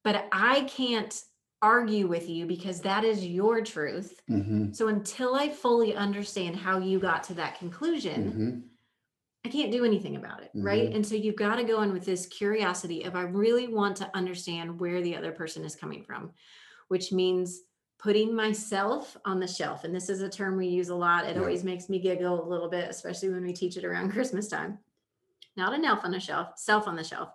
But 0.02 0.26
I 0.32 0.62
can't 0.62 1.14
argue 1.64 2.06
with 2.06 2.28
you 2.28 2.44
because 2.44 2.82
that 2.82 3.04
is 3.04 3.24
your 3.24 3.62
truth. 3.62 4.20
Mm-hmm. 4.30 4.74
So 4.74 4.88
until 4.88 5.34
I 5.34 5.48
fully 5.48 5.96
understand 5.96 6.56
how 6.56 6.78
you 6.78 6.98
got 6.98 7.24
to 7.24 7.34
that 7.34 7.58
conclusion, 7.58 8.22
mm-hmm. 8.30 8.58
I 9.46 9.48
can't 9.48 9.72
do 9.72 9.82
anything 9.82 10.16
about 10.16 10.42
it. 10.42 10.50
Mm-hmm. 10.50 10.66
Right. 10.66 10.92
And 10.92 11.04
so 11.04 11.14
you've 11.14 11.36
got 11.36 11.56
to 11.56 11.64
go 11.64 11.80
in 11.80 11.94
with 11.94 12.04
this 12.04 12.26
curiosity 12.26 13.04
of 13.04 13.16
I 13.16 13.22
really 13.22 13.66
want 13.66 13.96
to 13.96 14.10
understand 14.12 14.78
where 14.78 15.00
the 15.00 15.16
other 15.16 15.32
person 15.32 15.64
is 15.64 15.74
coming 15.74 16.04
from, 16.04 16.32
which 16.88 17.12
means 17.12 17.62
putting 17.98 18.36
myself 18.36 19.16
on 19.24 19.40
the 19.40 19.48
shelf. 19.48 19.84
And 19.84 19.94
this 19.94 20.10
is 20.10 20.20
a 20.20 20.28
term 20.28 20.58
we 20.58 20.66
use 20.66 20.90
a 20.90 20.94
lot. 20.94 21.24
It 21.24 21.36
yeah. 21.36 21.40
always 21.40 21.64
makes 21.64 21.88
me 21.88 21.98
giggle 21.98 22.46
a 22.46 22.50
little 22.50 22.68
bit, 22.68 22.90
especially 22.90 23.30
when 23.30 23.42
we 23.42 23.54
teach 23.54 23.78
it 23.78 23.86
around 23.86 24.12
Christmas 24.12 24.48
time. 24.48 24.80
Not 25.56 25.72
an 25.72 25.86
elf 25.86 26.04
on 26.04 26.10
the 26.10 26.20
shelf, 26.20 26.58
self 26.58 26.86
on 26.86 26.96
the 26.96 27.04
shelf 27.04 27.30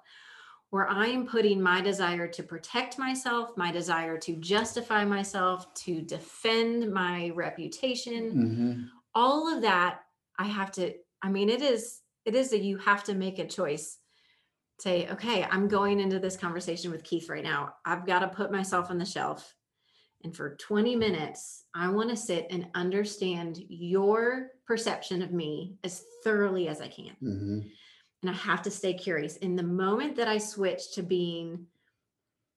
where 0.71 0.87
I 0.87 1.07
am 1.07 1.25
putting 1.25 1.61
my 1.61 1.81
desire 1.81 2.27
to 2.27 2.43
protect 2.43 2.99
myself, 2.99 3.57
my 3.57 3.71
desire 3.71 4.17
to 4.19 4.35
justify 4.35 5.03
myself, 5.03 5.73
to 5.85 6.01
defend 6.01 6.91
my 6.93 7.31
reputation, 7.33 8.31
mm-hmm. 8.31 8.81
all 9.15 9.53
of 9.53 9.63
that, 9.63 10.01
I 10.37 10.45
have 10.45 10.71
to, 10.73 10.93
I 11.23 11.29
mean, 11.29 11.49
it 11.49 11.61
is, 11.61 12.01
it 12.25 12.35
is 12.35 12.51
that 12.51 12.61
you 12.61 12.77
have 12.77 13.03
to 13.05 13.15
make 13.15 13.39
a 13.39 13.47
choice. 13.47 13.97
Say, 14.79 15.09
okay, 15.09 15.43
I'm 15.43 15.67
going 15.67 15.99
into 15.99 16.19
this 16.19 16.37
conversation 16.37 16.91
with 16.91 17.03
Keith 17.03 17.29
right 17.29 17.43
now. 17.43 17.73
I've 17.85 18.05
got 18.05 18.19
to 18.19 18.27
put 18.27 18.51
myself 18.51 18.89
on 18.91 18.97
the 18.97 19.05
shelf. 19.05 19.55
And 20.23 20.35
for 20.35 20.55
20 20.55 20.95
minutes, 20.95 21.65
I 21.73 21.89
want 21.89 22.09
to 22.09 22.15
sit 22.15 22.47
and 22.49 22.67
understand 22.75 23.57
your 23.67 24.51
perception 24.67 25.21
of 25.21 25.31
me 25.31 25.77
as 25.83 26.03
thoroughly 26.23 26.67
as 26.67 26.79
I 26.79 26.87
can. 26.87 27.15
Mm-hmm 27.23 27.59
and 28.21 28.29
I 28.29 28.33
have 28.33 28.61
to 28.63 28.71
stay 28.71 28.93
curious. 28.93 29.37
In 29.37 29.55
the 29.55 29.63
moment 29.63 30.15
that 30.17 30.27
I 30.27 30.37
switch 30.37 30.93
to 30.93 31.03
being 31.03 31.67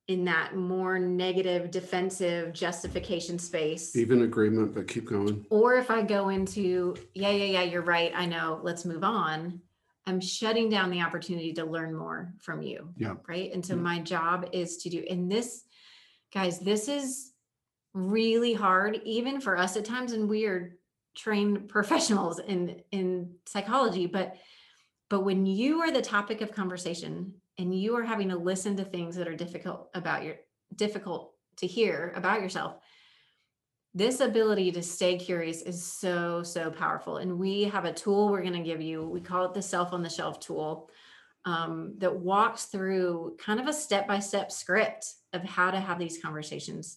in 0.08 0.24
that 0.24 0.56
more 0.56 0.98
negative, 0.98 1.70
defensive 1.70 2.52
justification 2.52 3.38
space, 3.38 3.94
even 3.94 4.22
agreement, 4.22 4.74
but 4.74 4.88
keep 4.88 5.04
going. 5.04 5.46
Or 5.50 5.76
if 5.76 5.90
I 5.90 6.02
go 6.02 6.28
into, 6.28 6.96
yeah, 7.14 7.30
yeah, 7.30 7.44
yeah, 7.44 7.62
you're 7.62 7.82
right. 7.82 8.12
I 8.14 8.26
know. 8.26 8.60
Let's 8.62 8.84
move 8.84 9.04
on. 9.04 9.60
I'm 10.04 10.20
shutting 10.20 10.68
down 10.68 10.90
the 10.90 11.00
opportunity 11.00 11.52
to 11.52 11.64
learn 11.64 11.94
more 11.94 12.34
from 12.40 12.62
you. 12.62 12.88
Yeah. 12.96 13.14
Right. 13.28 13.52
And 13.54 13.64
so 13.64 13.76
yeah. 13.76 13.82
my 13.82 14.00
job 14.00 14.48
is 14.52 14.78
to 14.78 14.90
do, 14.90 15.04
and 15.08 15.30
this, 15.30 15.62
guys, 16.34 16.58
this 16.58 16.88
is 16.88 17.32
really 17.94 18.52
hard, 18.54 19.00
even 19.04 19.40
for 19.40 19.56
us 19.56 19.76
at 19.76 19.84
times. 19.84 20.12
And 20.12 20.28
we 20.28 20.46
are 20.46 20.76
trained 21.14 21.68
professionals 21.68 22.40
in 22.40 22.82
in 22.90 23.34
psychology, 23.46 24.06
but 24.06 24.36
but 25.12 25.26
when 25.26 25.44
you 25.44 25.82
are 25.82 25.90
the 25.90 26.00
topic 26.00 26.40
of 26.40 26.52
conversation 26.52 27.34
and 27.58 27.78
you 27.78 27.94
are 27.98 28.02
having 28.02 28.30
to 28.30 28.38
listen 28.38 28.78
to 28.78 28.82
things 28.82 29.14
that 29.16 29.28
are 29.28 29.36
difficult 29.36 29.90
about 29.92 30.24
your 30.24 30.36
difficult 30.74 31.34
to 31.58 31.66
hear 31.66 32.14
about 32.16 32.40
yourself, 32.40 32.76
this 33.92 34.20
ability 34.20 34.72
to 34.72 34.82
stay 34.82 35.18
curious 35.18 35.60
is 35.60 35.84
so 35.84 36.42
so 36.42 36.70
powerful. 36.70 37.18
And 37.18 37.38
we 37.38 37.64
have 37.64 37.84
a 37.84 37.92
tool 37.92 38.30
we're 38.30 38.40
going 38.40 38.54
to 38.54 38.70
give 38.70 38.80
you. 38.80 39.06
We 39.06 39.20
call 39.20 39.44
it 39.44 39.52
the 39.52 39.60
self 39.60 39.92
on 39.92 40.02
the 40.02 40.08
shelf 40.08 40.40
tool 40.40 40.88
um, 41.44 41.96
that 41.98 42.16
walks 42.16 42.64
through 42.64 43.36
kind 43.38 43.60
of 43.60 43.66
a 43.66 43.72
step-by-step 43.74 44.50
script 44.50 45.12
of 45.34 45.42
how 45.42 45.70
to 45.72 45.78
have 45.78 45.98
these 45.98 46.22
conversations. 46.22 46.96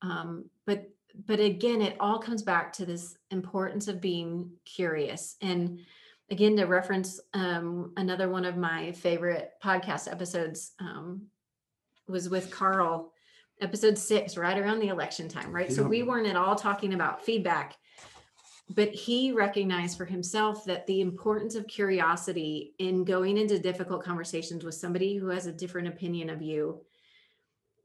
Um, 0.00 0.46
but 0.66 0.88
but 1.26 1.40
again 1.40 1.82
it 1.82 1.98
all 2.00 2.20
comes 2.20 2.42
back 2.42 2.72
to 2.72 2.86
this 2.86 3.18
importance 3.30 3.86
of 3.86 4.00
being 4.00 4.52
curious. 4.64 5.36
And 5.42 5.80
again 6.30 6.56
to 6.56 6.64
reference 6.64 7.20
um, 7.34 7.92
another 7.96 8.28
one 8.28 8.44
of 8.44 8.56
my 8.56 8.92
favorite 8.92 9.50
podcast 9.62 10.10
episodes 10.10 10.72
um, 10.80 11.26
was 12.08 12.28
with 12.28 12.50
carl 12.50 13.12
episode 13.60 13.98
six 13.98 14.36
right 14.36 14.58
around 14.58 14.80
the 14.80 14.88
election 14.88 15.28
time 15.28 15.52
right? 15.52 15.72
So 15.72 15.82
we 15.82 16.02
weren't 16.02 16.26
at 16.26 16.36
all 16.36 16.56
talking 16.56 16.94
about 16.94 17.24
feedback 17.24 17.76
but 18.74 18.90
he 18.90 19.32
recognized 19.32 19.98
for 19.98 20.04
himself 20.04 20.64
that 20.64 20.86
the 20.86 21.00
importance 21.00 21.56
of 21.56 21.66
curiosity 21.66 22.74
in 22.78 23.04
going 23.04 23.36
into 23.36 23.58
difficult 23.58 24.04
conversations 24.04 24.64
with 24.64 24.76
somebody 24.76 25.16
who 25.16 25.28
has 25.28 25.46
a 25.46 25.52
different 25.52 25.88
opinion 25.88 26.30
of 26.30 26.40
you 26.40 26.80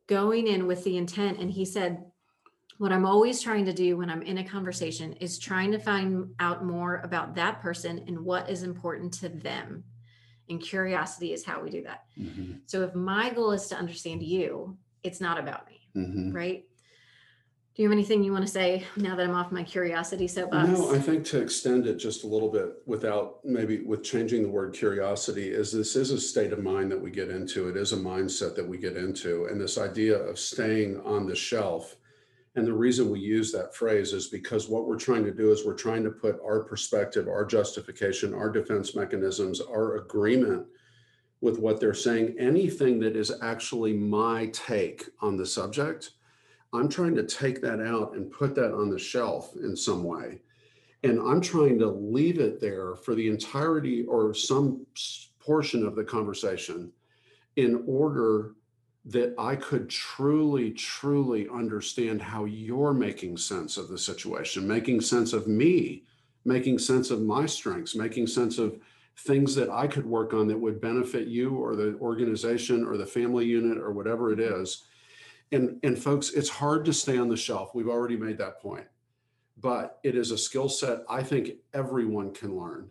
going 0.08 0.48
in 0.48 0.68
with 0.68 0.84
the 0.84 0.98
intent 0.98 1.40
and 1.40 1.52
he 1.52 1.66
said 1.66 2.06
what 2.78 2.92
I'm 2.92 3.06
always 3.06 3.42
trying 3.42 3.66
to 3.66 3.74
do 3.74 3.98
when 3.98 4.10
I'm 4.10 4.22
in 4.22 4.40
a 4.40 4.44
conversation 4.44 5.14
is 5.14 5.40
trying 5.40 5.72
to 5.72 5.80
find 5.80 6.30
out 6.40 6.66
more 6.66 7.02
about 7.04 7.36
that 7.36 7.62
person 7.62 8.04
and 8.08 8.20
what 8.20 8.50
is 8.50 8.64
important 8.64 9.14
to 9.16 9.30
them. 9.30 9.84
And 10.50 10.62
curiosity 10.62 11.34
is 11.34 11.46
how 11.46 11.62
we 11.62 11.70
do 11.70 11.84
that. 11.84 12.04
Mm-hmm. 12.20 12.58
So 12.66 12.84
if 12.84 12.94
my 12.94 13.32
goal 13.32 13.52
is 13.52 13.68
to 13.68 13.76
understand 13.76 14.22
you, 14.22 14.78
it's 15.04 15.22
not 15.22 15.40
about 15.40 15.68
me, 15.68 15.88
mm-hmm. 15.96 16.32
right? 16.34 16.66
Do 17.76 17.82
you 17.82 17.90
have 17.90 17.94
anything 17.94 18.24
you 18.24 18.32
want 18.32 18.46
to 18.46 18.52
say 18.52 18.86
now 18.96 19.16
that 19.16 19.28
I'm 19.28 19.36
off 19.36 19.52
my 19.52 19.64
curiosity 19.64 20.28
soapbox? 20.28 20.70
No, 20.70 20.96
I 20.96 21.00
think 21.00 21.26
to 21.26 21.42
extend 21.42 21.88
it 21.88 21.96
just 21.96 22.24
a 22.24 22.28
little 22.28 22.50
bit 22.50 22.76
without 22.86 23.40
maybe 23.44 23.82
with 23.82 24.02
changing 24.02 24.44
the 24.44 24.50
word 24.50 24.74
curiosity 24.74 25.50
is 25.50 25.74
this 25.74 25.98
is 25.98 26.12
a 26.12 26.20
state 26.20 26.54
of 26.54 26.64
mind 26.64 26.90
that 26.92 27.02
we 27.02 27.12
get 27.12 27.30
into. 27.30 27.68
It 27.68 27.76
is 27.76 27.92
a 27.92 27.98
mindset 27.98 28.56
that 28.56 28.68
we 28.68 28.78
get 28.78 28.96
into. 28.96 29.46
And 29.46 29.60
this 29.60 29.78
idea 29.78 30.18
of 30.18 30.40
staying 30.40 31.02
on 31.02 31.26
the 31.26 31.36
shelf 31.36 31.98
and 32.56 32.66
the 32.66 32.74
reason 32.74 33.10
we 33.10 33.20
use 33.20 33.52
that 33.52 33.76
phrase 33.76 34.14
is 34.14 34.28
because 34.28 34.70
what 34.70 34.88
we're 34.88 34.98
trying 34.98 35.26
to 35.26 35.32
do 35.32 35.52
is 35.52 35.66
we're 35.66 35.74
trying 35.74 36.04
to 36.06 36.10
put 36.10 36.40
our 36.44 36.62
perspective, 36.62 37.28
our 37.28 37.46
justification, 37.46 38.34
our 38.34 38.50
defense 38.50 38.96
mechanisms, 38.96 39.60
our 39.60 39.98
agreement 39.98 40.66
with 41.42 41.60
what 41.60 41.82
they're 41.82 41.94
saying. 41.94 42.36
Anything 42.40 43.00
that 43.02 43.18
is 43.18 43.34
actually 43.42 43.94
my 43.94 44.48
take 44.48 45.10
on 45.22 45.36
the 45.36 45.46
subject, 45.46 46.12
I'm 46.72 46.88
trying 46.88 47.16
to 47.16 47.24
take 47.24 47.62
that 47.62 47.82
out 47.82 48.16
and 48.16 48.32
put 48.32 48.56
that 48.56 48.74
on 48.74 48.90
the 48.90 49.00
shelf 49.00 49.54
in 49.58 49.76
some 49.76 50.04
way. 50.04 50.40
And 51.04 51.20
I'm 51.20 51.42
trying 51.42 51.78
to 51.80 51.88
leave 51.88 52.40
it 52.40 52.62
there 52.62 52.96
for 52.96 53.16
the 53.16 53.28
entirety 53.28 54.06
or 54.06 54.34
some 54.34 54.86
portion 55.40 55.86
of 55.86 55.96
the 55.96 56.06
conversation 56.06 56.92
in 57.58 57.84
order 57.86 58.56
that 59.06 59.36
I 59.38 59.56
could 59.56 59.88
truly, 59.88 60.72
truly 60.72 61.48
understand 61.50 62.22
how 62.22 62.46
you're 62.46 62.94
making 62.94 63.38
sense 63.38 63.78
of 63.78 63.88
the 63.88 63.98
situation, 63.98 64.68
making 64.68 65.02
sense 65.02 65.32
of 65.32 65.48
me, 65.48 66.04
making 66.44 66.80
sense 66.80 67.12
of 67.12 67.22
my 67.22 67.46
strengths, 67.46 67.96
making 67.96 68.26
sense 68.28 68.58
of 68.58 68.80
things 69.20 69.54
that 69.56 69.70
I 69.70 69.88
could 69.88 70.06
work 70.06 70.34
on 70.34 70.48
that 70.48 70.60
would 70.60 70.82
benefit 70.82 71.28
you 71.28 71.52
or 71.52 71.76
the 71.76 71.98
organization 72.02 72.84
or 72.84 72.98
the 72.98 73.06
family 73.06 73.46
unit 73.46 73.78
or 73.78 73.92
whatever 73.92 74.34
it 74.34 74.40
is. 74.40 74.86
And, 75.52 75.80
and 75.84 75.98
folks, 75.98 76.32
it's 76.32 76.50
hard 76.50 76.84
to 76.86 76.94
stay 76.94 77.18
on 77.18 77.30
the 77.30 77.38
shelf. 77.38 77.76
We've 77.76 77.88
already 77.88 78.18
made 78.18 78.40
that 78.40 78.60
point. 78.60 78.86
But 79.58 80.00
it 80.04 80.16
is 80.16 80.32
a 80.32 80.38
skill 80.38 80.68
set 80.68 81.00
I 81.08 81.24
think 81.24 81.52
everyone 81.74 82.34
can 82.34 82.58
learn 82.58 82.90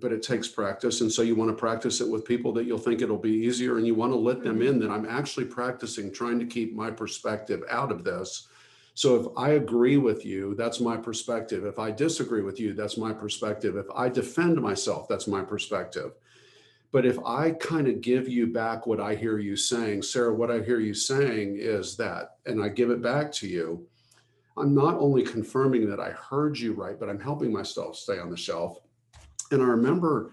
but 0.00 0.12
it 0.12 0.22
takes 0.22 0.48
practice. 0.48 1.00
And 1.00 1.10
so 1.10 1.22
you 1.22 1.34
want 1.34 1.50
to 1.50 1.56
practice 1.56 2.00
it 2.00 2.08
with 2.08 2.24
people 2.24 2.52
that 2.54 2.64
you'll 2.64 2.78
think 2.78 3.02
it'll 3.02 3.18
be 3.18 3.30
easier 3.30 3.78
and 3.78 3.86
you 3.86 3.94
want 3.94 4.12
to 4.12 4.18
let 4.18 4.42
them 4.42 4.62
in 4.62 4.78
that 4.80 4.90
I'm 4.90 5.08
actually 5.08 5.44
practicing 5.46 6.12
trying 6.12 6.38
to 6.38 6.46
keep 6.46 6.74
my 6.74 6.90
perspective 6.90 7.62
out 7.70 7.92
of 7.92 8.04
this. 8.04 8.48
So 8.94 9.16
if 9.16 9.26
I 9.36 9.50
agree 9.50 9.96
with 9.96 10.24
you, 10.24 10.54
that's 10.54 10.80
my 10.80 10.96
perspective. 10.96 11.64
If 11.64 11.78
I 11.78 11.90
disagree 11.90 12.42
with 12.42 12.60
you, 12.60 12.74
that's 12.74 12.98
my 12.98 13.12
perspective. 13.12 13.76
If 13.76 13.86
I 13.94 14.08
defend 14.08 14.60
myself, 14.60 15.08
that's 15.08 15.26
my 15.26 15.42
perspective. 15.42 16.12
But 16.90 17.06
if 17.06 17.18
I 17.24 17.52
kind 17.52 17.88
of 17.88 18.02
give 18.02 18.28
you 18.28 18.48
back 18.48 18.86
what 18.86 19.00
I 19.00 19.14
hear 19.14 19.38
you 19.38 19.56
saying, 19.56 20.02
Sarah, 20.02 20.34
what 20.34 20.50
I 20.50 20.60
hear 20.60 20.78
you 20.78 20.92
saying 20.92 21.56
is 21.58 21.96
that, 21.96 22.36
and 22.44 22.62
I 22.62 22.68
give 22.68 22.90
it 22.90 23.00
back 23.00 23.32
to 23.32 23.48
you, 23.48 23.86
I'm 24.58 24.74
not 24.74 24.96
only 24.96 25.22
confirming 25.22 25.88
that 25.88 26.00
I 26.00 26.10
heard 26.10 26.58
you 26.58 26.74
right, 26.74 27.00
but 27.00 27.08
I'm 27.08 27.20
helping 27.20 27.50
myself 27.50 27.96
stay 27.96 28.18
on 28.18 28.28
the 28.28 28.36
shelf 28.36 28.78
and 29.52 29.62
I 29.62 29.66
remember 29.66 30.32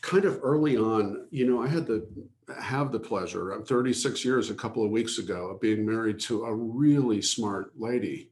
kind 0.00 0.24
of 0.24 0.40
early 0.42 0.76
on, 0.76 1.26
you 1.30 1.46
know, 1.46 1.62
I 1.62 1.68
had 1.68 1.86
to 1.86 2.06
have 2.60 2.92
the 2.92 3.00
pleasure. 3.00 3.52
I'm 3.52 3.64
36 3.64 4.24
years 4.24 4.50
a 4.50 4.54
couple 4.54 4.84
of 4.84 4.90
weeks 4.90 5.18
ago 5.18 5.48
of 5.48 5.60
being 5.60 5.86
married 5.86 6.20
to 6.20 6.44
a 6.44 6.54
really 6.54 7.22
smart 7.22 7.72
lady. 7.78 8.30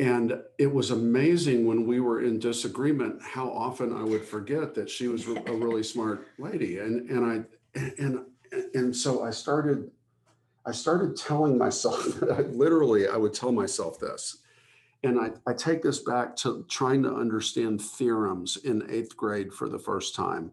And 0.00 0.40
it 0.58 0.72
was 0.72 0.90
amazing 0.90 1.66
when 1.66 1.86
we 1.86 2.00
were 2.00 2.22
in 2.22 2.40
disagreement 2.40 3.22
how 3.22 3.48
often 3.48 3.92
I 3.92 4.02
would 4.02 4.24
forget 4.24 4.74
that 4.74 4.90
she 4.90 5.06
was 5.06 5.28
a 5.28 5.34
really 5.52 5.84
smart 5.84 6.26
lady. 6.36 6.78
And 6.78 7.08
and 7.08 7.24
I 7.24 7.80
and 7.98 8.24
and 8.74 8.96
so 8.96 9.22
I 9.22 9.30
started 9.30 9.88
I 10.66 10.72
started 10.72 11.16
telling 11.16 11.56
myself 11.56 12.20
literally 12.48 13.06
I 13.06 13.16
would 13.16 13.34
tell 13.34 13.52
myself 13.52 14.00
this 14.00 14.38
and 15.04 15.20
I, 15.20 15.30
I 15.46 15.52
take 15.52 15.82
this 15.82 15.98
back 15.98 16.34
to 16.36 16.64
trying 16.68 17.02
to 17.02 17.14
understand 17.14 17.80
theorems 17.80 18.56
in 18.56 18.90
eighth 18.90 19.16
grade 19.16 19.52
for 19.52 19.68
the 19.68 19.78
first 19.78 20.14
time. 20.14 20.50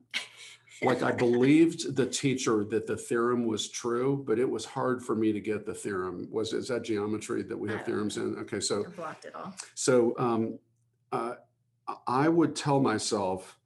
Like 0.83 1.03
I 1.03 1.11
believed 1.11 1.95
the 1.95 2.07
teacher 2.07 2.63
that 2.65 2.87
the 2.87 2.97
theorem 2.97 3.45
was 3.45 3.69
true, 3.69 4.23
but 4.27 4.39
it 4.39 4.49
was 4.49 4.65
hard 4.65 5.03
for 5.03 5.15
me 5.15 5.31
to 5.31 5.39
get 5.39 5.65
the 5.65 5.75
theorem. 5.75 6.27
Was 6.31 6.53
is 6.53 6.67
that 6.69 6.83
geometry 6.83 7.43
that 7.43 7.57
we 7.57 7.69
have 7.69 7.85
theorems 7.85 8.17
in? 8.17 8.35
Okay, 8.39 8.59
so 8.59 8.83
blocked 8.95 9.25
it 9.25 9.35
all. 9.35 9.53
So 9.75 10.15
um, 10.17 10.59
uh, 11.11 11.35
I 12.07 12.27
would 12.29 12.55
tell 12.55 12.79
myself, 12.79 13.59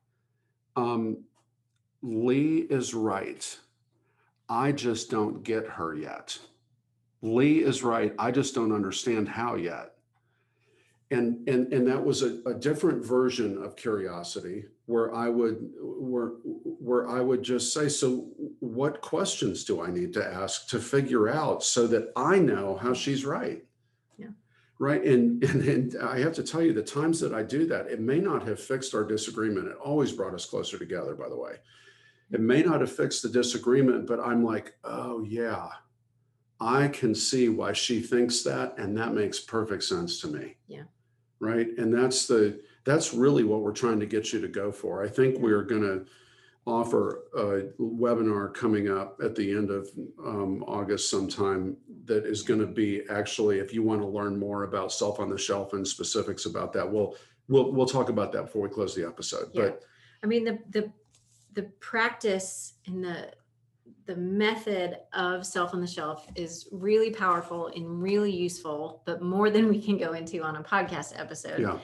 um, 0.76 1.24
Lee 2.02 2.68
is 2.70 2.94
right. 2.94 3.58
I 4.50 4.74
just 4.74 5.10
don't 5.10 5.42
get 5.42 5.66
her 5.66 5.96
yet. 5.96 6.38
Lee 7.22 7.64
is 7.64 7.82
right. 7.82 8.14
I 8.20 8.30
just 8.32 8.54
don't 8.54 8.74
understand 8.74 9.30
how 9.30 9.56
yet 9.56 9.95
and 11.12 11.48
and 11.48 11.72
and 11.72 11.88
that 11.88 12.04
was 12.04 12.24
a, 12.24 12.42
a 12.48 12.54
different 12.54 13.06
version 13.06 13.62
of 13.62 13.76
curiosity 13.76 14.66
where 14.88 15.14
i 15.14 15.30
would 15.30 15.72
where 15.80 16.34
where 16.46 17.08
i 17.08 17.22
would 17.22 17.44
just 17.44 17.74
say 17.74 17.88
so 17.88 18.28
what 18.60 19.02
questions 19.02 19.64
do 19.64 19.84
i 19.84 19.92
need 19.92 20.12
to 20.14 20.26
ask 20.26 20.68
to 20.68 20.80
figure 20.80 21.30
out 21.30 21.64
so 21.64 21.86
that 21.86 22.12
i 22.16 22.40
know 22.40 22.76
how 22.76 22.94
she's 22.94 23.26
right? 23.26 23.64
Yeah. 24.18 24.30
Right? 24.80 25.04
And, 25.04 25.44
and 25.44 25.62
and 25.64 25.96
i 26.04 26.20
have 26.20 26.34
to 26.34 26.44
tell 26.44 26.64
you 26.64 26.74
the 26.74 26.82
times 26.82 27.20
that 27.20 27.34
i 27.34 27.44
do 27.44 27.68
that 27.68 27.88
it 27.88 28.00
may 28.00 28.20
not 28.20 28.48
have 28.48 28.60
fixed 28.60 28.96
our 28.96 29.04
disagreement. 29.04 29.68
It 29.68 29.78
always 29.78 30.12
brought 30.12 30.34
us 30.34 30.46
closer 30.46 30.78
together 30.80 31.14
by 31.14 31.30
the 31.30 31.38
way. 31.38 31.54
It 32.32 32.40
may 32.40 32.64
not 32.64 32.82
have 32.82 32.92
fixed 32.92 33.22
the 33.22 33.30
disagreement 33.30 34.08
but 34.08 34.20
i'm 34.20 34.44
like 34.44 34.74
oh 34.84 35.24
yeah. 35.24 35.70
I 36.58 36.88
can 36.88 37.14
see 37.14 37.50
why 37.50 37.74
she 37.74 38.00
thinks 38.00 38.42
that, 38.44 38.76
and 38.78 38.98
that 38.98 39.14
makes 39.14 39.42
perfect 39.42 39.84
sense 39.84 40.22
to 40.22 40.28
me. 40.28 40.56
Yeah 40.70 40.84
right? 41.40 41.68
And 41.78 41.94
that's 41.94 42.28
the 42.28 42.62
that's 42.84 43.14
really 43.14 43.44
what 43.44 43.62
we're 43.62 43.72
trying 43.72 44.00
to 44.00 44.06
get 44.06 44.32
you 44.32 44.40
to 44.42 44.48
go 44.48 44.72
for. 44.72 45.04
I 45.04 45.08
think 45.08 45.40
we're 45.40 45.64
going 45.64 45.82
to 45.82 46.06
offer 46.68 47.24
a 47.36 47.82
webinar 47.82 48.54
coming 48.54 48.90
up 48.90 49.20
at 49.24 49.36
the 49.36 49.52
end 49.52 49.70
of 49.70 49.88
um, 50.26 50.64
august 50.68 51.12
sometime 51.12 51.78
that 52.06 52.26
is 52.26 52.42
going 52.42 52.60
to 52.60 52.66
be 52.66 53.04
actually 53.10 53.60
if 53.60 53.72
you 53.72 53.84
want 53.84 54.02
to 54.02 54.08
learn 54.08 54.40
more 54.40 54.64
about 54.64 54.92
self 54.92 55.20
on 55.20 55.30
the 55.30 55.38
shelf 55.38 55.74
and 55.74 55.88
specifics 55.88 56.48
about 56.48 56.74
that 56.74 56.90
we'll 56.90 57.16
we'll 57.48 57.72
we'll 57.72 57.86
talk 57.86 58.10
about 58.10 58.32
that 58.32 58.46
before 58.46 58.64
we 58.64 58.70
close 58.70 58.96
the 58.96 59.06
episode. 59.06 59.50
Yeah. 59.54 59.62
but 59.64 59.84
i 60.24 60.26
mean 60.26 60.44
the 60.44 60.58
the 60.72 60.92
the 61.54 61.64
practice 61.80 62.74
and 62.88 63.04
the 63.04 63.32
the 64.06 64.16
method 64.16 64.98
of 65.14 65.46
self 65.46 65.74
on 65.74 65.82
the 65.82 65.88
shelf 65.88 66.28
is 66.36 66.68
really 66.72 67.10
powerful 67.10 67.68
and 67.76 68.02
really 68.02 68.32
useful, 68.32 69.02
but 69.06 69.22
more 69.22 69.50
than 69.50 69.68
we 69.68 69.82
can 69.82 69.98
go 69.98 70.14
into 70.14 70.44
on 70.44 70.58
a 70.58 70.64
podcast 70.64 71.20
episode. 71.20 71.60
Yeah. 71.60 71.80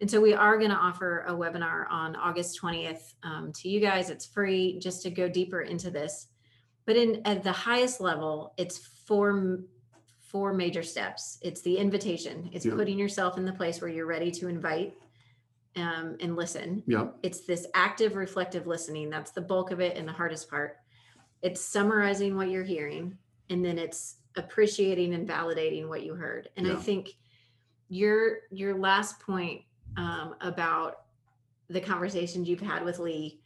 And 0.00 0.10
so 0.10 0.20
we 0.20 0.32
are 0.32 0.56
going 0.58 0.70
to 0.70 0.76
offer 0.76 1.24
a 1.26 1.32
webinar 1.32 1.90
on 1.90 2.16
August 2.16 2.60
20th 2.62 3.14
um, 3.22 3.52
to 3.54 3.68
you 3.68 3.80
guys. 3.80 4.10
It's 4.10 4.24
free 4.24 4.78
just 4.78 5.02
to 5.02 5.10
go 5.10 5.28
deeper 5.28 5.62
into 5.62 5.90
this. 5.90 6.28
But 6.86 6.96
in 6.96 7.20
at 7.26 7.42
the 7.42 7.52
highest 7.52 8.00
level, 8.00 8.54
it's 8.56 8.78
four 8.78 9.60
four 10.20 10.52
major 10.52 10.82
steps. 10.82 11.38
It's 11.42 11.62
the 11.62 11.76
invitation. 11.76 12.50
It's 12.52 12.64
yeah. 12.64 12.74
putting 12.74 12.98
yourself 12.98 13.38
in 13.38 13.44
the 13.44 13.52
place 13.52 13.80
where 13.80 13.90
you're 13.90 14.06
ready 14.06 14.30
to 14.32 14.48
invite 14.48 14.94
um, 15.74 16.16
and 16.20 16.36
listen. 16.36 16.82
Yeah. 16.86 17.08
It's 17.22 17.40
this 17.40 17.66
active 17.74 18.14
reflective 18.14 18.66
listening. 18.66 19.10
That's 19.10 19.32
the 19.32 19.40
bulk 19.40 19.70
of 19.70 19.80
it 19.80 19.96
and 19.96 20.06
the 20.06 20.12
hardest 20.12 20.48
part 20.48 20.76
it's 21.42 21.60
summarizing 21.60 22.36
what 22.36 22.50
you're 22.50 22.64
hearing 22.64 23.16
and 23.50 23.64
then 23.64 23.78
it's 23.78 24.16
appreciating 24.36 25.14
and 25.14 25.28
validating 25.28 25.88
what 25.88 26.02
you 26.02 26.14
heard. 26.14 26.48
And 26.56 26.66
yeah. 26.66 26.74
i 26.74 26.76
think 26.76 27.10
your 27.88 28.40
your 28.50 28.78
last 28.78 29.18
point 29.20 29.62
um, 29.96 30.34
about 30.40 31.02
the 31.70 31.80
conversations 31.80 32.48
you've 32.48 32.60
had 32.60 32.84
with 32.84 32.98
lee 32.98 33.40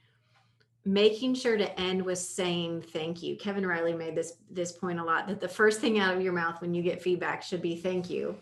making 0.84 1.32
sure 1.32 1.56
to 1.56 1.80
end 1.80 2.02
with 2.02 2.18
saying 2.18 2.82
thank 2.82 3.22
you. 3.22 3.36
Kevin 3.36 3.64
riley 3.64 3.94
made 3.94 4.16
this 4.16 4.34
this 4.50 4.72
point 4.72 4.98
a 4.98 5.04
lot 5.04 5.28
that 5.28 5.40
the 5.40 5.48
first 5.48 5.80
thing 5.80 6.00
out 6.00 6.14
of 6.14 6.20
your 6.20 6.32
mouth 6.32 6.60
when 6.60 6.74
you 6.74 6.82
get 6.82 7.00
feedback 7.00 7.42
should 7.42 7.62
be 7.62 7.76
thank 7.76 8.10
you. 8.10 8.36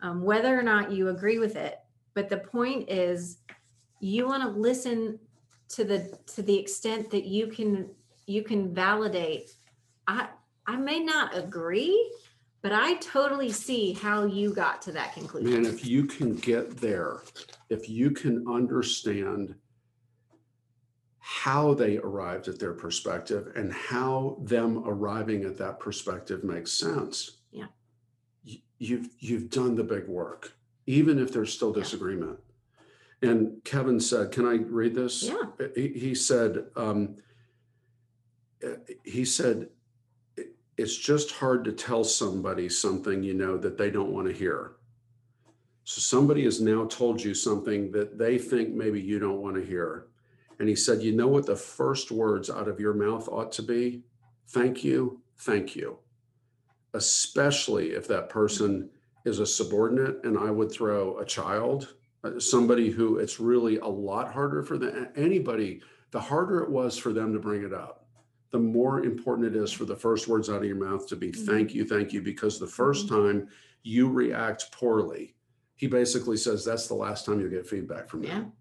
Um, 0.00 0.22
whether 0.22 0.58
or 0.58 0.62
not 0.62 0.92
you 0.92 1.08
agree 1.08 1.38
with 1.38 1.56
it 1.56 1.78
but 2.14 2.28
the 2.28 2.38
point 2.38 2.88
is 2.88 3.38
you 4.00 4.26
want 4.26 4.42
to 4.42 4.48
listen 4.48 5.18
to 5.68 5.84
the 5.84 6.18
to 6.26 6.42
the 6.42 6.58
extent 6.58 7.10
that 7.10 7.24
you 7.24 7.48
can 7.48 7.90
you 8.26 8.42
can 8.42 8.74
validate. 8.74 9.50
I 10.06 10.28
i 10.66 10.76
may 10.76 11.00
not 11.00 11.36
agree 11.36 12.10
but 12.62 12.72
i 12.72 12.94
totally 12.94 13.50
see 13.50 13.92
how 13.92 14.24
you 14.24 14.54
got 14.54 14.80
to 14.82 14.92
that 14.92 15.12
conclusion. 15.12 15.54
And 15.54 15.66
if 15.66 15.86
you 15.86 16.04
can 16.04 16.34
get 16.36 16.76
there 16.78 17.22
if 17.68 17.88
you 17.88 18.10
can 18.10 18.46
understand 18.48 19.54
how 21.18 21.72
they 21.74 21.98
arrived 21.98 22.48
at 22.48 22.58
their 22.58 22.74
perspective 22.74 23.52
and 23.56 23.72
how 23.72 24.36
them 24.42 24.82
arriving 24.86 25.44
at 25.44 25.56
that 25.58 25.80
perspective 25.80 26.44
makes 26.44 26.70
sense 26.72 27.38
yeah. 27.50 27.66
you've 28.78 29.08
you've 29.18 29.50
done 29.50 29.74
the 29.74 29.84
big 29.84 30.06
work 30.08 30.52
even 30.86 31.18
if 31.18 31.32
there's 31.32 31.52
still 31.52 31.72
disagreement. 31.72 32.38
Yeah. 33.22 33.30
and 33.30 33.64
kevin 33.64 34.00
said 34.00 34.32
can 34.32 34.46
i 34.46 34.56
read 34.56 34.94
this? 34.94 35.22
Yeah. 35.22 35.66
He, 35.74 35.88
he 35.88 36.14
said 36.14 36.66
um, 36.76 37.16
he 39.04 39.24
said, 39.24 39.68
it's 40.76 40.96
just 40.96 41.30
hard 41.30 41.64
to 41.64 41.72
tell 41.72 42.02
somebody 42.02 42.68
something, 42.68 43.22
you 43.22 43.34
know, 43.34 43.56
that 43.56 43.78
they 43.78 43.90
don't 43.90 44.12
want 44.12 44.26
to 44.26 44.34
hear. 44.34 44.72
So 45.84 46.00
somebody 46.00 46.44
has 46.44 46.60
now 46.60 46.86
told 46.86 47.22
you 47.22 47.34
something 47.34 47.92
that 47.92 48.18
they 48.18 48.38
think 48.38 48.70
maybe 48.70 49.00
you 49.00 49.18
don't 49.18 49.42
want 49.42 49.56
to 49.56 49.64
hear. 49.64 50.06
And 50.58 50.68
he 50.68 50.74
said, 50.74 51.02
you 51.02 51.12
know 51.12 51.28
what 51.28 51.46
the 51.46 51.56
first 51.56 52.10
words 52.10 52.48
out 52.48 52.68
of 52.68 52.80
your 52.80 52.94
mouth 52.94 53.28
ought 53.28 53.52
to 53.52 53.62
be? 53.62 54.02
Thank 54.48 54.82
you, 54.82 55.20
thank 55.38 55.76
you. 55.76 55.98
Especially 56.94 57.90
if 57.90 58.08
that 58.08 58.28
person 58.28 58.90
is 59.24 59.40
a 59.40 59.46
subordinate, 59.46 60.24
and 60.24 60.38
I 60.38 60.50
would 60.50 60.70
throw 60.70 61.18
a 61.18 61.24
child, 61.24 61.94
uh, 62.24 62.38
somebody 62.38 62.90
who 62.90 63.18
it's 63.18 63.40
really 63.40 63.78
a 63.78 63.86
lot 63.86 64.32
harder 64.32 64.62
for 64.62 64.78
them, 64.78 65.08
anybody 65.16 65.82
the 66.10 66.20
harder 66.20 66.60
it 66.60 66.70
was 66.70 66.96
for 66.96 67.12
them 67.12 67.32
to 67.32 67.40
bring 67.40 67.64
it 67.64 67.72
up, 67.72 68.03
the 68.54 68.60
more 68.60 69.02
important 69.04 69.48
it 69.52 69.60
is 69.60 69.72
for 69.72 69.84
the 69.84 69.96
first 69.96 70.28
words 70.28 70.48
out 70.48 70.58
of 70.58 70.64
your 70.64 70.76
mouth 70.76 71.08
to 71.08 71.16
be 71.16 71.32
Mhm. 71.32 71.44
thank 71.44 71.74
you, 71.74 71.84
thank 71.84 72.12
you, 72.12 72.22
because 72.22 72.60
the 72.60 72.66
1st 72.68 73.08
time 73.08 73.48
you 73.82 74.08
react 74.08 74.70
poorly, 74.70 75.34
he 75.74 75.88
basically 75.88 76.36
says 76.36 76.64
that's 76.64 76.86
the 76.86 76.94
last 76.94 77.26
time 77.26 77.40
you'll 77.40 77.50
get 77.50 77.66
feedback 77.66 78.08
from 78.08 78.20
me. 78.20 78.28
Yeah. 78.28 78.34
them. 78.38 78.52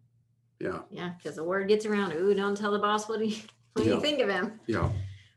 Yeah, 0.60 0.80
Yeah. 0.90 1.14
Because 1.16 1.36
the 1.36 1.44
word 1.44 1.68
gets 1.68 1.86
around. 1.86 2.14
Ooh, 2.14 2.34
don't 2.34 2.58
tell 2.58 2.72
the 2.72 2.80
boss 2.80 3.08
what 3.08 3.20
do 3.20 3.26
you 3.26 3.36
what 3.74 3.84
do 3.84 3.90
Yeah. 3.90 3.96
you 3.98 4.02
think 4.02 4.20
of 4.20 4.30
him. 4.30 4.60
yeah, 4.66 4.92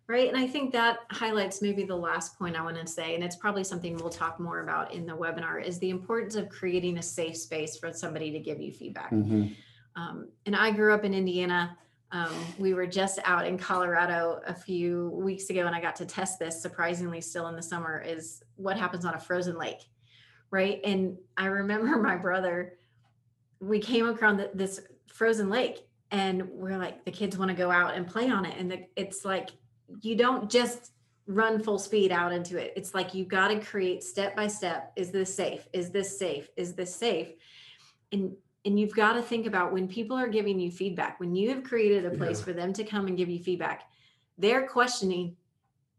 Right. 0.09 0.27
And 0.29 0.39
I 0.39 0.47
think 0.47 0.73
that 0.73 1.01
highlights 1.11 1.61
maybe 1.61 1.85
the 1.85 1.97
last 1.97 2.39
point 2.39 2.57
I 2.57 2.63
want 2.63 2.79
to 2.79 2.87
say, 2.87 3.15
and 3.15 3.23
it's 3.25 3.37
probably 3.37 3.63
something 3.65 3.95
we'll 3.97 4.09
talk 4.09 4.41
more 4.41 4.61
about 4.63 4.95
in 4.95 5.05
the 5.05 5.13
webinar, 5.15 5.63
is 5.63 5.79
the 5.81 5.91
importance 5.91 6.35
of 6.35 6.49
creating 6.49 6.97
a 6.97 7.03
safe 7.03 7.37
space 7.37 7.77
for 7.77 7.93
somebody 7.93 8.31
to 8.31 8.39
give 8.39 8.59
you 8.61 8.73
feedback. 8.73 9.11
Mhm. 9.11 9.55
Um, 9.97 10.29
and 10.47 10.57
I 10.57 10.71
grew 10.71 10.95
up 10.95 11.05
in 11.05 11.13
Indiana. 11.13 11.77
Um, 12.17 12.33
we 12.59 12.73
were 12.73 12.87
just 12.87 13.19
out 13.25 13.47
in 13.47 13.59
Colorado 13.59 14.41
a 14.47 14.55
few 14.55 15.11
weeks 15.11 15.51
ago, 15.51 15.67
and 15.67 15.75
I 15.75 15.81
got 15.81 15.97
to 15.97 16.07
test 16.07 16.39
this 16.39 16.63
surprisingly 16.63 17.21
still 17.21 17.49
in 17.49 17.57
the 17.57 17.63
summer 17.63 18.01
is 18.01 18.43
what 18.55 18.79
happens 18.79 19.05
on 19.05 19.15
a 19.15 19.21
frozen 19.21 19.59
lake. 19.59 19.81
Right. 20.51 20.81
And 20.85 21.19
I 21.37 21.47
remember 21.47 21.97
my 22.03 22.17
brother, 22.17 22.79
we 23.61 23.81
came 23.81 24.09
across 24.09 24.41
this 24.55 24.81
frozen 25.09 25.51
lake, 25.51 25.87
and 26.11 26.49
we're 26.49 26.79
like, 26.79 27.05
the 27.05 27.11
kids 27.11 27.37
want 27.37 27.51
to 27.51 27.57
go 27.57 27.71
out 27.71 27.95
and 27.95 28.07
play 28.07 28.31
on 28.31 28.47
it. 28.47 28.57
And 28.59 28.71
the, 28.71 28.87
it's 28.97 29.25
like, 29.25 29.51
you 30.01 30.17
don't 30.17 30.51
just 30.51 30.93
run 31.27 31.63
full 31.63 31.79
speed 31.79 32.13
out 32.13 32.33
into 32.33 32.57
it. 32.57 32.73
It's 32.77 32.95
like 32.95 33.13
you 33.13 33.27
got 33.27 33.49
to 33.49 33.61
create 33.61 34.03
step 34.03 34.35
by 34.35 34.47
step. 34.47 34.93
Is 34.97 35.11
this 35.11 35.35
safe? 35.35 35.69
Is 35.75 35.91
this 35.91 36.19
safe? 36.19 36.49
Is 36.57 36.75
this 36.75 36.95
safe? 36.95 37.33
And 38.13 38.37
and 38.67 38.79
you've 38.79 38.95
got 38.95 39.15
to 39.15 39.23
think 39.23 39.47
about 39.47 39.73
when 39.73 39.87
people 39.89 40.17
are 40.17 40.29
giving 40.29 40.59
you 40.59 40.71
feedback, 40.71 41.19
when 41.21 41.35
you 41.35 41.49
have 41.51 41.63
created 41.63 42.05
a 42.05 42.11
place 42.11 42.41
Yeah. 42.41 42.45
for 42.45 42.53
them 42.53 42.73
to 42.75 42.85
come 42.85 43.07
and 43.07 43.17
give 43.17 43.31
you 43.31 43.39
feedback, 43.39 43.89
they're 44.37 44.67
questioning, 44.67 45.37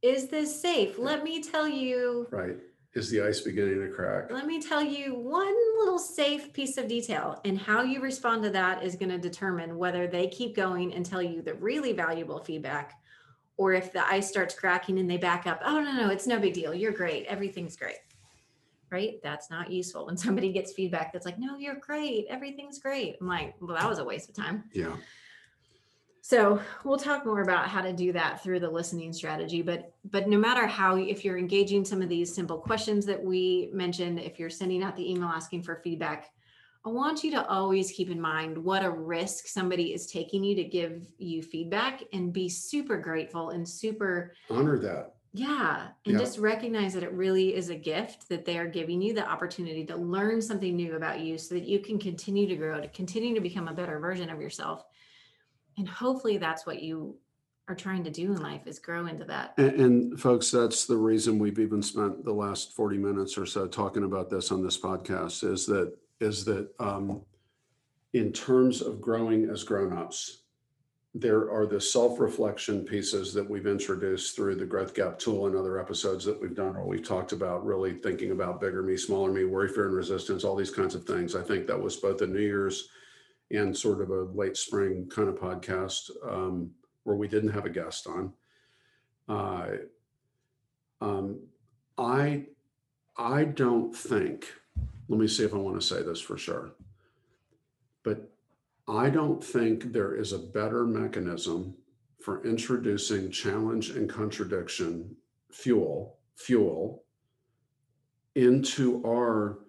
is 0.02 0.28
this 0.28 0.62
safe? 0.62 1.00
Let 1.00 1.24
me 1.24 1.42
tell 1.42 1.68
you, 1.68 2.28
right. 2.30 2.58
Is 2.94 3.12
the 3.12 3.22
ice 3.22 3.42
beginning 3.42 3.80
to 3.82 3.90
crack? 3.94 4.32
let 4.32 4.48
me 4.48 4.60
tell 4.60 4.82
you 4.82 5.14
one 5.14 5.54
little 5.80 6.00
safe 6.00 6.52
piece 6.52 6.78
of 6.78 6.88
detail. 6.88 7.40
And 7.46 7.58
how 7.58 7.84
you 7.84 8.02
respond 8.02 8.42
to 8.44 8.50
that 8.52 8.84
is 8.84 8.96
going 8.96 9.10
to 9.10 9.20
determine 9.20 9.78
whether 9.78 10.08
they 10.08 10.28
keep 10.28 10.56
going 10.56 10.94
and 10.94 11.06
tell 11.06 11.22
you 11.22 11.42
the 11.44 11.54
really 11.56 11.94
valuable 11.94 12.40
feedback 12.40 13.00
or 13.56 13.74
if 13.74 13.94
the 13.94 14.06
ice 14.08 14.28
starts 14.30 14.56
cracking 14.56 14.98
and 14.98 15.10
they 15.10 15.18
back 15.18 15.46
up. 15.46 15.62
Oh, 15.64 15.80
no, 15.80 15.92
no, 15.94 16.10
it's 16.10 16.26
no 16.28 16.40
big 16.40 16.54
deal. 16.54 16.74
You're 16.74 16.92
great. 16.92 17.26
Everything's 17.28 17.76
great. 17.76 17.98
Right? 18.90 19.20
That's 19.24 19.50
not 19.50 19.72
useful. 19.72 20.06
When 20.06 20.18
somebody 20.18 20.52
gets 20.52 20.74
feedback 20.74 21.12
that's 21.12 21.26
like, 21.26 21.40
no, 21.40 21.58
you're 21.58 21.76
great. 21.76 22.26
Everything's 22.30 22.80
great. 22.80 23.18
I'm 23.20 23.28
like, 23.28 23.56
well, 23.60 23.76
that 23.76 23.90
was 23.90 24.00
a 24.00 24.04
waste 24.04 24.30
of 24.30 24.36
time. 24.36 24.64
Yeah, 24.74 24.96
So 26.22 26.62
we'll 26.84 26.98
talk 26.98 27.26
more 27.26 27.42
about 27.42 27.68
how 27.70 27.82
to 27.82 27.94
do 27.94 28.12
that 28.14 28.44
through 28.44 28.60
the 28.60 28.70
listening 28.70 29.14
strategy. 29.14 29.62
But 29.62 29.94
but 30.06 30.28
no 30.28 30.38
matter 30.38 30.68
how, 30.68 30.96
if 30.96 31.24
you're 31.26 31.38
engaging 31.38 31.86
some 31.86 32.02
of 32.02 32.10
these 32.10 32.34
simple 32.34 32.58
questions 32.58 33.06
that 33.06 33.24
we 33.24 33.70
mentioned, 33.74 34.20
if 34.20 34.40
you're 34.40 34.50
sending 34.50 34.84
out 34.84 34.96
the 34.96 35.10
email 35.12 35.30
asking 35.30 35.64
for 35.64 35.82
feedback, 35.84 36.30
I 36.86 36.90
want 36.90 37.22
you 37.22 37.32
to 37.32 37.46
always 37.48 37.92
keep 37.92 38.10
in 38.10 38.22
mind 38.22 38.58
what 38.58 38.86
a 38.86 38.90
risk 38.90 39.48
somebody 39.48 39.94
is 39.94 40.08
taking 40.08 40.42
you 40.42 40.56
to 40.56 40.64
give 40.64 41.06
you 41.18 41.44
feedback 41.44 42.02
and 42.14 42.32
be 42.32 42.48
super 42.48 42.98
grateful 42.98 43.50
and 43.50 43.68
super 43.68 44.34
honor 44.50 44.80
that. 44.80 45.17
Yeah, 45.38 45.90
and 46.06 46.14
Yeah. 46.14 46.20
just 46.20 46.40
recognize 46.40 46.94
that 46.94 47.04
it 47.04 47.12
really 47.14 47.56
is 47.56 47.70
a 47.70 47.76
gift 47.76 48.28
that 48.30 48.44
they 48.44 48.58
are 48.58 48.68
giving 48.68 49.02
you 49.02 49.14
the 49.14 49.28
opportunity 49.28 49.86
to 49.86 49.96
learn 49.96 50.42
something 50.42 50.76
new 50.76 50.96
about 50.96 51.20
you 51.20 51.38
so 51.38 51.56
that 51.56 51.66
you 51.66 51.80
can 51.80 52.00
continue 52.00 52.48
to 52.48 52.56
grow, 52.56 52.82
to 52.82 52.88
continue 52.88 53.36
to 53.36 53.42
become 53.42 53.68
a 53.68 53.74
better 53.74 54.00
version 54.00 54.30
of 54.30 54.42
yourself. 54.42 54.84
And 55.78 55.88
hopefully 55.88 56.38
that's 56.38 56.66
what 56.66 56.82
you 56.82 57.18
are 57.68 57.76
trying 57.76 58.04
to 58.06 58.10
do 58.10 58.32
in 58.32 58.42
life 58.42 58.66
is 58.66 58.80
grow 58.80 59.06
into 59.06 59.26
that. 59.26 59.54
And, 59.58 59.80
and 59.80 60.20
folks, 60.20 60.50
that's 60.50 60.86
the 60.86 60.98
reason 60.98 61.38
we've 61.38 61.60
even 61.60 61.82
spent 61.84 62.24
the 62.24 62.34
last 62.34 62.74
40 62.74 62.98
minutes 62.98 63.38
or 63.38 63.46
so 63.46 63.68
talking 63.68 64.04
about 64.04 64.30
this 64.30 64.52
on 64.52 64.64
this 64.64 64.80
podcast 64.80 65.44
is 65.44 65.66
that 65.68 65.96
is 66.20 66.46
that 66.46 66.70
um, 66.80 67.22
in 68.14 68.32
terms 68.32 68.82
of 68.82 69.00
growing 69.00 69.50
as 69.50 69.64
grown-ups, 69.64 70.44
there 71.14 71.52
are 71.52 71.66
the 71.66 71.82
self-reflection 71.82 72.86
pieces 72.86 73.34
that 73.34 73.50
we've 73.50 73.66
introduced 73.66 74.36
through 74.36 74.56
the 74.56 74.66
growth 74.66 74.94
gap 74.94 75.18
tool 75.18 75.48
and 75.48 75.56
other 75.56 75.80
episodes 75.80 76.24
that 76.26 76.40
we've 76.40 76.56
done 76.56 76.74
where 76.76 76.86
we've 76.86 77.08
talked 77.08 77.32
about 77.32 77.66
really 77.66 77.94
thinking 77.94 78.32
about 78.32 78.62
bigger 78.62 78.84
me, 78.84 78.96
smaller 78.96 79.32
me, 79.32 79.44
worry, 79.44 79.70
fear, 79.70 79.88
and 79.88 79.96
resistance, 79.96 80.44
all 80.44 80.56
these 80.56 80.72
kinds 80.72 80.94
of 80.94 81.06
things. 81.06 81.36
I 81.36 81.42
think 81.42 81.66
that 81.68 81.82
was 81.82 81.96
both 81.96 82.22
a 82.22 82.28
New 82.28 82.40
Year's 82.40 82.90
and 83.52 83.76
sort 83.76 84.02
of 84.02 84.10
a 84.10 84.24
late 84.34 84.58
spring 84.58 85.10
kind 85.10 85.30
of 85.30 85.36
podcast 85.36 86.10
um, 86.28 86.70
where 87.04 87.16
we 87.16 87.28
didn't 87.28 87.52
have 87.52 87.66
a 87.66 87.70
guest 87.70 88.08
on. 88.08 88.34
Uh, 89.30 89.68
um, 91.02 91.40
I 91.98 92.46
I 93.18 93.46
don't 93.46 93.96
think. 93.96 94.54
Let 95.10 95.20
me 95.20 95.28
see 95.28 95.46
if 95.46 95.54
I 95.54 95.58
want 95.58 95.80
to 95.80 95.86
say 95.86 96.04
this 96.04 96.20
for 96.20 96.38
sure. 96.38 96.72
But 98.04 98.30
I 98.88 99.10
don't 99.10 99.44
think 99.44 99.92
there 99.92 100.16
is 100.16 100.32
a 100.32 100.40
better 100.40 100.86
mechanism 100.86 101.76
for 102.22 102.46
introducing 102.46 103.30
challenge 103.30 103.90
and 103.92 104.10
contradiction 104.10 105.16
fuel 105.52 106.18
fuel 106.36 107.04
into 108.36 109.04
our 109.06 109.60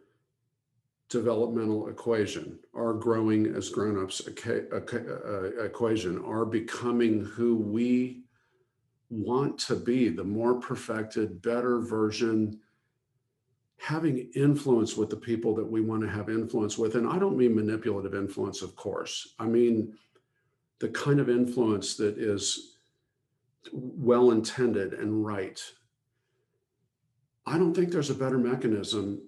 developmental 1.09 1.89
equation, 1.89 2.59
our 2.77 2.93
growing 2.93 3.47
as 3.47 3.71
grown-ups 3.71 4.29
uh, 4.47 5.65
equation, 5.65 6.23
our 6.25 6.45
becoming 6.45 7.25
who 7.25 7.57
we 7.57 8.25
want 9.09 9.59
to 9.59 9.75
be, 9.75 10.11
the 10.11 10.23
more 10.23 10.61
perfected, 10.61 11.41
better 11.41 11.81
version, 11.81 12.61
having 13.89 14.29
influence 14.35 14.99
with 14.99 15.09
the 15.09 15.17
people 15.17 15.55
that 15.55 15.65
we 15.65 15.81
want 15.81 16.03
to 16.03 16.09
have 16.11 16.29
influence 16.29 16.77
with. 16.77 16.95
And 16.95 17.09
I 17.09 17.19
don't 17.19 17.39
mean 17.39 17.55
manipulative 17.55 18.15
influence, 18.15 18.61
of 18.61 18.77
course. 18.77 19.35
I 19.39 19.47
mean 19.47 19.95
the 20.79 20.91
kind 20.91 21.19
of 21.19 21.31
influence 21.31 21.97
that 21.97 22.19
is 22.19 22.77
well 23.73 24.31
intended 24.31 24.93
and 24.93 25.25
right. 25.25 25.59
I 27.47 27.57
don't 27.57 27.73
think 27.73 27.91
there's 27.91 28.11
a 28.11 28.15
better 28.15 28.37
mechanism 28.37 29.23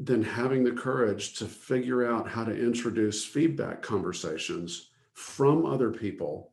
than 0.00 0.24
having 0.24 0.64
the 0.64 0.72
courage 0.72 1.34
to 1.34 1.44
figure 1.44 2.04
out 2.04 2.28
how 2.28 2.42
to 2.42 2.52
introduce 2.52 3.24
feedback 3.24 3.80
conversations 3.80 4.90
from 5.12 5.64
other 5.64 5.92
people, 5.92 6.50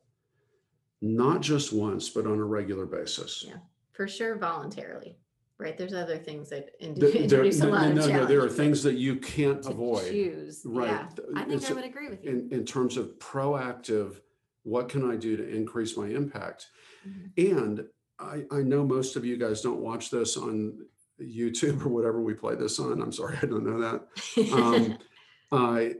not 1.02 1.40
just 1.40 1.72
once, 1.72 2.08
but 2.08 2.24
on 2.24 2.38
a 2.38 2.44
regular 2.44 2.86
basis. 2.86 3.44
Yeah. 3.48 3.56
For 3.90 4.06
sure 4.06 4.36
voluntarily. 4.36 5.16
Right. 5.58 5.76
There's 5.76 5.92
other 5.92 6.18
things 6.18 6.50
that 6.50 6.70
in- 6.78 6.94
Th- 6.94 7.12
there- 7.12 7.22
introduce 7.22 7.60
a 7.60 7.66
lot 7.66 7.82
no, 7.82 7.88
of 7.88 7.94
no, 7.96 8.06
no, 8.18 8.26
there 8.26 8.38
are 8.38 8.42
challenges, 8.42 8.56
things 8.56 8.82
that 8.84 8.94
you 8.94 9.16
can't 9.16 9.62
to 9.64 9.70
avoid. 9.70 10.08
choose. 10.10 10.62
Right. 10.64 10.86
Yeah. 10.88 11.08
I 11.34 11.44
think 11.44 11.68
I 11.68 11.72
would 11.72 11.84
agree 11.84 12.08
with 12.08 12.24
you. 12.24 12.30
in, 12.30 12.48
in 12.52 12.64
terms 12.64 12.96
of 12.96 13.18
proactive, 13.18 14.20
what 14.62 14.88
can 14.88 15.10
I 15.10 15.16
do 15.16 15.36
to 15.36 15.48
increase 15.48 15.96
my 15.96 16.06
impact? 16.06 16.66
Mhm. 17.06 17.52
And 17.60 17.86
I, 18.20 18.44
I 18.52 18.62
know 18.62 18.84
most 18.84 19.16
of 19.16 19.24
you 19.24 19.36
guys 19.36 19.60
don't 19.60 19.80
watch 19.80 20.10
this 20.10 20.36
on 20.36 20.78
YouTube 21.20 21.84
or 21.84 21.88
whatever 21.88 22.20
we 22.20 22.34
play 22.34 22.54
this 22.54 22.78
on. 22.78 23.02
I'm 23.02 23.12
sorry, 23.12 23.36
I 23.42 23.46
don't 23.46 23.64
know 23.64 23.80
that. 23.80 24.52
Um, 24.52 24.98
I, 25.52 25.94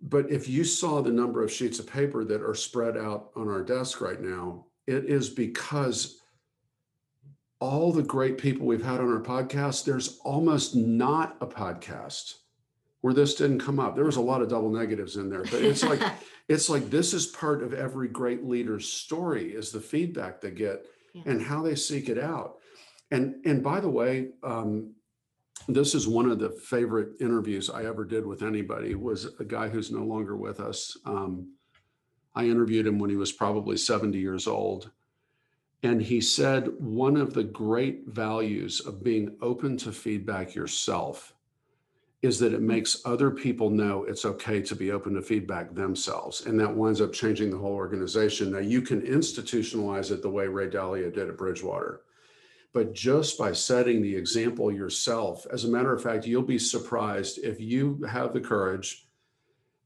but 0.00 0.30
if 0.30 0.48
you 0.48 0.62
saw 0.62 1.02
the 1.02 1.10
number 1.10 1.42
of 1.42 1.50
sheets 1.50 1.80
of 1.80 1.86
paper 1.88 2.24
that 2.24 2.42
are 2.42 2.54
spread 2.54 2.96
out 2.96 3.30
on 3.34 3.48
our 3.48 3.62
desk 3.62 4.00
right 4.00 4.20
now, 4.20 4.66
it 4.86 5.04
is 5.06 5.28
because 5.30 6.17
all 7.60 7.92
the 7.92 8.02
great 8.02 8.38
people 8.38 8.66
we've 8.66 8.84
had 8.84 9.00
on 9.00 9.12
our 9.12 9.20
podcast, 9.20 9.84
there's 9.84 10.18
almost 10.24 10.76
not 10.76 11.36
a 11.40 11.46
podcast 11.46 12.34
where 13.00 13.14
this 13.14 13.34
didn't 13.34 13.60
come 13.60 13.78
up. 13.80 13.94
There 13.94 14.04
was 14.04 14.16
a 14.16 14.20
lot 14.20 14.42
of 14.42 14.48
double 14.48 14.70
negatives 14.70 15.16
in 15.16 15.28
there, 15.28 15.42
but 15.42 15.62
it's 15.62 15.82
like 15.84 16.00
it's 16.48 16.68
like 16.68 16.90
this 16.90 17.12
is 17.14 17.26
part 17.26 17.62
of 17.62 17.72
every 17.74 18.08
great 18.08 18.44
leader's 18.44 18.88
story 18.90 19.52
is 19.52 19.70
the 19.70 19.80
feedback 19.80 20.40
they 20.40 20.50
get 20.50 20.84
Yeah. 21.14 21.22
and 21.26 21.42
how 21.42 21.62
they 21.62 21.74
seek 21.74 22.08
it 22.08 22.18
out. 22.18 22.56
And 23.10 23.36
and 23.44 23.62
by 23.62 23.80
the 23.80 23.90
way, 23.90 24.30
um, 24.42 24.94
this 25.66 25.94
is 25.94 26.06
one 26.06 26.30
of 26.30 26.38
the 26.38 26.50
favorite 26.50 27.20
interviews 27.20 27.68
I 27.70 27.84
ever 27.84 28.04
did 28.04 28.24
with 28.24 28.42
anybody. 28.42 28.94
Was 28.94 29.26
a 29.40 29.44
guy 29.44 29.68
who's 29.68 29.90
no 29.90 30.04
longer 30.04 30.36
with 30.36 30.60
us. 30.60 30.96
Um, 31.04 31.54
I 32.34 32.44
interviewed 32.44 32.86
him 32.86 32.98
when 33.00 33.10
he 33.10 33.16
was 33.16 33.32
probably 33.32 33.76
70 33.76 34.16
years 34.18 34.46
old. 34.46 34.90
And 35.82 36.02
he 36.02 36.20
said 36.20 36.68
one 36.78 37.16
of 37.16 37.34
the 37.34 37.44
great 37.44 38.06
values 38.06 38.80
of 38.80 39.04
being 39.04 39.36
open 39.40 39.76
to 39.78 39.92
feedback 39.92 40.54
yourself 40.54 41.34
is 42.20 42.40
that 42.40 42.52
it 42.52 42.62
makes 42.62 43.02
other 43.04 43.30
people 43.30 43.70
know 43.70 44.02
it's 44.02 44.24
okay 44.24 44.60
to 44.60 44.74
be 44.74 44.90
open 44.90 45.14
to 45.14 45.22
feedback 45.22 45.72
themselves. 45.74 46.46
And 46.46 46.58
that 46.58 46.74
winds 46.74 47.00
up 47.00 47.12
changing 47.12 47.50
the 47.50 47.58
whole 47.58 47.74
organization. 47.74 48.50
Now, 48.50 48.58
you 48.58 48.82
can 48.82 49.02
institutionalize 49.02 50.10
it 50.10 50.20
the 50.20 50.30
way 50.30 50.48
Ray 50.48 50.68
Dalio 50.68 51.14
did 51.14 51.28
at 51.28 51.36
Bridgewater. 51.36 52.00
But 52.72 52.92
just 52.92 53.38
by 53.38 53.52
setting 53.52 54.02
the 54.02 54.14
example 54.14 54.72
yourself, 54.72 55.46
as 55.52 55.64
a 55.64 55.68
matter 55.68 55.92
of 55.92 56.02
fact, 56.02 56.26
you'll 56.26 56.42
be 56.42 56.58
surprised 56.58 57.38
if 57.38 57.60
you 57.60 58.02
have 58.02 58.32
the 58.32 58.40
courage 58.40 59.06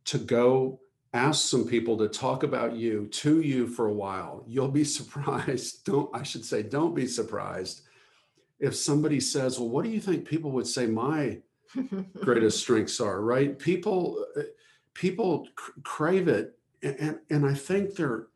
to 0.07 0.18
go 0.18 0.80
ask 1.12 1.48
some 1.48 1.66
people 1.66 1.96
to 1.98 2.08
talk 2.08 2.42
about 2.42 2.74
you 2.74 3.06
to 3.08 3.40
you 3.40 3.66
for 3.66 3.86
a 3.86 3.92
while. 3.92 4.44
You'll 4.46 4.68
be 4.68 4.84
surprised. 4.98 5.84
Don't, 5.84 6.14
I 6.14 6.22
should 6.22 6.44
say, 6.44 6.62
don't 6.62 6.94
be 6.94 7.06
surprised 7.06 7.82
if 8.58 8.76
somebody 8.76 9.20
says, 9.20 9.58
Well, 9.58 9.68
what 9.68 9.84
do 9.84 9.90
you 9.90 10.00
think 10.00 10.24
people 10.26 10.52
would 10.52 10.66
say 10.66 10.86
my 10.86 11.38
greatest 12.20 12.60
strengths 12.60 13.00
are, 13.00 13.20
right? 13.20 13.58
People, 13.58 14.24
uh, 14.36 14.42
people 14.94 15.48
crave 15.82 16.28
it. 16.28 16.58
And, 16.82 17.18
and 17.30 17.46
I 17.46 17.54
think 17.54 17.94
they're, 17.94 18.28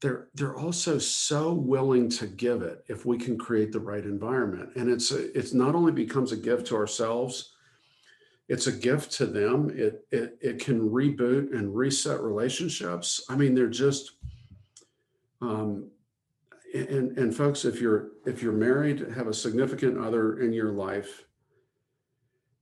they're, 0.00 0.28
they're 0.34 0.56
also 0.56 0.98
so 0.98 1.52
willing 1.52 2.10
to 2.10 2.26
give 2.26 2.62
it 2.62 2.84
if 2.88 3.06
we 3.06 3.16
can 3.16 3.38
create 3.38 3.72
the 3.72 3.80
right 3.80 4.04
environment. 4.04 4.70
And 4.76 4.90
it's, 4.90 5.10
it's 5.10 5.54
not 5.54 5.74
only 5.74 5.92
becomes 5.92 6.32
a 6.32 6.36
gift 6.36 6.66
to 6.68 6.76
ourselves, 6.76 7.53
it's 8.48 8.66
a 8.66 8.72
gift 8.72 9.12
to 9.12 9.26
them. 9.26 9.70
It, 9.74 10.06
it 10.10 10.38
it 10.40 10.58
can 10.58 10.80
reboot 10.80 11.56
and 11.56 11.74
reset 11.74 12.20
relationships. 12.20 13.24
I 13.28 13.36
mean, 13.36 13.54
they're 13.54 13.68
just 13.68 14.12
um, 15.40 15.90
and 16.74 17.16
and 17.16 17.34
folks, 17.34 17.64
if 17.64 17.80
you're 17.80 18.10
if 18.26 18.42
you're 18.42 18.52
married, 18.52 19.00
have 19.14 19.28
a 19.28 19.34
significant 19.34 19.98
other 19.98 20.40
in 20.40 20.52
your 20.52 20.72
life, 20.72 21.24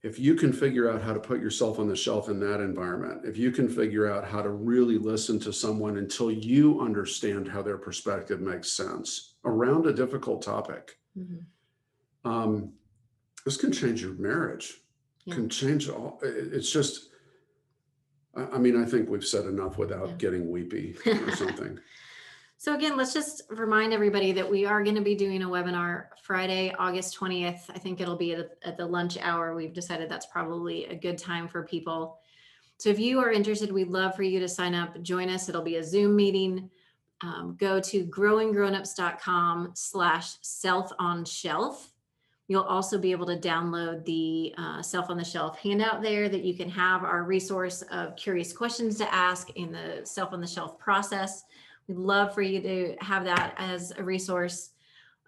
if 0.03 0.19
you 0.19 0.35
can 0.35 0.53
figure 0.53 0.91
out 0.91 1.03
how 1.03 1.13
to 1.13 1.21
put 1.21 1.41
yourself 1.41 1.79
on 1.79 1.89
the 1.89 1.97
shelf 1.97 2.29
in 2.29 2.39
that 2.41 2.61
environment, 2.61 3.23
if 3.25 3.37
you 3.37 3.51
can 3.51 3.69
figure 3.69 4.11
out 4.11 4.27
how 4.27 4.43
to 4.43 4.51
really 4.51 4.99
listen 4.99 5.41
to 5.41 5.53
someone 5.53 5.97
until 5.97 6.31
you 6.31 6.81
understand 6.81 7.49
how 7.49 7.63
their 7.63 7.79
perspective 7.79 8.41
makes 8.41 8.71
sense 8.71 9.35
around 9.45 9.87
a 9.87 9.93
difficult 9.93 10.43
topic, 10.43 10.99
mm-hmm. 11.19 12.31
um, 12.31 12.73
this 13.45 13.57
can 13.57 13.73
change 13.73 14.03
your 14.03 14.15
marriage 14.15 14.83
yeah. 15.25 15.35
can 15.35 15.49
change 15.49 15.89
all. 15.89 16.19
It's 16.23 16.71
just, 16.71 17.09
I 18.35 18.59
mean, 18.59 18.83
I 18.83 18.85
think 18.85 19.09
we've 19.09 19.25
said 19.25 19.45
enough 19.45 19.79
without 19.79 20.09
yeah. 20.09 20.15
getting 20.15 20.51
weepy 20.51 20.97
or 21.07 21.31
something. 21.37 21.79
so 22.57 22.75
again, 22.75 22.97
let's 22.97 23.13
just 23.13 23.43
remind 23.51 23.93
everybody 23.93 24.33
that 24.33 24.51
we 24.51 24.65
are 24.65 24.83
going 24.83 24.97
to 24.97 25.03
be 25.03 25.15
doing 25.15 25.43
a 25.43 25.49
webinar 25.49 26.07
Friday, 26.23 26.75
August 26.79 27.19
20th. 27.19 27.71
I 27.71 27.79
think 27.79 28.01
it'll 28.01 28.17
be 28.17 28.33
at, 28.33 28.57
at 28.63 28.77
the 28.77 28.87
lunch 28.87 29.19
hour. 29.21 29.55
We've 29.55 29.73
decided 29.73 30.09
that's 30.09 30.27
probably 30.27 30.87
a 30.87 30.95
good 30.95 31.19
time 31.19 31.49
for 31.49 31.63
people. 31.63 32.19
So 32.79 32.89
if 32.91 32.99
you 32.99 33.21
are 33.21 33.31
interested, 33.31 33.71
we'd 33.71 33.91
love 33.91 34.17
for 34.17 34.25
you 34.25 34.41
to 34.41 34.49
sign 34.49 34.75
up, 34.75 35.01
join 35.03 35.29
us. 35.29 35.49
It'll 35.49 35.63
be 35.63 35.77
a 35.77 35.85
Zoom 35.85 36.17
meeting. 36.17 36.69
Um, 37.23 37.57
go 37.61 37.79
to 37.79 38.05
growinggrownups.com 38.05 39.73
slash 39.75 40.35
self 40.41 40.91
on 40.99 41.25
shelf 41.25 41.92
You'll 42.49 42.63
also 42.63 42.99
be 42.99 43.13
able 43.13 43.27
to 43.27 43.37
download 43.37 44.05
the 44.05 44.55
uh, 44.59 44.83
Self 44.83 45.11
on 45.11 45.17
the 45.17 45.25
Shelf 45.25 45.59
handout 45.59 46.03
there 46.03 46.29
that 46.29 46.45
you 46.45 46.55
can 46.55 46.69
have 46.69 47.05
our 47.05 47.23
resource 47.23 47.83
of 47.83 48.17
curious 48.17 48.53
questions 48.53 48.99
to 48.99 49.15
ask 49.15 49.51
in 49.51 49.73
the 49.73 50.01
Self 50.05 50.33
on 50.33 50.41
the 50.41 50.47
Shelf 50.47 50.79
process. 50.79 51.45
We'd 51.89 51.97
love 51.97 52.35
for 52.35 52.43
you 52.43 52.61
to 52.61 52.97
have 53.01 53.25
that 53.25 53.55
as 53.57 53.93
a 53.97 54.03
resource. 54.03 54.71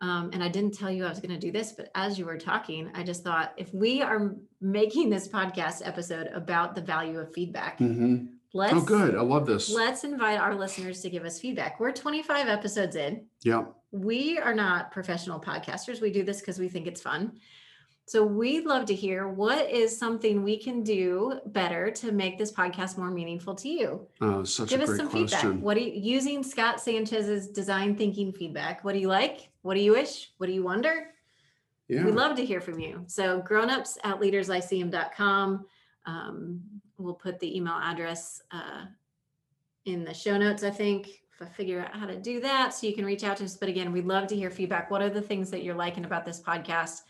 Um, 0.00 0.30
and 0.32 0.42
I 0.42 0.48
didn't 0.48 0.74
tell 0.74 0.90
you 0.90 1.06
I 1.06 1.08
was 1.08 1.20
going 1.20 1.32
to 1.32 1.38
do 1.38 1.52
this, 1.52 1.72
but 1.72 1.90
as 1.94 2.18
you 2.18 2.26
were 2.26 2.36
talking, 2.36 2.90
I 2.94 3.02
just 3.04 3.22
thought 3.22 3.54
if 3.56 3.72
we 3.72 4.02
are 4.02 4.34
making 4.60 5.08
this 5.08 5.28
podcast 5.28 5.86
episode 5.86 6.26
about 6.28 6.74
the 6.74 6.82
value 6.82 7.18
of 7.20 7.32
feedback, 7.32 7.78
mm-hmm. 7.78 8.26
Let's 8.54 8.72
oh 8.72 8.80
good, 8.80 9.14
I 9.14 9.20
love 9.20 9.44
this. 9.46 9.70
Let's 9.70 10.04
invite 10.04 10.40
our 10.40 10.54
listeners 10.54 11.02
to 11.02 11.10
give 11.10 11.24
us 11.26 11.38
feedback. 11.38 11.78
We're 11.78 11.92
25 11.92 12.48
episodes 12.48 12.96
in. 12.96 13.26
Yeah 13.42 13.64
we 13.94 14.38
are 14.38 14.54
not 14.54 14.90
professional 14.90 15.38
podcasters. 15.38 16.00
We 16.00 16.10
do 16.10 16.24
this 16.24 16.40
because 16.40 16.58
we 16.58 16.68
think 16.68 16.88
it's 16.88 17.00
fun. 17.00 17.38
So 18.06 18.22
we'd 18.24 18.66
love 18.66 18.86
to 18.86 18.94
hear 18.94 19.28
what 19.28 19.70
is 19.70 19.96
something 19.96 20.42
we 20.42 20.58
can 20.58 20.82
do 20.82 21.40
better 21.46 21.90
to 21.92 22.12
make 22.12 22.36
this 22.36 22.52
podcast 22.52 22.98
more 22.98 23.10
meaningful 23.10 23.54
to 23.54 23.68
you. 23.68 24.06
Oh, 24.20 24.42
such 24.44 24.70
Give 24.70 24.80
a 24.80 24.82
us 24.82 24.96
some 24.96 25.08
question. 25.08 25.38
feedback. 25.38 25.62
What 25.62 25.76
are 25.76 25.80
you 25.80 25.92
using 25.94 26.42
Scott 26.42 26.80
Sanchez's 26.80 27.48
design 27.48 27.96
thinking 27.96 28.32
feedback? 28.32 28.84
What 28.84 28.92
do 28.92 28.98
you 28.98 29.08
like? 29.08 29.48
What 29.62 29.74
do 29.74 29.80
you 29.80 29.92
wish? 29.92 30.32
What 30.36 30.48
do 30.48 30.52
you 30.52 30.64
wonder? 30.64 31.06
Yeah. 31.88 32.04
We'd 32.04 32.14
love 32.14 32.36
to 32.36 32.44
hear 32.44 32.60
from 32.60 32.80
you. 32.80 33.04
So 33.06 33.40
grownups 33.40 33.96
at 34.02 34.20
leaderslyceum.com. 34.20 35.64
Um, 36.04 36.60
we'll 36.98 37.14
put 37.14 37.38
the 37.40 37.56
email 37.56 37.78
address 37.82 38.42
uh, 38.50 38.86
in 39.84 40.04
the 40.04 40.14
show 40.14 40.36
notes, 40.38 40.62
I 40.62 40.70
think 40.70 41.08
if 41.34 41.42
I 41.42 41.46
figure 41.46 41.80
out 41.80 41.94
how 41.94 42.06
to 42.06 42.16
do 42.16 42.40
that 42.40 42.72
so 42.72 42.86
you 42.86 42.94
can 42.94 43.04
reach 43.04 43.24
out 43.24 43.36
to 43.38 43.44
us. 43.44 43.56
But 43.56 43.68
again, 43.68 43.92
we'd 43.92 44.06
love 44.06 44.28
to 44.28 44.36
hear 44.36 44.50
feedback. 44.50 44.90
What 44.90 45.02
are 45.02 45.10
the 45.10 45.22
things 45.22 45.50
that 45.50 45.62
you're 45.62 45.74
liking 45.74 46.04
about 46.04 46.24
this 46.24 46.40
podcast? 46.40 47.00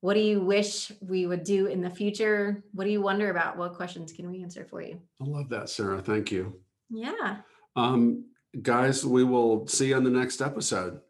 What 0.00 0.14
do 0.14 0.20
you 0.20 0.40
wish 0.40 0.90
we 1.00 1.26
would 1.26 1.44
do 1.44 1.66
in 1.66 1.80
the 1.80 1.90
future? 1.90 2.64
What 2.72 2.84
do 2.84 2.90
you 2.90 3.00
wonder 3.00 3.30
about? 3.30 3.56
What 3.56 3.74
questions 3.74 4.12
can 4.12 4.28
we 4.30 4.42
answer 4.42 4.64
for 4.64 4.82
you? 4.82 5.00
I 5.20 5.24
love 5.24 5.48
that, 5.50 5.68
Sarah. 5.68 6.00
Thank 6.00 6.32
you. 6.32 6.58
Yeah. 6.90 7.36
Um, 7.76 8.24
guys, 8.62 9.06
we 9.06 9.22
will 9.22 9.66
see 9.68 9.88
you 9.88 9.96
on 9.96 10.02
the 10.02 10.10
next 10.10 10.40
episode. 10.40 11.00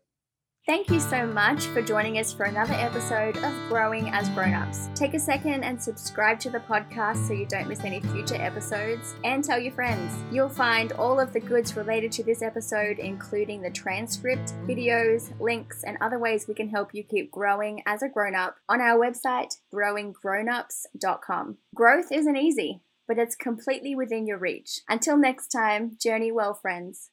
Thank 0.65 0.91
you 0.91 1.01
so 1.01 1.27
much 1.27 1.67
for 1.67 1.83
joining 1.83 2.19
us 2.19 2.33
for 2.33 2.45
another 2.45 2.75
episode 2.75 3.37
of 3.39 3.53
Growing 3.69 4.11
as 4.11 4.29
Grown-ups. 4.29 4.91
Take 4.95 5.15
a 5.15 5.19
second 5.19 5.65
and 5.65 5.83
subscribe 5.83 6.39
to 6.39 6.51
the 6.51 6.61
podcast 6.61 7.27
so 7.27 7.33
you 7.33 7.47
don't 7.47 7.67
miss 7.67 7.83
any 7.83 7.99
future 7.99 8.37
episodes 8.37 9.17
and 9.25 9.43
tell 9.43 9.59
your 9.59 9.73
friends. 9.73 10.15
You'll 10.31 10.49
find 10.49 10.93
all 10.93 11.19
of 11.19 11.33
the 11.33 11.41
goods 11.41 11.77
related 11.77 12.13
to 12.13 12.23
this 12.23 12.43
episode, 12.43 13.01
including 13.01 13.61
the 13.61 13.73
transcript, 13.73 14.55
videos, 14.69 15.33
links, 15.41 15.83
and 15.83 15.99
other 16.01 16.21
ways 16.21 16.47
we 16.47 16.55
can 16.55 16.69
help 16.69 16.91
you 16.95 17.03
keep 17.03 17.33
growing 17.33 17.83
as 17.85 18.01
a 18.01 18.09
grown-up 18.09 18.55
on 18.69 18.81
our 18.81 18.97
website, 18.97 19.57
growinggrownups.com. 19.75 21.59
Growth 21.75 22.13
isn't 22.13 22.37
easy, 22.37 22.83
but 23.09 23.19
it's 23.19 23.35
completely 23.35 23.97
within 23.97 24.29
your 24.29 24.39
reach. 24.39 24.83
Until 24.89 25.17
next 25.17 25.49
time, 25.49 25.97
journey 26.01 26.31
well, 26.31 26.55
friends. 26.55 27.11